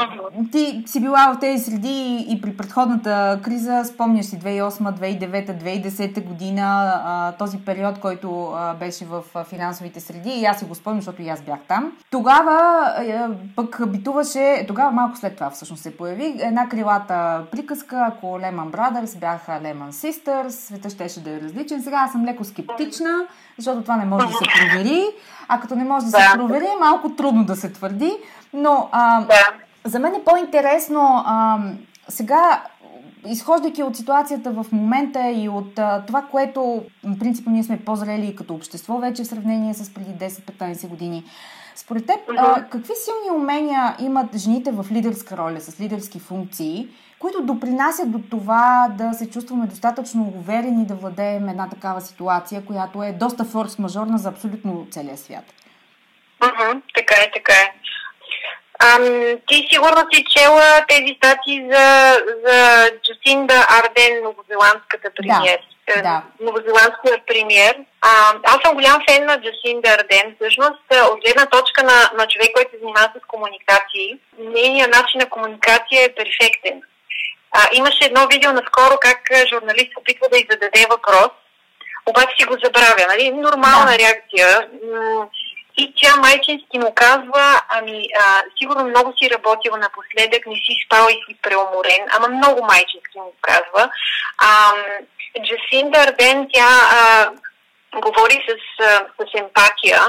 ти 0.52 0.82
си 0.86 1.00
била 1.00 1.32
в 1.32 1.38
тези 1.40 1.64
среди 1.64 2.26
и 2.28 2.40
при 2.40 2.56
предходната 2.56 3.40
криза, 3.42 3.84
спомняш 3.84 4.26
си 4.26 4.38
2008, 4.38 4.70
2009, 4.70 5.62
2010 5.62 6.24
година, 6.24 6.92
а, 7.04 7.32
този 7.32 7.58
период, 7.58 7.98
който 7.98 8.52
а, 8.56 8.74
беше 8.74 9.04
в 9.04 9.22
финансовите 9.48 10.00
среди 10.00 10.30
и 10.30 10.44
аз 10.44 10.58
си 10.58 10.64
го 10.64 10.74
спомням, 10.74 11.00
защото 11.00 11.22
и 11.22 11.28
аз 11.28 11.42
бях 11.42 11.58
там. 11.68 11.92
Тогава 12.10 12.84
а, 12.98 13.28
пък 13.56 13.80
битуваше, 13.88 14.64
тогава 14.68 14.90
малко 14.90 15.16
след 15.16 15.34
това 15.34 15.50
всъщност 15.50 15.82
се 15.82 15.96
появи 15.96 16.36
една 16.40 16.68
крилата 16.68 17.42
приказка, 17.50 18.06
ако 18.08 18.26
Lehman 18.26 18.70
Brothers 18.70 19.18
бяха 19.18 19.52
Lehman 19.52 19.90
Sisters, 19.90 20.48
света 20.48 20.90
щеше 20.90 21.20
да 21.20 21.30
е 21.30 21.40
различен. 21.40 21.82
Сега 21.82 21.96
аз 21.96 22.12
съм 22.12 22.24
леко 22.24 22.44
скептична, 22.44 23.26
защото 23.58 23.82
това 23.82 23.96
не 23.96 24.04
може 24.04 24.26
да 24.26 24.32
се 24.32 24.44
провери, 24.60 25.04
а 25.48 25.60
като 25.60 25.74
не 25.74 25.84
може 25.84 26.06
да 26.06 26.10
се 26.10 26.28
провери, 26.34 26.64
е 26.64 26.80
малко 26.80 27.10
трудно 27.10 27.44
да 27.44 27.56
се 27.56 27.72
твърди. 27.72 28.12
Но 28.54 28.88
а, 28.92 29.20
да. 29.20 29.50
за 29.84 29.98
мен 29.98 30.14
е 30.14 30.24
по-интересно 30.24 31.22
а, 31.26 31.58
сега 32.08 32.62
изхождайки 33.26 33.82
от 33.82 33.96
ситуацията 33.96 34.50
в 34.50 34.66
момента 34.72 35.30
и 35.30 35.48
от 35.48 35.78
а, 35.78 36.02
това, 36.06 36.22
което, 36.22 36.84
принципно, 37.18 37.52
ние 37.52 37.64
сме 37.64 37.84
по-зрели 37.84 38.36
като 38.36 38.54
общество 38.54 38.98
вече 38.98 39.24
в 39.24 39.26
сравнение 39.26 39.74
с 39.74 39.94
преди 39.94 40.10
10-15 40.10 40.88
години, 40.88 41.24
Според 41.76 42.06
теб, 42.06 42.18
а, 42.38 42.64
какви 42.70 42.92
силни 42.94 43.42
умения 43.42 43.96
имат 44.00 44.36
жените 44.36 44.70
в 44.70 44.86
лидерска 44.92 45.36
роля, 45.36 45.60
с 45.60 45.80
лидерски 45.80 46.20
функции, 46.20 46.88
които 47.18 47.42
допринасят 47.42 48.10
до 48.10 48.20
това 48.30 48.88
да 48.98 49.12
се 49.12 49.30
чувстваме 49.30 49.66
достатъчно 49.66 50.32
уверени 50.36 50.86
да 50.86 50.94
владеем 50.94 51.48
една 51.48 51.68
такава 51.68 52.00
ситуация, 52.00 52.64
която 52.64 53.02
е 53.02 53.12
доста 53.12 53.44
форс-мажорна 53.44 54.16
за 54.16 54.28
абсолютно 54.28 54.86
целия 54.90 55.16
свят? 55.16 55.44
Mm-hmm, 56.40 56.82
така 56.94 57.14
е, 57.14 57.30
така 57.34 57.52
е. 57.52 57.74
Ам, 58.78 59.38
ти 59.46 59.68
сигурно 59.72 60.02
си 60.12 60.24
чела 60.36 60.84
тези 60.88 61.14
статии 61.16 61.68
за, 61.72 62.18
за 62.44 62.90
Джасинда 63.02 63.66
Арден, 63.78 64.22
новозеландската 64.22 65.10
премьер. 65.16 65.58
Да, 65.88 66.02
да. 66.02 66.22
Новозеландския 66.40 67.18
премьер. 67.26 67.76
А, 68.00 68.10
аз 68.44 68.58
съм 68.64 68.74
голям 68.74 68.98
фен 69.08 69.24
на 69.24 69.40
Джасинда 69.40 69.88
Арден. 69.90 70.36
Всъщност, 70.40 70.82
от 71.12 71.20
гледна 71.24 71.46
точка 71.46 71.82
на, 71.82 72.10
на 72.18 72.26
човек, 72.26 72.50
който 72.54 72.70
се 72.70 72.78
занимава 72.78 73.10
с 73.16 73.26
комуникации, 73.26 74.18
нейният 74.38 74.94
начин 74.94 75.18
на 75.20 75.30
комуникация 75.30 76.04
е 76.04 76.14
перфектен. 76.14 76.82
А, 77.50 77.68
имаше 77.72 78.04
едно 78.04 78.26
видео 78.26 78.52
наскоро 78.52 78.96
как 79.00 79.20
журналист 79.52 79.96
опитва 80.00 80.26
да 80.32 80.38
й 80.38 80.46
зададе 80.50 80.86
въпрос, 80.90 81.30
обаче 82.06 82.36
си 82.38 82.44
го 82.44 82.56
забравя. 82.64 83.04
Нали? 83.08 83.30
Нормална 83.30 83.90
да. 83.90 83.98
реакция 83.98 84.68
и 85.76 85.94
тя 85.96 86.16
майчински 86.16 86.78
му 86.78 86.92
казва, 86.94 87.60
ами, 87.68 88.08
а, 88.20 88.42
сигурно 88.58 88.84
много 88.84 89.12
си 89.18 89.30
работил 89.30 89.72
напоследък, 89.76 90.46
не 90.46 90.54
си 90.54 90.72
спал 90.86 91.06
и 91.10 91.12
си 91.12 91.38
преуморен, 91.42 92.06
ама 92.10 92.28
много 92.28 92.64
майчински 92.64 93.18
му 93.18 93.32
казва. 93.40 93.90
А, 94.38 94.72
Джасинда 95.44 95.98
Арден, 95.98 96.48
тя 96.52 96.68
а, 96.92 97.30
говори 98.00 98.46
с, 98.48 98.52
с 99.18 99.40
емпатия, 99.40 100.00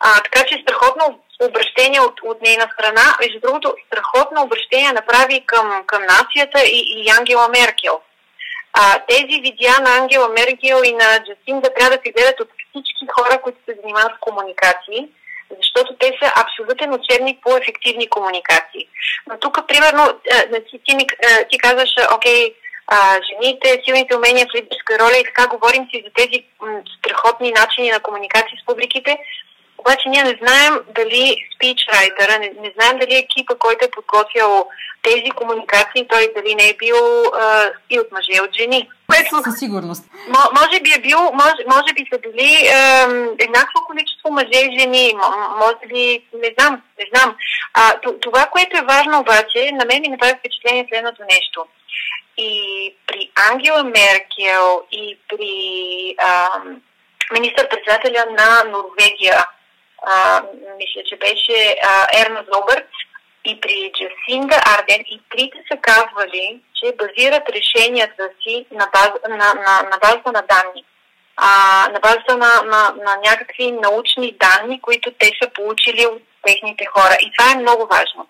а, 0.00 0.20
така 0.22 0.46
че 0.46 0.62
страхотно 0.62 1.20
обращение 1.40 2.00
от, 2.00 2.20
от 2.22 2.42
нейна 2.42 2.68
страна. 2.72 3.16
Между 3.20 3.40
другото, 3.40 3.74
страхотно 3.86 4.42
обращение 4.42 4.92
направи 4.92 5.42
към, 5.46 5.82
към 5.86 6.02
нацията 6.02 6.64
и, 6.64 6.78
и 6.96 7.10
Ангела 7.18 7.48
Меркел. 7.48 8.00
А, 8.72 8.98
тези 9.08 9.40
видеа 9.40 9.74
на 9.80 9.96
Ангела 9.96 10.28
Меркел 10.28 10.80
и 10.84 10.92
на 10.92 11.08
Джасинда 11.24 11.74
трябва 11.74 11.96
да 11.96 12.02
се 12.04 12.12
гледат 12.12 12.40
от 12.40 12.48
всички 12.70 13.06
хора, 13.14 13.42
които 13.42 13.58
се 13.68 13.78
занимават 13.82 14.12
с 14.16 14.20
комуникации, 14.20 15.08
защото 15.56 15.96
те 15.96 16.06
са 16.06 16.32
абсолютен 16.42 16.94
учебник 16.94 17.38
по 17.42 17.56
ефективни 17.56 18.08
комуникации. 18.08 18.88
Но 19.26 19.38
тук, 19.38 19.68
примерно, 19.68 20.20
ти, 20.70 20.80
ти, 20.84 21.06
ти 21.50 21.58
казваш, 21.58 21.90
окей, 22.16 22.54
а, 22.86 23.18
жените, 23.28 23.82
силните 23.84 24.16
умения 24.16 24.46
в 24.46 24.54
лидерска 24.54 24.98
роля 24.98 25.16
и 25.18 25.24
така 25.24 25.46
говорим 25.46 25.88
си 25.90 26.02
за 26.04 26.10
тези 26.14 26.44
м, 26.60 26.82
страхотни 26.98 27.50
начини 27.50 27.90
на 27.90 28.00
комуникация 28.00 28.58
с 28.62 28.66
публиките, 28.66 29.18
обаче 29.82 30.08
ние 30.08 30.24
не 30.24 30.38
знаем 30.42 30.74
дали 30.98 31.36
спичрайтера, 31.54 32.38
не, 32.38 32.48
не 32.62 32.72
знаем 32.76 32.98
дали 32.98 33.14
екипа, 33.14 33.54
който 33.54 33.84
е 33.84 33.90
подготвял 33.90 34.68
тези 35.02 35.30
комуникации, 35.30 36.08
той 36.08 36.32
дали 36.36 36.54
не 36.54 36.68
е 36.68 36.76
бил 36.78 36.96
а, 37.24 37.70
и 37.90 38.00
от 38.00 38.08
мъже, 38.12 38.42
от 38.42 38.54
жени. 38.54 38.88
Което, 39.10 39.42
Със 39.42 39.58
сигурност. 39.58 40.04
може 40.60 40.80
би 40.80 40.90
е 40.96 41.00
бил, 41.00 41.18
може, 41.18 41.62
може 41.74 41.92
би 41.94 42.06
са 42.12 42.18
били 42.18 42.52
еднакво 43.38 43.78
количество 43.86 44.30
мъже 44.30 44.60
и 44.66 44.78
жени, 44.78 45.14
може 45.62 45.86
би, 45.88 46.24
не 46.34 46.54
знам, 46.58 46.82
не 46.98 47.06
знам. 47.14 47.36
А, 47.74 47.92
това, 48.20 48.46
което 48.46 48.78
е 48.78 48.88
важно 48.94 49.20
обаче, 49.20 49.70
на 49.72 49.84
мен 49.84 50.00
ми 50.00 50.08
направи 50.08 50.34
впечатление 50.38 50.86
следното 50.88 51.22
нещо. 51.30 51.66
И 52.38 52.50
при 53.06 53.30
Ангела 53.50 53.84
Меркел, 53.84 54.82
и 54.92 55.18
при 55.28 55.54
а, 56.18 56.48
министър-председателя 57.32 58.24
на 58.30 58.70
Норвегия, 58.70 59.44
а, 60.02 60.42
мисля, 60.76 61.02
че 61.08 61.16
беше 61.16 61.76
Ерна 62.20 62.44
Зобърт, 62.52 62.88
и 63.44 63.60
при 63.60 63.92
Джасинда 63.96 64.56
Арден 64.78 65.04
и 65.06 65.20
трите 65.30 65.58
са 65.72 65.78
казвали, 65.80 66.60
че 66.74 66.96
базират 66.96 67.48
решенията 67.48 68.28
си 68.42 68.66
на, 68.70 68.88
база, 68.92 69.12
на, 69.28 69.36
на, 69.36 69.88
на 69.90 69.98
базата 70.02 70.32
на 70.32 70.42
данни. 70.42 70.84
А, 71.36 71.88
на 71.92 72.00
базата 72.00 72.36
на, 72.36 72.62
на, 72.62 72.94
на 73.04 73.16
някакви 73.24 73.72
научни 73.72 74.36
данни, 74.40 74.80
които 74.80 75.12
те 75.18 75.30
са 75.42 75.50
получили 75.54 76.06
от 76.06 76.22
техните 76.46 76.84
хора. 76.84 77.16
И 77.20 77.32
това 77.38 77.52
е 77.52 77.62
много 77.62 77.86
важно. 77.86 78.26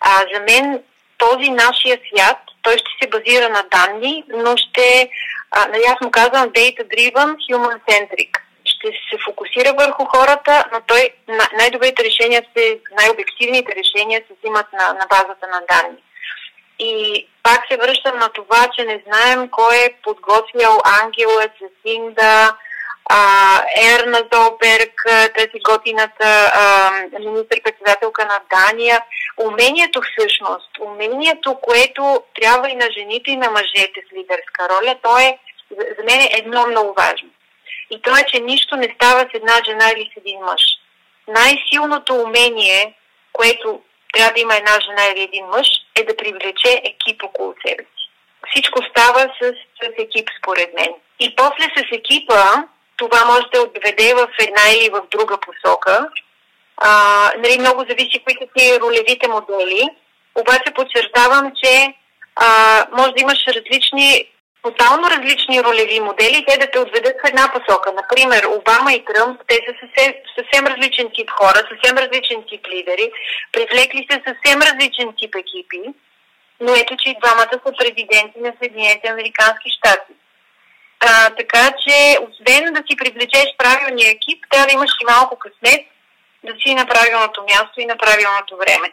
А, 0.00 0.10
за 0.34 0.40
мен 0.40 0.82
този 1.18 1.50
нашия 1.50 2.00
свят, 2.08 2.38
той 2.62 2.72
ще 2.72 2.90
се 3.02 3.08
базира 3.08 3.48
на 3.48 3.64
данни, 3.70 4.24
но 4.28 4.56
ще, 4.56 5.10
а, 5.50 5.68
му 6.02 6.10
казвам 6.10 6.50
data-driven, 6.50 7.36
human-centric 7.50 8.47
ще 8.78 8.88
се 8.88 9.16
фокусира 9.24 9.72
върху 9.72 10.04
хората, 10.04 10.64
но 10.72 10.80
той 10.86 11.10
най-добрите 11.58 12.04
решения, 12.04 12.42
се, 12.56 12.80
най-обективните 12.98 13.72
решения 13.76 14.22
се 14.28 14.34
взимат 14.38 14.66
на, 14.72 14.92
на 14.92 15.06
базата 15.10 15.46
на 15.46 15.60
данни. 15.70 16.02
И 16.78 17.26
пак 17.42 17.60
се 17.70 17.76
връщам 17.76 18.18
на 18.18 18.28
това, 18.28 18.68
че 18.76 18.84
не 18.84 19.02
знаем 19.06 19.48
кой 19.50 19.76
е 19.76 19.94
подготвял 20.02 20.78
Ангела, 21.02 21.46
Цесинда, 21.58 22.56
а, 23.10 23.62
Ерна 23.94 24.22
Золберг, 24.32 25.02
тази 25.36 25.60
готината 25.64 26.52
министър-председателка 27.20 28.26
на 28.26 28.40
Дания. 28.54 29.04
Умението 29.36 30.02
всъщност, 30.02 30.70
умението, 30.80 31.58
което 31.62 32.22
трябва 32.40 32.70
и 32.70 32.76
на 32.76 32.88
жените 32.98 33.30
и 33.30 33.36
на 33.36 33.50
мъжете 33.50 34.00
с 34.08 34.16
лидерска 34.16 34.68
роля, 34.68 34.94
то 35.02 35.18
е 35.18 35.38
за 35.70 36.04
мен 36.04 36.20
е 36.20 36.30
едно 36.38 36.66
много 36.66 36.94
важно. 36.94 37.28
И 37.90 38.02
това 38.02 38.18
е, 38.20 38.26
че 38.26 38.40
нищо 38.40 38.76
не 38.76 38.94
става 38.94 39.20
с 39.20 39.34
една 39.34 39.60
жена 39.64 39.90
или 39.96 40.10
с 40.14 40.16
един 40.16 40.40
мъж. 40.40 40.62
Най-силното 41.28 42.14
умение, 42.14 42.94
което 43.32 43.80
трябва 44.12 44.32
да 44.32 44.40
има 44.40 44.56
една 44.56 44.80
жена 44.80 45.04
или 45.06 45.22
един 45.22 45.46
мъж, 45.46 45.68
е 45.94 46.04
да 46.04 46.16
привлече 46.16 46.82
екип 46.84 47.22
около 47.22 47.54
себе 47.66 47.82
си. 47.82 48.10
Всичко 48.50 48.78
става 48.90 49.20
с, 49.42 49.52
с 49.82 49.88
екип, 49.98 50.28
според 50.38 50.74
мен. 50.74 50.94
И 51.20 51.36
после 51.36 51.64
с 51.64 51.82
екипа 51.92 52.42
това 52.96 53.24
може 53.24 53.46
да 53.52 53.62
отведе 53.62 54.14
в 54.14 54.28
една 54.38 54.62
или 54.74 54.90
в 54.90 55.02
друга 55.10 55.36
посока. 55.40 56.08
А, 56.76 56.90
нали, 57.38 57.58
много 57.58 57.84
зависи 57.88 58.22
кои 58.24 58.34
са 58.40 58.46
ти 58.56 58.80
ролевите 58.80 59.28
модели. 59.28 59.88
Обаче 60.34 60.74
подчертавам, 60.74 61.52
че 61.64 61.94
а, 62.36 62.46
може 62.92 63.12
да 63.12 63.22
имаш 63.22 63.46
различни 63.46 64.28
тотално 64.62 65.10
различни 65.10 65.62
ролеви 65.62 66.00
модели, 66.00 66.44
те 66.48 66.58
да 66.58 66.70
те 66.70 66.78
отведат 66.78 67.16
в 67.24 67.28
една 67.28 67.52
посока. 67.52 67.92
Например, 67.92 68.44
Обама 68.44 68.92
и 68.92 69.04
Тръмп, 69.04 69.40
те 69.46 69.54
са 69.54 69.72
съвсем, 69.80 70.12
съвсем 70.38 70.66
различен 70.66 71.10
тип 71.14 71.30
хора, 71.30 71.58
съвсем 71.70 71.98
различен 71.98 72.42
тип 72.48 72.66
лидери, 72.66 73.12
привлекли 73.52 74.06
се 74.10 74.22
съвсем 74.28 74.58
различен 74.62 75.08
тип 75.18 75.34
екипи, 75.34 75.82
но 76.60 76.74
ето, 76.74 76.96
че 76.96 77.10
и 77.10 77.18
двамата 77.22 77.56
са 77.66 77.72
президенти 77.78 78.38
на 78.40 78.52
Съединените 78.58 79.08
Американски 79.08 79.68
щати. 79.76 80.12
А, 81.00 81.30
така 81.30 81.70
че, 81.82 82.18
освен 82.26 82.72
да 82.74 82.82
си 82.86 82.96
привлечеш 82.96 83.46
правилния 83.58 84.10
екип, 84.10 84.44
трябва 84.50 84.66
да 84.66 84.74
имаш 84.74 84.90
и 85.02 85.04
малко 85.12 85.38
късмет, 85.38 85.86
да 86.44 86.52
си 86.60 86.74
на 86.74 86.86
правилното 86.86 87.42
място 87.42 87.80
и 87.80 87.86
на 87.86 87.96
правилното 87.96 88.56
време. 88.56 88.92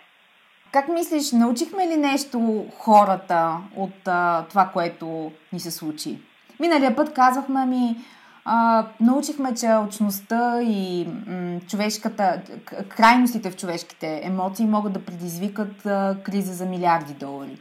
Как 0.72 0.88
мислиш, 0.88 1.32
научихме 1.32 1.88
ли 1.88 1.98
нещо 1.98 2.66
хората 2.78 3.58
от 3.76 4.08
а, 4.08 4.46
това, 4.50 4.70
което 4.74 5.32
ни 5.54 5.60
се 5.60 5.72
случи? 5.72 6.20
Миналия 6.60 6.96
път 6.96 7.14
казахме 7.14 7.66
ми, 7.66 7.98
а, 8.46 8.86
научихме, 9.00 9.54
че 9.54 9.76
очността 9.88 10.62
и 10.62 11.08
м, 11.28 11.60
човешката, 11.68 12.42
крайностите 12.90 13.52
в 13.52 13.56
човешките 13.56 14.22
емоции 14.24 14.66
могат 14.66 14.94
да 14.94 15.06
предизвикат 15.06 15.86
а, 15.86 16.18
криза 16.24 16.54
за 16.54 16.66
милиарди 16.66 17.14
долари. 17.14 17.58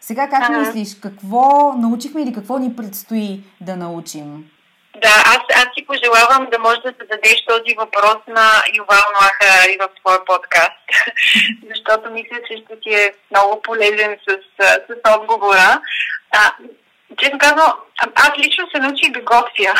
Сега 0.00 0.28
как 0.28 0.42
ага. 0.42 0.58
мислиш, 0.58 0.94
какво 0.94 1.72
научихме 1.72 2.22
или 2.22 2.32
какво 2.32 2.58
ни 2.58 2.76
предстои 2.76 3.44
да 3.60 3.76
научим? 3.76 4.44
Да, 4.96 5.08
аз, 5.08 5.42
аз 5.54 5.66
ти 5.76 5.86
пожелавам 5.86 6.46
да 6.50 6.58
можеш 6.58 6.82
да 6.82 6.92
зададеш 7.00 7.44
този 7.48 7.74
въпрос 7.76 8.16
на 8.28 8.46
Ювал 8.76 9.04
Ноаха 9.14 9.70
и 9.72 9.76
в 9.76 9.88
твоя 10.00 10.24
подкаст, 10.24 10.80
защото 11.74 12.10
мисля, 12.10 12.38
че 12.48 12.56
ще 12.56 12.80
ти 12.80 12.94
е 12.94 13.14
много 13.30 13.62
полезен 13.62 14.16
с, 14.28 14.36
с 14.88 15.16
отговора. 15.16 15.80
А, 16.32 16.52
честно 17.18 17.38
казвам, 17.38 17.72
аз 18.14 18.30
лично 18.38 18.68
се 18.70 18.80
научих 18.80 19.12
да 19.12 19.20
готвя. 19.20 19.74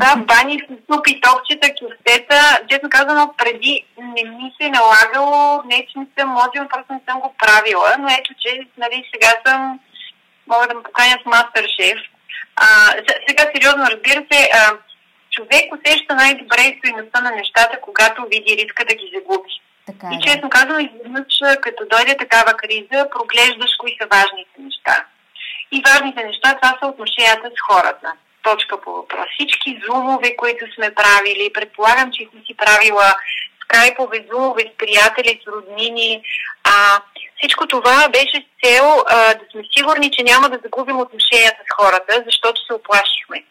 да, 0.00 0.16
бани 0.16 0.58
с 0.58 0.92
суп 0.92 1.06
и 1.08 1.20
топчета, 1.20 1.68
кюфтета. 1.80 2.58
Честно 2.70 2.90
казано, 2.90 3.34
преди 3.36 3.84
не 3.98 4.30
ми 4.30 4.54
се 4.60 4.66
е 4.66 4.70
налагало, 4.70 5.62
не 5.66 5.86
че 5.86 5.98
не 5.98 6.06
съм 6.18 6.28
можела, 6.28 6.68
просто 6.68 6.92
не 6.92 7.00
съм 7.08 7.20
го 7.20 7.34
правила, 7.38 7.96
но 7.98 8.08
ето, 8.08 8.34
че 8.38 8.66
нали, 8.76 9.10
сега 9.14 9.32
съм, 9.46 9.80
мога 10.46 10.66
да 10.68 10.74
ме 10.74 10.82
поканя 10.82 11.18
с 11.22 11.26
мастер 11.26 11.66
шеф 11.80 11.98
а, 12.56 12.66
сега 13.28 13.44
сериозно, 13.54 13.84
разбира 13.90 14.24
се, 14.32 14.50
а, 14.54 14.72
човек 15.30 15.64
усеща 15.74 16.14
най-добре 16.14 16.78
стоиността 16.78 17.20
на 17.20 17.30
нещата, 17.30 17.80
когато 17.80 18.22
види 18.22 18.56
риска 18.56 18.84
да 18.84 18.94
ги 18.94 19.12
загуби. 19.14 19.54
Така, 19.86 20.06
и 20.14 20.16
честно 20.26 20.50
казвам, 20.50 20.80
изведнъж, 20.80 21.34
като 21.60 21.82
дойде 21.90 22.16
такава 22.16 22.52
криза, 22.56 23.08
проглеждаш 23.10 23.72
кои 23.78 23.96
са 24.00 24.06
важните 24.16 24.56
неща. 24.58 25.04
И 25.72 25.82
важните 25.88 26.24
неща, 26.24 26.54
това 26.54 26.78
са 26.78 26.86
отношенията 26.86 27.48
с 27.50 27.60
хората. 27.68 28.12
Точка 28.42 28.80
по 28.80 28.92
въпрос. 28.92 29.26
Всички 29.34 29.80
зумове, 29.86 30.36
които 30.36 30.74
сме 30.74 30.94
правили, 30.94 31.52
предполагам, 31.52 32.10
че 32.12 32.22
си 32.22 32.38
си 32.46 32.54
правила 32.56 33.14
с 33.70 33.76
скайпове, 33.76 34.26
зумове 34.32 34.62
с 34.62 34.76
приятели, 34.78 35.40
с 35.42 35.46
роднини. 35.46 36.22
А, 36.64 37.00
всичко 37.38 37.66
това 37.66 38.08
беше 38.08 38.46
с 38.46 38.66
цел 38.66 39.04
а, 39.08 39.34
да 39.34 39.44
сме 39.50 39.62
сигурни, 39.76 40.10
че 40.10 40.22
няма 40.22 40.48
да 40.48 40.58
загубим 40.62 41.00
отношенията 41.00 41.62
с 41.62 41.74
хората, 41.74 42.22
защото 42.26 42.66
се 42.66 42.74
оплашихме. 42.74 43.44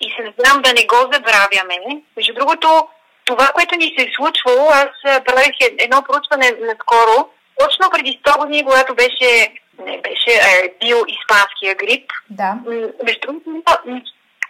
И 0.00 0.10
се 0.10 0.32
знам 0.38 0.62
да 0.62 0.72
не 0.72 0.86
го 0.86 1.00
забравяме. 1.12 2.02
Между 2.16 2.34
другото, 2.34 2.88
това, 3.24 3.48
което 3.54 3.76
ни 3.76 3.94
се 3.98 4.04
е 4.04 4.12
случвало, 4.16 4.68
аз 4.70 5.22
правих 5.24 5.54
едно 5.78 6.02
проучване 6.02 6.56
наскоро, 6.60 7.28
точно 7.58 7.90
преди 7.90 8.20
100 8.24 8.38
години, 8.38 8.64
когато 8.64 8.94
беше, 8.94 9.52
не 9.78 10.00
беше, 10.00 10.30
е, 10.30 10.74
бил 10.80 11.04
испанския 11.08 11.74
грип. 11.74 12.10
Да. 12.30 12.54
Между 13.04 13.20
другото, 13.20 13.50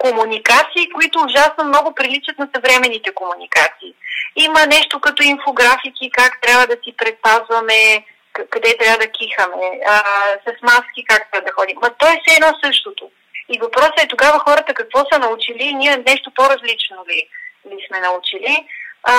комуникации, 0.04 0.92
които 0.94 1.18
ужасно 1.18 1.64
много 1.64 1.94
приличат 1.94 2.38
на 2.38 2.48
съвременните 2.54 3.10
комуникации. 3.14 3.92
Има 4.36 4.66
нещо 4.66 5.00
като 5.00 5.22
инфографики, 5.22 6.10
как 6.12 6.40
трябва 6.40 6.66
да 6.66 6.76
си 6.84 6.90
предпазваме, 6.96 8.04
къде 8.50 8.76
трябва 8.80 8.98
да 8.98 9.12
кихаме, 9.18 9.66
а, 9.88 9.96
с 10.44 10.48
маски 10.62 11.04
как 11.08 11.30
трябва 11.30 11.46
да 11.46 11.52
ходим. 11.52 11.76
Ма 11.82 11.90
то 11.98 12.06
е 12.06 12.20
все 12.20 12.34
едно 12.34 12.58
същото. 12.64 13.10
И 13.48 13.58
въпросът 13.58 14.00
е 14.02 14.08
тогава 14.08 14.38
хората 14.38 14.74
какво 14.74 14.98
са 15.12 15.18
научили 15.18 15.74
ние 15.74 15.96
нещо 16.06 16.30
по-различно 16.34 16.96
ли, 17.08 17.28
ли 17.70 17.86
сме 17.88 18.00
научили. 18.00 18.66
А, 19.02 19.14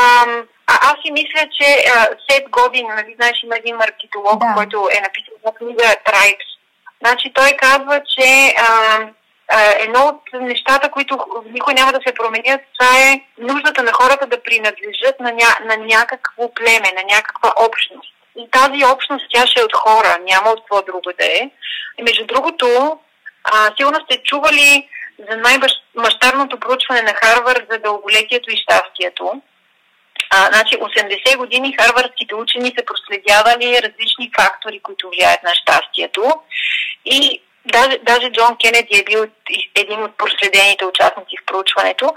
а 0.67 0.73
аз 0.89 0.95
си 1.01 1.11
мисля, 1.11 1.43
че 1.57 1.67
а, 1.95 2.07
Сет 2.29 2.49
Годин, 2.49 2.87
нали, 2.87 3.15
знаеш, 3.15 3.43
има 3.43 3.57
един 3.57 3.75
маркетолог, 3.75 4.39
да. 4.39 4.53
който 4.55 4.89
е 4.97 5.01
написал 5.01 5.35
на 5.45 5.53
книга 5.53 5.95
Tribes. 6.07 6.49
Значи 7.01 7.31
той 7.33 7.51
казва, 7.51 8.01
че 8.15 8.53
а, 8.57 8.99
едно 9.79 9.99
от 10.07 10.21
нещата, 10.33 10.91
които 10.91 11.25
никой 11.45 11.73
няма 11.73 11.91
да 11.91 11.99
се 12.07 12.13
променят, 12.13 12.61
това 12.79 12.99
е 12.99 13.21
нуждата 13.37 13.83
на 13.83 13.93
хората 13.93 14.27
да 14.27 14.43
принадлежат 14.43 15.19
на, 15.19 15.31
ня, 15.31 15.55
на 15.65 15.77
някакво 15.77 16.53
племе, 16.53 16.91
на 16.95 17.03
някаква 17.15 17.53
общност. 17.57 18.13
И 18.37 18.49
тази 18.51 18.85
общност 18.93 19.25
тя 19.33 19.47
ще 19.47 19.61
е 19.61 19.63
от 19.63 19.73
хора, 19.73 20.17
няма 20.21 20.49
от 20.49 20.59
какво 20.59 20.81
друго 20.81 21.11
да 21.19 21.25
е. 21.25 21.49
И 21.99 22.03
между 22.03 22.25
другото, 22.25 22.99
а, 23.43 23.71
сигурно 23.77 23.99
сте 24.03 24.23
чували 24.23 24.89
за 25.29 25.37
най-мащабното 25.37 26.59
проучване 26.59 27.01
на 27.01 27.13
Харвард 27.13 27.67
за 27.71 27.79
дълголетието 27.79 28.51
и 28.51 28.57
щастието. 28.57 29.41
А, 30.29 30.45
значи 30.45 30.75
80 30.77 31.37
години 31.37 31.75
харвардските 31.79 32.35
учени 32.35 32.73
са 32.77 32.85
проследявали 32.85 33.81
различни 33.81 34.31
фактори, 34.39 34.79
които 34.79 35.09
влияят 35.09 35.43
на 35.43 35.51
щастието. 35.55 36.33
И 37.05 37.41
даже, 37.65 37.97
даже 38.03 38.31
Джон 38.31 38.57
Кенеди 38.57 38.99
е 38.99 39.03
бил 39.03 39.25
един 39.75 40.03
от 40.03 40.17
проследените 40.17 40.85
участници 40.85 41.35
в 41.41 41.45
проучването. 41.45 42.13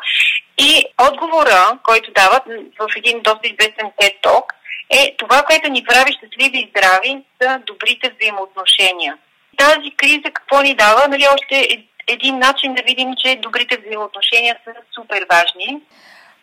И 0.59 0.85
отговора, 1.11 1.79
който 1.85 2.13
дават 2.13 2.43
в 2.79 2.89
един 2.97 3.21
доста 3.21 3.49
известен 3.49 3.87
TED 4.01 4.15
Talk, 4.23 4.45
е 4.91 5.15
това, 5.19 5.43
което 5.43 5.71
ни 5.71 5.85
прави 5.85 6.13
щастливи 6.13 6.59
и 6.59 6.71
здрави, 6.71 7.23
са 7.43 7.61
добрите 7.67 8.11
взаимоотношения. 8.11 9.19
Тази 9.57 9.91
криза 9.97 10.31
какво 10.33 10.63
ни 10.63 10.75
дава? 10.75 11.09
Нали, 11.09 11.27
още 11.35 11.69
един 12.09 12.39
начин 12.39 12.75
да 12.75 12.83
видим, 12.83 13.15
че 13.17 13.37
добрите 13.43 13.77
взаимоотношения 13.77 14.57
са 14.65 14.73
супер 14.95 15.27
важни. 15.31 15.81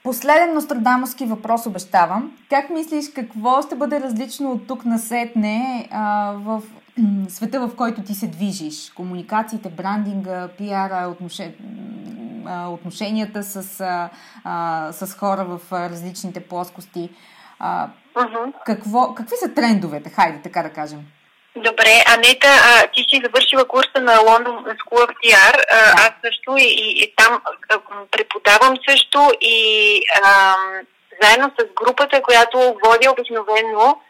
Последен 0.03 0.53
нострадамовски 0.53 1.25
въпрос 1.25 1.65
обещавам. 1.65 2.37
Как 2.49 2.69
мислиш, 2.69 3.05
какво 3.15 3.61
ще 3.61 3.75
бъде 3.75 3.99
различно 3.99 4.51
от 4.51 4.67
тук 4.67 4.85
на 4.85 4.99
сетне 4.99 5.87
а, 5.91 6.33
в 6.37 6.61
света, 7.29 7.67
в 7.67 7.75
който 7.75 8.01
ти 8.01 8.13
се 8.13 8.27
движиш? 8.27 8.91
Комуникациите, 8.95 9.69
брандинга, 9.69 10.49
пиара, 10.57 11.07
отношения 11.07 11.53
отношенията 12.49 13.43
с, 13.43 13.81
а, 14.45 14.91
с 14.91 15.17
хора 15.17 15.45
в 15.45 15.59
различните 15.71 16.39
плоскости. 16.39 17.09
А, 17.59 17.87
uh-huh. 18.15 18.53
какво, 18.65 19.13
какви 19.13 19.35
са 19.35 19.53
трендовете, 19.53 20.09
хайде 20.09 20.41
така 20.43 20.63
да 20.63 20.69
кажем? 20.69 20.99
Добре, 21.55 22.03
Анета, 22.07 22.47
а, 22.47 22.87
ти 22.93 23.05
си 23.09 23.21
завършила 23.23 23.67
курса 23.67 24.01
на 24.01 24.15
London 24.15 24.77
School 24.77 25.05
of 25.05 25.09
PR, 25.09 25.55
а, 25.71 25.75
да. 25.75 25.93
аз 25.97 26.11
също 26.25 26.57
и, 26.57 26.63
и, 26.63 27.03
и 27.03 27.13
там 27.15 27.41
а, 27.69 27.79
преподавам 28.11 28.77
също 28.89 29.31
и 29.41 30.01
а, 30.23 30.55
заедно 31.21 31.51
с 31.59 31.65
групата, 31.83 32.21
която 32.21 32.57
водя 32.57 33.11
обикновено, 33.11 34.01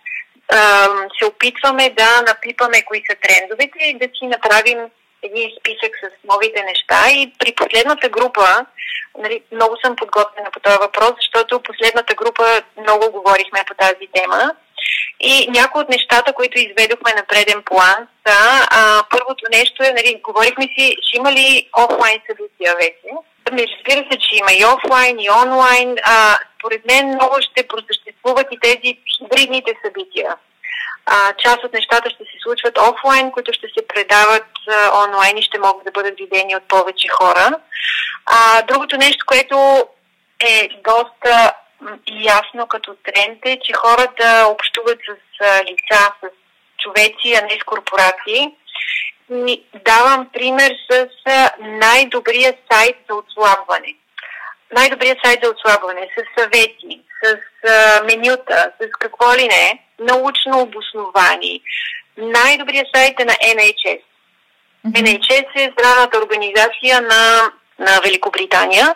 се 1.19 1.25
опитваме 1.25 1.89
да 1.89 2.21
напипаме 2.21 2.81
кои 2.85 3.03
са 3.09 3.15
трендовете 3.21 3.79
и 3.79 3.97
да 3.97 4.05
си 4.05 4.27
направим 4.27 4.79
един 5.23 5.49
списък 5.59 5.91
с 6.03 6.27
новите 6.33 6.63
неща. 6.63 7.09
И 7.09 7.33
при 7.39 7.55
последната 7.55 8.09
група, 8.09 8.65
нали, 9.17 9.41
много 9.51 9.75
съм 9.85 9.95
подготвена 9.95 10.51
по 10.51 10.59
този 10.59 10.77
въпрос, 10.81 11.11
защото 11.15 11.63
последната 11.63 12.13
група 12.15 12.61
много 12.81 13.11
говорихме 13.11 13.59
по 13.67 13.73
тази 13.73 14.07
тема. 14.13 14.51
И 15.19 15.47
някои 15.49 15.81
от 15.81 15.89
нещата, 15.89 16.33
които 16.33 16.59
изведохме 16.59 17.13
на 17.13 17.23
преден 17.27 17.63
план 17.65 18.07
са, 18.27 18.67
а, 18.71 19.03
първото 19.09 19.45
нещо 19.51 19.83
е, 19.83 19.93
нали, 19.97 20.21
говорихме 20.23 20.63
си, 20.63 20.97
ще 21.01 21.17
има 21.17 21.31
ли 21.31 21.69
офлайн 21.77 22.19
събития 22.27 22.75
вече? 22.75 23.09
Ами, 23.45 23.67
разбира 23.67 24.05
се, 24.11 24.19
че 24.19 24.35
има 24.35 24.53
и 24.53 24.65
офлайн, 24.65 25.19
и 25.19 25.29
онлайн. 25.29 25.95
А, 26.03 26.37
според 26.59 26.85
мен 26.85 27.07
много 27.07 27.35
ще 27.41 27.67
просъществуват 27.67 28.47
и 28.51 28.59
тези 28.59 28.97
хибридните 29.17 29.73
събития. 29.85 30.35
А, 31.05 31.33
част 31.33 31.63
от 31.63 31.73
нещата 31.73 32.09
ще 32.09 32.23
се 32.23 32.37
случват 32.43 32.77
офлайн, 32.77 33.31
които 33.31 33.53
ще 33.53 33.67
се 33.67 33.87
предават 33.87 34.47
а, 34.67 35.03
онлайн 35.07 35.37
и 35.37 35.43
ще 35.43 35.59
могат 35.59 35.85
да 35.85 35.91
бъдат 35.91 36.13
видени 36.17 36.55
от 36.55 36.67
повече 36.67 37.07
хора. 37.07 37.59
А, 38.25 38.61
другото 38.61 38.97
нещо, 38.97 39.25
което 39.25 39.87
е 40.39 40.69
доста 40.83 41.53
ясно 42.09 42.67
като 42.67 42.95
тренд 43.03 43.39
е, 43.45 43.59
че 43.63 43.73
хората 43.73 44.47
общуват 44.49 44.99
с 45.07 45.43
лица, 45.63 46.11
с 46.21 46.27
човеци, 46.77 47.33
а 47.35 47.41
не 47.41 47.59
с 47.61 47.63
корпорации. 47.65 48.55
Давам 49.85 50.29
пример 50.33 50.71
с 50.91 51.07
най-добрия 51.59 52.53
сайт 52.71 52.97
за 53.09 53.15
отслабване. 53.15 53.95
Най-добрият 54.71 55.17
сайт 55.25 55.39
за 55.43 55.49
отслабване, 55.49 56.09
с 56.17 56.41
съвети, 56.41 57.01
с 57.23 57.37
менюта, 58.05 58.71
с 58.81 58.89
какво 58.99 59.33
ли 59.33 59.47
не, 59.47 59.79
научно 59.99 60.59
обосновани. 60.61 61.61
Най-добрият 62.17 62.87
сайт 62.95 63.19
е 63.19 63.25
на 63.25 63.33
NHS. 63.33 64.01
NHS 64.87 65.47
е 65.55 65.71
здравната 65.71 66.17
организация 66.17 67.01
на, 67.01 67.51
на 67.79 67.99
Великобритания 68.03 68.95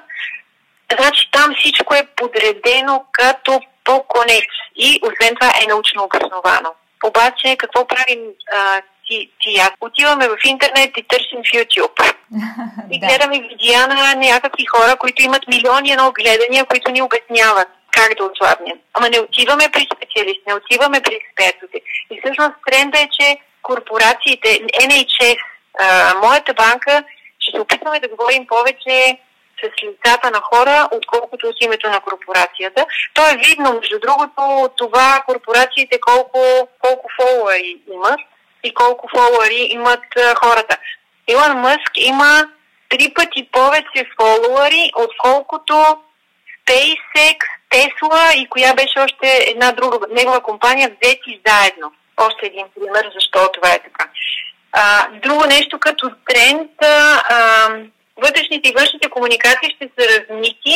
Значи 0.97 1.29
там 1.31 1.55
всичко 1.55 1.95
е 1.95 2.07
подредено 2.15 3.05
като 3.11 3.61
по 3.83 4.03
конец 4.03 4.45
и 4.75 4.99
освен 5.03 5.35
това 5.35 5.51
е 5.63 5.67
научно 5.67 6.03
обосновано. 6.03 6.73
Обаче 7.03 7.55
какво 7.57 7.87
правим 7.87 8.19
а, 8.53 8.81
ти, 9.09 9.31
ти 9.41 9.59
аз? 9.59 9.71
Отиваме 9.81 10.27
в 10.27 10.37
интернет 10.45 10.91
и 10.97 11.03
търсим 11.03 11.39
в 11.43 11.51
YouTube. 11.57 12.13
И 12.91 12.99
гледаме 12.99 13.47
видеа 13.49 13.87
на 13.87 14.15
някакви 14.15 14.65
хора, 14.65 14.95
които 14.95 15.23
имат 15.23 15.47
милиони 15.47 15.91
едно 15.91 16.11
гледания, 16.11 16.65
които 16.65 16.91
ни 16.91 17.01
обясняват 17.01 17.67
как 17.91 18.17
да 18.17 18.23
отслабнем. 18.23 18.77
Ама 18.93 19.09
не 19.09 19.19
отиваме 19.19 19.69
при 19.73 19.87
специалист, 19.95 20.41
не 20.47 20.53
отиваме 20.53 21.01
при 21.01 21.19
експертите. 21.21 21.77
И 22.11 22.19
всъщност 22.19 22.55
тренда 22.65 22.99
е, 22.99 23.09
че 23.19 23.37
корпорациите, 23.61 24.49
NHS, 24.87 25.37
а, 25.79 26.15
моята 26.23 26.53
банка, 26.53 27.03
ще 27.39 27.51
се 27.55 27.61
опитваме 27.61 27.99
да 27.99 28.07
говорим 28.07 28.47
повече 28.47 29.17
с 29.61 29.83
лицата 29.83 30.31
на 30.31 30.41
хора, 30.41 30.89
отколкото 30.91 31.47
от 31.47 31.55
името 31.61 31.89
на 31.89 31.99
корпорацията. 31.99 32.85
То 33.13 33.21
е 33.21 33.39
видно, 33.47 33.73
между 33.73 33.99
другото, 33.99 34.69
това 34.77 35.23
корпорациите 35.27 35.99
колко, 35.99 36.39
колко 36.81 37.09
фолуари 37.19 37.81
имат 37.93 38.19
и 38.63 38.73
колко 38.73 39.09
фолуари 39.15 39.67
имат 39.69 40.03
хората. 40.43 40.77
Илон 41.27 41.57
Мъск 41.57 41.91
има 41.95 42.47
три 42.89 43.13
пъти 43.13 43.49
повече 43.51 44.05
фолуари, 44.19 44.91
отколкото 44.95 45.73
SpaceX, 46.67 47.37
Tesla 47.71 48.33
и 48.35 48.47
коя 48.49 48.73
беше 48.73 48.99
още 48.99 49.45
една 49.47 49.71
друга 49.71 49.97
негова 50.11 50.41
компания, 50.41 50.89
взети 50.89 51.41
заедно. 51.47 51.91
Още 52.17 52.45
един 52.45 52.65
пример, 52.75 53.11
защо 53.13 53.51
това 53.53 53.69
е 53.73 53.79
така. 53.79 54.09
А, 54.71 55.07
друго 55.23 55.45
нещо 55.45 55.79
като 55.79 56.11
тренд, 56.27 56.71
а, 56.81 57.69
вътрешните 58.17 58.69
и 58.69 58.73
външните 58.77 59.09
комуникации 59.09 59.75
ще 59.75 59.89
са 59.99 60.07
размити 60.09 60.75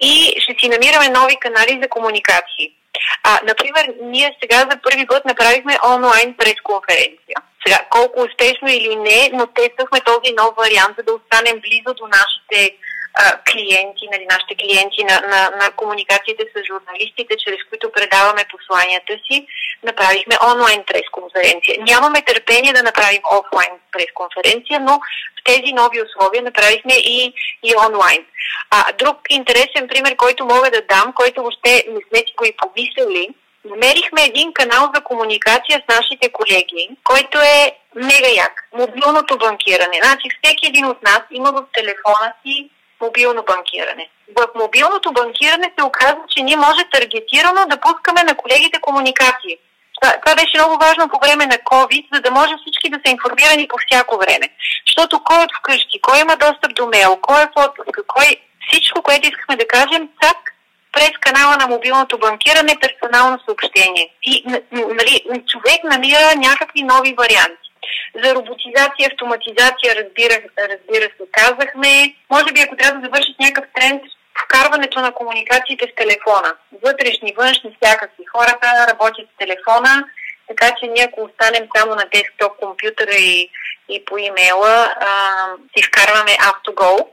и 0.00 0.36
ще 0.38 0.54
си 0.60 0.68
намираме 0.68 1.08
нови 1.08 1.36
канали 1.40 1.80
за 1.82 1.88
комуникации. 1.88 2.72
А, 3.22 3.40
например, 3.44 3.94
ние 4.02 4.36
сега 4.42 4.58
за 4.70 4.76
първи 4.82 5.06
път 5.06 5.24
направихме 5.24 5.78
онлайн 5.94 6.34
пресконференция. 6.34 7.38
Сега, 7.66 7.78
колко 7.90 8.20
успешно 8.20 8.68
или 8.68 8.96
не, 8.96 9.30
но 9.32 9.46
тествахме 9.46 10.00
този 10.00 10.34
нов 10.38 10.54
вариант, 10.56 10.94
за 10.98 11.02
да 11.02 11.12
останем 11.14 11.60
близо 11.60 11.94
до 11.94 12.06
нашите 12.18 12.76
клиенти, 13.50 14.04
нали, 14.12 14.26
нашите 14.30 14.54
клиенти 14.60 15.04
на, 15.04 15.16
на, 15.32 15.40
на 15.60 15.70
комуникациите 15.70 16.44
с 16.52 16.56
журналистите, 16.68 17.34
чрез 17.44 17.60
които 17.68 17.92
предаваме 17.92 18.50
посланията 18.54 19.12
си, 19.26 19.46
направихме 19.82 20.36
онлайн 20.50 20.84
пресконференция. 20.90 21.74
Нямаме 21.90 22.22
търпение 22.22 22.72
да 22.72 22.82
направим 22.82 23.22
офлайн 23.38 23.72
пресконференция, 23.92 24.80
но 24.80 24.94
в 25.38 25.40
тези 25.44 25.72
нови 25.72 25.98
условия 26.06 26.42
направихме 26.42 26.94
и, 26.94 27.32
и 27.68 27.70
онлайн. 27.86 28.26
А, 28.70 28.92
друг 28.92 29.16
интересен 29.28 29.88
пример, 29.88 30.16
който 30.16 30.44
мога 30.44 30.70
да 30.70 30.82
дам, 30.82 31.12
който 31.12 31.42
въобще 31.42 31.84
не 31.88 32.00
сме 32.08 32.18
си 32.18 32.34
го 32.36 32.44
и 32.44 32.56
помислили, 32.62 33.28
намерихме 33.64 34.24
един 34.24 34.52
канал 34.52 34.90
за 34.94 35.00
комуникация 35.00 35.82
с 35.82 35.94
нашите 35.96 36.32
колеги, 36.32 36.88
който 37.04 37.38
е 37.38 37.72
мега 37.94 38.28
як. 38.36 38.68
Мобилното 38.72 39.38
банкиране. 39.38 40.00
Значи 40.02 40.28
всеки 40.36 40.66
един 40.66 40.86
от 40.86 41.02
нас 41.02 41.20
има 41.30 41.52
в 41.52 41.64
телефона 41.72 42.32
си 42.42 42.70
мобилно 43.00 43.42
банкиране. 43.42 44.08
В 44.36 44.46
мобилното 44.54 45.12
банкиране 45.12 45.72
се 45.78 45.84
оказва, 45.84 46.22
че 46.28 46.42
ние 46.42 46.56
може 46.56 46.90
таргетирано 46.92 47.66
да 47.66 47.80
пускаме 47.80 48.22
на 48.22 48.34
колегите 48.34 48.80
комуникации. 48.80 49.56
Това, 50.00 50.12
това 50.20 50.34
беше 50.34 50.58
много 50.58 50.84
важно 50.84 51.08
по 51.08 51.18
време 51.18 51.46
на 51.46 51.56
COVID, 51.56 52.04
за 52.14 52.20
да 52.20 52.30
може 52.30 52.54
всички 52.56 52.90
да 52.90 52.98
са 53.04 53.12
информирани 53.12 53.68
по 53.68 53.76
всяко 53.86 54.18
време. 54.18 54.48
Защото 54.86 55.24
кой 55.24 55.42
е 55.44 55.54
вкъщи, 55.58 56.00
кой 56.02 56.20
има 56.20 56.36
достъп 56.36 56.74
до 56.74 56.86
мейл, 56.86 57.18
кой 57.22 57.42
е 57.42 57.48
фото, 57.58 57.82
кой... 58.06 58.26
Всичко, 58.70 59.02
което 59.02 59.28
искахме 59.28 59.56
да 59.56 59.68
кажем, 59.68 60.08
так 60.20 60.36
през 60.92 61.10
канала 61.20 61.56
на 61.56 61.66
мобилното 61.66 62.18
банкиране 62.18 62.76
персонално 62.80 63.38
съобщение. 63.44 64.10
И 64.22 64.44
нали, 64.72 65.20
човек 65.46 65.84
намира 65.84 66.36
някакви 66.36 66.82
нови 66.82 67.14
варианти. 67.18 67.65
За 68.24 68.34
роботизация, 68.34 69.08
автоматизация, 69.12 69.90
разбира, 70.00 70.34
разбира 70.58 71.06
се, 71.16 71.24
казахме. 71.32 72.14
Може 72.30 72.52
би, 72.52 72.60
ако 72.60 72.76
трябва 72.76 73.00
да 73.00 73.06
завършиш 73.06 73.34
някакъв 73.40 73.70
тренд, 73.74 74.02
вкарването 74.44 75.00
на 75.00 75.12
комуникациите 75.12 75.84
с 75.88 75.94
телефона. 75.96 76.50
Вътрешни, 76.84 77.34
външни, 77.36 77.76
всякакви. 77.76 78.24
Хората 78.36 78.86
работят 78.90 79.26
с 79.28 79.38
телефона, 79.38 80.04
така 80.48 80.74
че 80.78 80.86
ние 80.86 81.04
ако 81.08 81.22
останем 81.22 81.68
само 81.76 81.94
на 81.94 82.04
десктоп 82.14 82.52
компютъра 82.60 83.14
и, 83.14 83.50
и 83.88 84.04
по 84.04 84.18
имейла, 84.18 84.94
а, 85.00 85.10
си 85.76 85.82
вкарваме 85.88 86.32
AutoGo. 86.48 87.06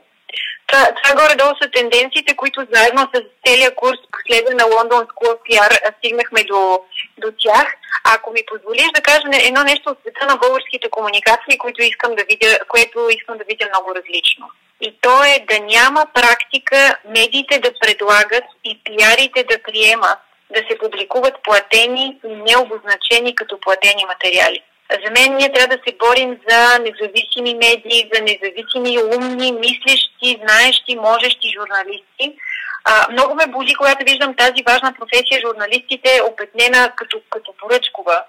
Това, 0.66 0.88
това 1.02 1.22
горе-долу 1.22 1.52
са 1.62 1.70
тенденциите, 1.70 2.36
които 2.36 2.66
заедно 2.72 3.02
с 3.14 3.22
целия 3.46 3.74
курс 3.74 3.98
последва 4.12 4.50
на 4.54 4.64
London 4.64 5.06
School 5.06 5.30
of 5.34 5.38
PR 5.46 5.96
стигнахме 5.98 6.44
до, 6.44 6.80
до 7.18 7.32
тях. 7.38 7.74
Ако 8.04 8.32
ми 8.32 8.40
позволиш 8.46 8.88
да 8.94 9.02
кажа 9.02 9.28
едно 9.32 9.62
нещо 9.62 9.90
от 9.90 9.98
света 10.00 10.26
на 10.26 10.36
българските 10.36 10.90
комуникации, 10.90 11.58
което 11.58 11.82
искам 11.82 12.14
да 12.14 12.24
видя, 12.30 12.58
което 12.68 13.08
искам 13.10 13.38
да 13.38 13.44
видя 13.44 13.66
много 13.68 13.94
различно. 13.94 14.50
И 14.80 14.98
то 15.00 15.24
е 15.24 15.44
да 15.50 15.58
няма 15.60 16.06
практика 16.14 16.98
медиите 17.04 17.58
да 17.58 17.72
предлагат 17.80 18.44
и 18.64 18.80
пиарите 18.84 19.44
да 19.44 19.62
приемат 19.62 20.18
да 20.50 20.60
се 20.70 20.78
публикуват 20.78 21.34
платени 21.42 22.18
и 22.24 22.36
необозначени 22.36 23.34
като 23.34 23.60
платени 23.60 24.04
материали. 24.06 24.62
За 24.92 25.10
мен 25.10 25.36
ние 25.36 25.52
трябва 25.52 25.76
да 25.76 25.82
се 25.86 25.96
борим 26.04 26.38
за 26.48 26.78
независими 26.78 27.54
медии, 27.54 28.10
за 28.14 28.22
независими, 28.22 29.16
умни, 29.16 29.52
мислещи, 29.52 30.40
знаещи, 30.44 30.96
можещи 30.96 31.52
журналисти. 31.56 32.38
А, 32.84 33.12
много 33.12 33.34
ме 33.34 33.46
боли, 33.46 33.74
когато 33.74 34.04
виждам 34.04 34.36
тази 34.36 34.62
важна 34.66 34.94
професия, 34.98 35.40
журналистите, 35.46 36.20
опетнена 36.30 36.92
като, 36.96 37.20
като 37.30 37.52
поръчкова. 37.60 38.24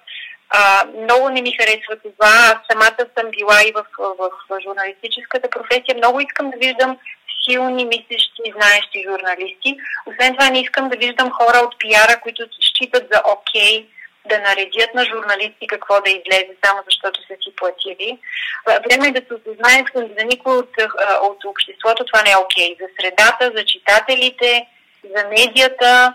А, 0.50 0.86
много 1.04 1.30
не 1.30 1.42
ми 1.42 1.52
харесва 1.52 1.96
това. 2.04 2.32
Аз 2.52 2.56
самата 2.72 3.04
съм 3.18 3.32
била 3.32 3.62
и 3.68 3.72
в, 3.72 3.86
в, 4.00 4.30
в 4.50 4.60
журналистическата 4.64 5.50
професия. 5.50 5.96
Много 5.98 6.20
искам 6.20 6.50
да 6.52 6.58
виждам 6.58 6.98
силни, 7.44 7.86
мислещи, 7.86 8.54
знаещи 8.56 9.06
журналисти. 9.10 9.78
Освен 10.06 10.34
това 10.34 10.50
не 10.50 10.62
искам 10.62 10.90
да 10.90 10.98
виждам 10.98 11.32
хора 11.32 11.58
от 11.58 11.80
пиара, 11.80 12.20
които 12.22 12.48
считат 12.62 13.04
за 13.12 13.22
окей 13.26 13.82
okay, 13.82 13.86
да 14.26 14.40
наредят 14.40 14.94
на 14.94 15.06
журналисти 15.06 15.68
какво 15.68 16.02
да 16.02 16.10
излезе, 16.10 16.54
само 16.66 16.80
защото 16.86 17.22
са 17.22 17.34
си 17.44 17.56
платили. 17.56 18.20
Време 18.68 19.08
е 19.08 19.12
да 19.12 19.22
се 19.28 19.34
осъзнае 19.34 19.84
за 19.96 20.26
никой 20.26 20.58
от, 20.58 20.74
от 21.22 21.46
обществото 21.46 22.06
това 22.06 22.22
не 22.24 22.32
е 22.32 22.38
окей. 22.38 22.76
Okay. 22.76 22.82
За 22.82 22.88
средата, 23.00 23.52
за 23.56 23.66
читателите, 23.66 24.68
за 25.16 25.28
медията, 25.30 26.14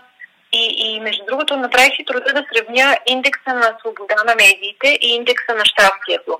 и, 0.53 0.63
и 0.85 0.99
между 0.99 1.25
другото 1.25 1.57
направих 1.57 1.95
си 1.95 2.05
труда 2.05 2.33
да 2.33 2.43
сравня 2.53 2.97
индекса 3.05 3.53
на 3.53 3.77
свобода 3.79 4.15
на 4.25 4.35
медиите 4.35 4.97
и 5.01 5.07
индекса 5.07 5.55
на 5.55 5.65
щастието. 5.65 6.39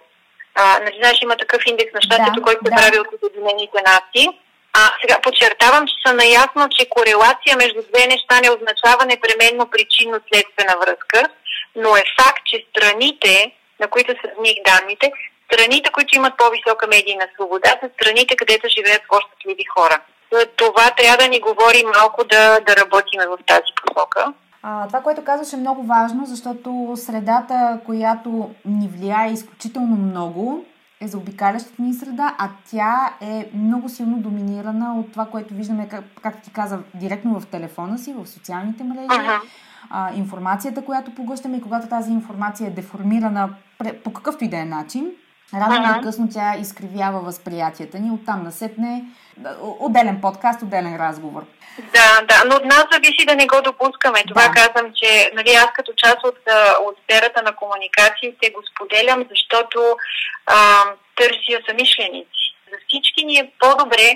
А, 0.56 0.80
нали 0.80 0.98
знаеш, 1.02 1.18
има 1.22 1.36
такъв 1.38 1.62
индекс 1.66 1.94
на 1.94 2.02
щастието, 2.02 2.40
да, 2.40 2.42
който 2.42 2.66
се 2.66 2.72
да. 2.72 2.76
прави 2.76 3.00
от 3.00 3.08
Обединените 3.14 3.80
нации. 3.88 4.28
А, 4.74 4.80
сега 5.02 5.22
подчертавам, 5.24 5.88
че 5.88 5.94
са 6.06 6.14
наясно, 6.14 6.70
че 6.70 6.90
корелация 6.90 7.58
между 7.58 7.82
две 7.90 8.08
неща 8.08 8.36
не 8.42 8.52
означава 8.52 9.06
непременно 9.06 9.70
причинно-следствена 9.74 10.76
връзка, 10.82 11.30
но 11.76 11.96
е 11.96 12.04
факт, 12.20 12.42
че 12.46 12.66
страните, 12.70 13.52
на 13.80 13.88
които 13.88 14.14
сравних 14.22 14.58
данните, 14.66 15.12
страните, 15.46 15.92
които 15.92 16.18
имат 16.18 16.38
по-висока 16.38 16.88
медийна 16.88 17.28
свобода, 17.36 17.70
са 17.70 17.90
страните, 17.94 18.36
където 18.36 18.68
живеят 18.78 19.04
по-щастливи 19.10 19.66
хора 19.66 20.02
това 20.58 20.92
трябва 20.98 21.18
да 21.18 21.28
ни 21.28 21.40
говори 21.40 21.84
малко 22.00 22.24
да, 22.24 22.60
да 22.60 22.76
работиме 22.76 23.28
в 23.28 23.38
тази 23.48 23.72
посока. 23.86 24.34
А, 24.64 24.88
това, 24.88 25.02
което 25.02 25.24
казваш 25.24 25.54
е 25.54 25.58
много 25.58 25.84
важно, 25.84 26.26
защото 26.26 26.94
средата, 26.96 27.80
която 27.86 28.50
ни 28.66 28.88
влияе 28.88 29.32
изключително 29.32 29.96
много, 29.96 30.66
е 31.02 31.08
за 31.08 31.18
обикалящата 31.18 31.82
ни 31.82 31.94
среда, 31.94 32.36
а 32.38 32.50
тя 32.72 33.14
е 33.22 33.50
много 33.54 33.90
силно 33.90 34.18
доминирана 34.18 35.00
от 35.00 35.12
това, 35.12 35.26
което 35.26 35.54
виждаме, 35.54 35.90
как, 35.90 36.04
както 36.24 36.42
ти 36.44 36.54
каза, 36.54 36.80
директно 36.94 37.40
в 37.40 37.48
телефона 37.48 37.98
си, 37.98 38.14
в 38.14 38.28
социалните 38.28 38.84
мрежи. 38.84 39.08
Uh-huh. 39.08 39.42
А, 39.90 40.14
информацията, 40.14 40.86
която 40.86 41.16
поглъщаме 41.16 41.58
и 41.58 41.62
когато 41.62 41.88
тази 41.88 42.12
информация 42.12 42.68
е 42.68 42.72
деформирана 42.72 43.50
по 44.04 44.14
какъвто 44.14 44.44
и 44.44 44.50
да 44.50 44.58
е 44.58 44.66
начин, 44.66 45.12
Рано 45.54 45.76
или 45.76 46.04
късно 46.04 46.30
тя 46.34 46.56
изкривява 46.60 47.20
възприятията 47.20 48.00
ни, 48.00 48.12
оттам 48.12 48.44
насетне 48.44 49.04
отделен 49.60 50.22
подкаст, 50.22 50.62
отделен 50.62 50.98
разговор. 50.98 51.46
Да, 51.94 52.22
да, 52.22 52.44
но 52.48 52.56
от 52.56 52.66
нас 52.66 52.86
зависи 52.92 53.26
да 53.28 53.36
не 53.36 53.48
го 53.48 53.62
допускаме. 53.64 54.24
Това 54.28 54.48
да. 54.48 54.54
казвам, 54.54 54.92
че 54.96 55.32
нали, 55.36 55.50
аз 55.50 55.68
като 55.74 55.94
част 55.98 56.18
от, 56.24 56.40
от 56.88 56.96
сферата 57.04 57.42
на 57.42 57.56
комуникациите 57.56 58.50
го 58.50 58.62
споделям, 58.72 59.26
защото 59.30 59.80
а, 60.46 60.84
търся 61.16 61.58
самишленици. 61.70 62.44
За 62.72 62.78
всички 62.88 63.26
ни 63.26 63.36
е 63.38 63.52
по-добре 63.60 64.16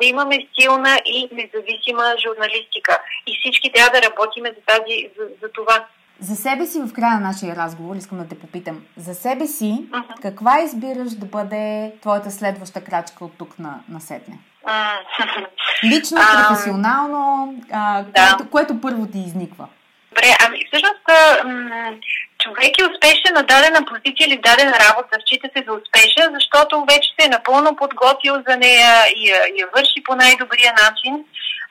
да 0.00 0.06
имаме 0.06 0.46
силна 0.60 0.98
и 1.04 1.28
независима 1.32 2.04
журналистика. 2.24 2.98
И 3.26 3.38
всички 3.40 3.72
трябва 3.72 4.00
да 4.00 4.06
работиме 4.08 4.48
за, 4.48 4.60
тази, 4.66 5.10
за, 5.18 5.24
за 5.42 5.48
това. 5.52 5.86
За 6.20 6.36
себе 6.36 6.66
си 6.66 6.80
в 6.80 6.92
края 6.92 7.14
на 7.14 7.20
нашия 7.20 7.56
разговор 7.56 7.96
искам 7.96 8.18
да 8.18 8.28
те 8.28 8.38
попитам. 8.38 8.82
За 8.96 9.14
себе 9.14 9.46
си, 9.46 9.64
uh-huh. 9.64 10.20
каква 10.22 10.60
избираш 10.60 11.12
да 11.12 11.26
бъде 11.26 11.92
твоята 12.00 12.30
следваща 12.30 12.84
крачка 12.84 13.24
от 13.24 13.32
тук 13.38 13.58
на, 13.58 13.80
на 13.88 14.00
сетне? 14.00 14.38
Uh-huh. 14.66 15.46
Лично, 15.84 16.18
професионално, 16.48 17.54
а, 17.72 18.02
да. 18.02 18.36
което, 18.36 18.50
което 18.50 18.80
първо 18.80 19.06
ти 19.06 19.18
изниква? 19.18 19.68
Добре, 20.12 20.36
ами 20.46 20.58
всъщност 20.66 21.04
м- 21.44 21.94
човек 22.42 22.72
е 22.78 22.88
успешен 22.90 23.34
на 23.34 23.42
дадена 23.42 23.80
позиция 23.90 24.26
или 24.26 24.44
дадена 24.48 24.74
работа, 24.86 25.18
счита 25.26 25.48
се 25.56 25.64
за 25.66 25.72
успешен, 25.72 26.28
защото 26.34 26.84
вече 26.92 27.08
се 27.18 27.26
е 27.26 27.34
напълно 27.36 27.76
подготвил 27.76 28.34
за 28.48 28.56
нея 28.56 28.92
и 29.16 29.28
я, 29.30 29.40
я 29.60 29.66
върши 29.76 30.04
по 30.04 30.14
най-добрия 30.14 30.72
начин. 30.82 31.24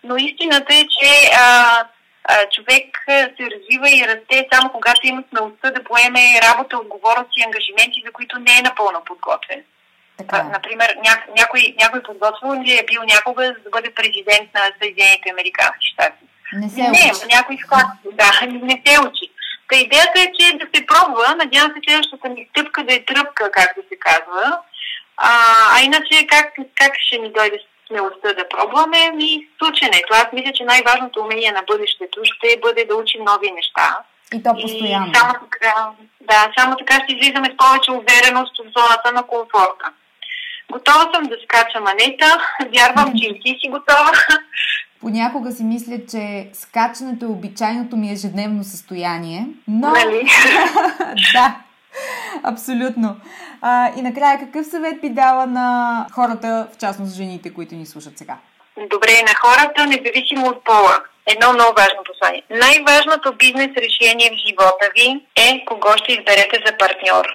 Но 0.04 0.16
истината 0.18 0.74
е, 0.74 0.84
че 0.96 1.10
а, 1.44 1.84
човек 2.56 2.86
се 3.08 3.44
развива 3.54 3.88
и 3.90 4.08
расте 4.08 4.48
само 4.54 4.70
когато 4.72 5.08
има 5.08 5.24
смелостта 5.30 5.72
да 5.72 5.84
поеме 5.84 6.42
работа, 6.48 6.78
отговорност 6.78 7.38
и 7.38 7.44
ангажименти, 7.44 8.04
за 8.06 8.12
които 8.12 8.40
не 8.40 8.58
е 8.58 8.68
напълно 8.70 9.02
подготвен. 9.06 9.64
Така. 10.18 10.38
Е. 10.38 10.44
Например, 10.44 10.90
ня, 11.06 11.14
някой, 11.38 11.76
някой 11.80 12.04
подготвил 12.04 12.54
ли 12.64 12.74
е 12.78 12.86
бил 12.90 13.02
някога 13.04 13.44
за 13.44 13.64
да 13.64 13.70
бъде 13.70 13.94
президент 13.94 14.54
на 14.54 14.62
Съединените 14.80 15.30
Американски 15.30 15.88
щати? 15.94 16.24
Не 16.54 16.70
се 16.70 16.82
не, 16.82 16.90
учи. 16.90 17.36
някой 17.36 17.58
склад, 17.66 17.86
да, 18.14 18.32
не 18.48 18.82
се 18.86 19.00
учи. 19.00 19.32
Та 19.70 19.78
идеята 19.78 20.22
е, 20.22 20.32
че 20.40 20.58
да 20.58 20.66
се 20.74 20.86
пробва, 20.86 21.36
надявам 21.36 21.72
се 21.72 21.82
следващата 21.88 22.30
ми 22.30 22.48
стъпка 22.50 22.84
да 22.84 22.94
е 22.94 23.06
тръпка, 23.06 23.52
както 23.52 23.82
се 23.90 24.00
казва. 24.00 24.60
А, 25.18 25.32
а 25.76 25.82
иначе 25.82 26.28
как, 26.28 26.54
как 26.76 26.94
ще 27.00 27.18
ни 27.18 27.32
дойде 27.32 27.60
смелостта 27.88 28.34
да 28.34 28.50
пробваме 28.50 29.12
и 29.20 29.48
слученето. 29.58 30.12
Аз 30.12 30.28
мисля, 30.34 30.52
че 30.54 30.64
най-важното 30.64 31.20
умение 31.20 31.52
на 31.52 31.64
бъдещето 31.68 32.20
ще 32.24 32.60
бъде 32.62 32.86
да 32.86 32.96
учим 32.96 33.24
нови 33.24 33.52
неща. 33.52 33.98
И 34.34 34.44
то 34.44 34.54
постоянно. 34.62 35.12
И 35.12 35.16
само 35.16 35.34
така, 35.34 35.74
да, 36.22 36.52
само 36.58 36.76
така 36.76 36.94
ще 36.94 37.16
излизаме 37.16 37.48
с 37.54 37.58
повече 37.58 37.92
увереност 37.92 38.58
в 38.58 38.72
зоната 38.78 39.12
на 39.12 39.24
комфорта. 39.24 39.86
Готова 40.72 41.10
съм 41.14 41.24
да 41.24 41.36
скача 41.44 41.80
манета. 41.80 42.48
Вярвам, 42.76 43.14
че 43.18 43.28
и 43.28 43.40
ти 43.44 43.60
си 43.62 43.70
готова. 43.70 44.12
Понякога 45.02 45.52
си 45.52 45.64
мисля, 45.64 45.96
че 46.10 46.50
скачането 46.54 47.26
е 47.26 47.30
обичайното 47.30 47.98
ми 47.98 48.12
ежедневно 48.12 48.64
състояние, 48.64 49.48
но... 49.68 49.90
Нали? 49.90 50.24
да, 51.34 51.56
Абсолютно. 52.44 53.16
А, 53.62 53.92
и 53.98 54.02
накрая, 54.02 54.40
какъв 54.40 54.66
съвет 54.66 55.02
би 55.02 55.10
дала 55.10 55.46
на 55.46 56.08
хората, 56.12 56.68
в 56.74 56.78
частност 56.78 57.16
жените, 57.16 57.54
които 57.54 57.76
ни 57.76 57.86
слушат 57.86 58.18
сега? 58.18 58.38
Добре, 58.78 59.12
на 59.28 59.36
хората, 59.36 59.86
независимо 59.86 60.48
от 60.48 60.64
пола. 60.64 60.98
Едно 61.26 61.54
много 61.54 61.74
важно 61.78 62.04
послание. 62.06 62.44
Най-важното 62.50 63.34
бизнес 63.34 63.72
решение 63.78 64.30
в 64.32 64.42
живота 64.48 64.86
ви 64.96 65.08
е 65.36 65.66
кого 65.66 65.98
ще 65.98 66.14
изберете 66.14 66.64
за 66.66 66.78
партньор. 66.78 67.26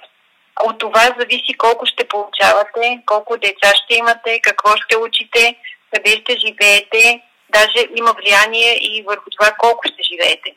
От 0.63 0.77
това 0.77 1.03
зависи 1.19 1.53
колко 1.57 1.85
ще 1.85 2.07
получавате, 2.07 3.01
колко 3.05 3.37
деца 3.37 3.69
ще 3.75 3.93
имате, 3.95 4.39
какво 4.43 4.69
ще 4.77 4.97
учите, 4.97 5.55
къде 5.93 6.11
ще 6.11 6.37
живеете, 6.45 7.21
даже 7.49 7.87
има 7.95 8.13
влияние 8.13 8.77
и 8.81 9.03
върху 9.07 9.29
това 9.29 9.51
колко 9.51 9.87
ще 9.87 10.03
живеете. 10.11 10.55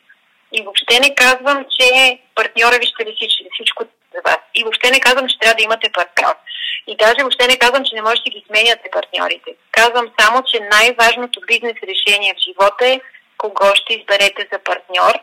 И 0.51 0.61
въобще 0.61 0.99
не 0.99 1.15
казвам, 1.15 1.65
че 1.79 2.19
партньора 2.35 2.77
ви 2.77 2.85
ще 2.85 3.05
реши 3.05 3.27
всичко 3.53 3.83
за 4.13 4.21
вас. 4.25 4.39
И 4.55 4.63
въобще 4.63 4.91
не 4.91 4.99
казвам, 4.99 5.27
че 5.27 5.39
трябва 5.39 5.55
да 5.55 5.63
имате 5.63 5.91
партньор. 5.91 6.35
И 6.87 6.95
даже 6.95 7.19
въобще 7.21 7.47
не 7.47 7.57
казвам, 7.57 7.83
че 7.85 7.95
не 7.95 8.01
можете 8.01 8.29
да 8.29 8.33
ги 8.35 8.45
сменяте 8.47 8.89
партньорите. 8.91 9.49
Казвам 9.71 10.07
само, 10.19 10.43
че 10.43 10.59
най-важното 10.59 11.39
бизнес 11.47 11.77
решение 11.91 12.33
в 12.33 12.43
живота 12.47 12.85
е 12.87 13.01
кого 13.37 13.75
ще 13.75 13.93
изберете 13.93 14.47
за 14.51 14.59
партньор. 14.59 15.13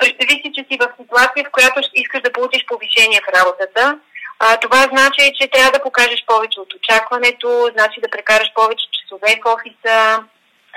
Представи 0.00 0.34
си, 0.42 0.52
че 0.54 0.62
си 0.68 0.78
в 0.82 0.88
ситуация, 1.00 1.44
в 1.44 1.50
която 1.52 1.80
искаш 1.94 2.20
да 2.22 2.32
получиш 2.32 2.64
повишение 2.66 3.20
в 3.22 3.34
работата. 3.38 3.98
А, 4.38 4.56
това 4.56 4.80
значи, 4.92 5.32
че 5.40 5.48
трябва 5.48 5.72
да 5.72 5.82
покажеш 5.82 6.24
повече 6.26 6.60
от 6.60 6.74
очакването, 6.74 7.70
значи 7.72 8.00
да 8.00 8.10
прекараш 8.10 8.52
повече 8.54 8.84
часове 8.92 9.40
в 9.44 9.48
офиса, 9.54 10.24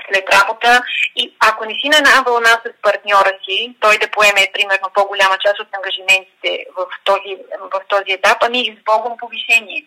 след 0.08 0.24
работа 0.34 0.82
и 1.16 1.34
ако 1.40 1.64
не 1.64 1.74
си 1.74 1.88
на 1.88 1.96
една 1.98 2.22
вълна 2.26 2.48
с 2.48 2.82
партньора 2.82 3.32
си, 3.44 3.76
той 3.80 3.98
да 3.98 4.10
поеме 4.10 4.50
примерно 4.52 4.88
по-голяма 4.94 5.38
част 5.38 5.60
от 5.60 5.68
ангажиментите 5.76 6.66
в 6.76 6.86
този, 7.04 7.36
в 7.60 7.80
този 7.88 8.12
етап, 8.12 8.38
ами 8.40 8.76
с 8.78 8.84
Богом 8.84 9.16
повишение. 9.16 9.84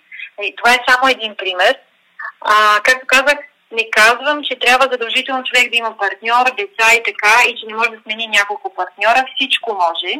Това 0.58 0.74
е 0.74 0.84
само 0.90 1.08
един 1.08 1.36
пример. 1.36 1.78
А, 2.42 2.80
както 2.84 3.08
казах, 3.08 3.38
не 3.72 3.90
казвам, 3.92 4.44
че 4.44 4.60
трябва 4.60 4.88
задължително 4.92 5.44
човек 5.44 5.72
да 5.72 5.78
има 5.78 5.98
партньор, 5.98 6.46
деца 6.58 6.88
и 6.96 7.04
така, 7.04 7.36
и 7.48 7.56
че 7.60 7.66
не 7.66 7.74
може 7.74 7.90
да 7.90 8.02
смени 8.02 8.28
няколко 8.28 8.74
партньора. 8.74 9.26
Всичко 9.36 9.74
може, 9.74 10.16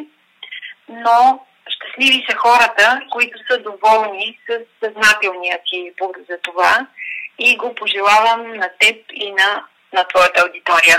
но 0.88 1.46
щастливи 1.68 2.26
са 2.30 2.36
хората, 2.36 3.00
които 3.10 3.38
са 3.50 3.58
доволни 3.58 4.38
с 4.46 4.58
съзнателния 4.84 5.58
си 5.68 5.76
избор 5.76 6.14
за 6.30 6.38
това 6.42 6.86
и 7.38 7.56
го 7.56 7.74
пожелавам 7.74 8.56
на 8.56 8.70
теб 8.78 8.96
и 9.12 9.32
на 9.32 9.64
на 9.94 10.04
твоята 10.04 10.42
аудитория. 10.46 10.96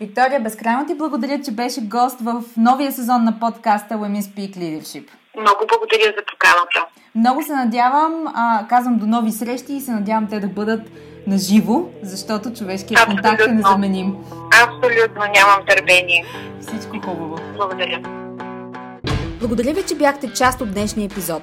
Виктория, 0.00 0.40
безкрайно 0.40 0.86
ти 0.86 0.94
благодаря, 0.94 1.40
че 1.44 1.50
беше 1.50 1.80
гост 1.80 2.20
в 2.20 2.42
новия 2.56 2.92
сезон 2.92 3.24
на 3.24 3.40
подкаста 3.40 3.94
Women 3.94 4.20
Speak 4.20 4.56
Leadership. 4.56 5.08
Много 5.40 5.58
благодаря 5.68 6.12
за 6.18 6.24
поканата. 6.32 6.86
Много 7.14 7.42
се 7.42 7.52
надявам, 7.52 8.32
а, 8.34 8.66
казвам 8.68 8.98
до 8.98 9.06
нови 9.06 9.32
срещи 9.32 9.72
и 9.72 9.80
се 9.80 9.90
надявам 9.90 10.28
те 10.28 10.40
да 10.40 10.46
бъдат 10.46 10.80
на 11.26 11.38
живо, 11.38 11.88
защото 12.02 12.52
човешкият 12.54 13.00
Абсолютно. 13.00 13.22
контакт 13.22 13.48
е 13.48 13.52
незаменим. 13.52 14.16
Абсолютно, 14.64 15.20
нямам 15.34 15.66
търпение. 15.68 16.24
Всичко 16.60 17.00
хубаво. 17.04 17.38
Благодаря. 17.56 18.00
Благодаря 19.40 19.72
ви, 19.72 19.82
че 19.88 19.94
бяхте 19.94 20.32
част 20.32 20.60
от 20.60 20.74
днешния 20.74 21.06
епизод. 21.06 21.42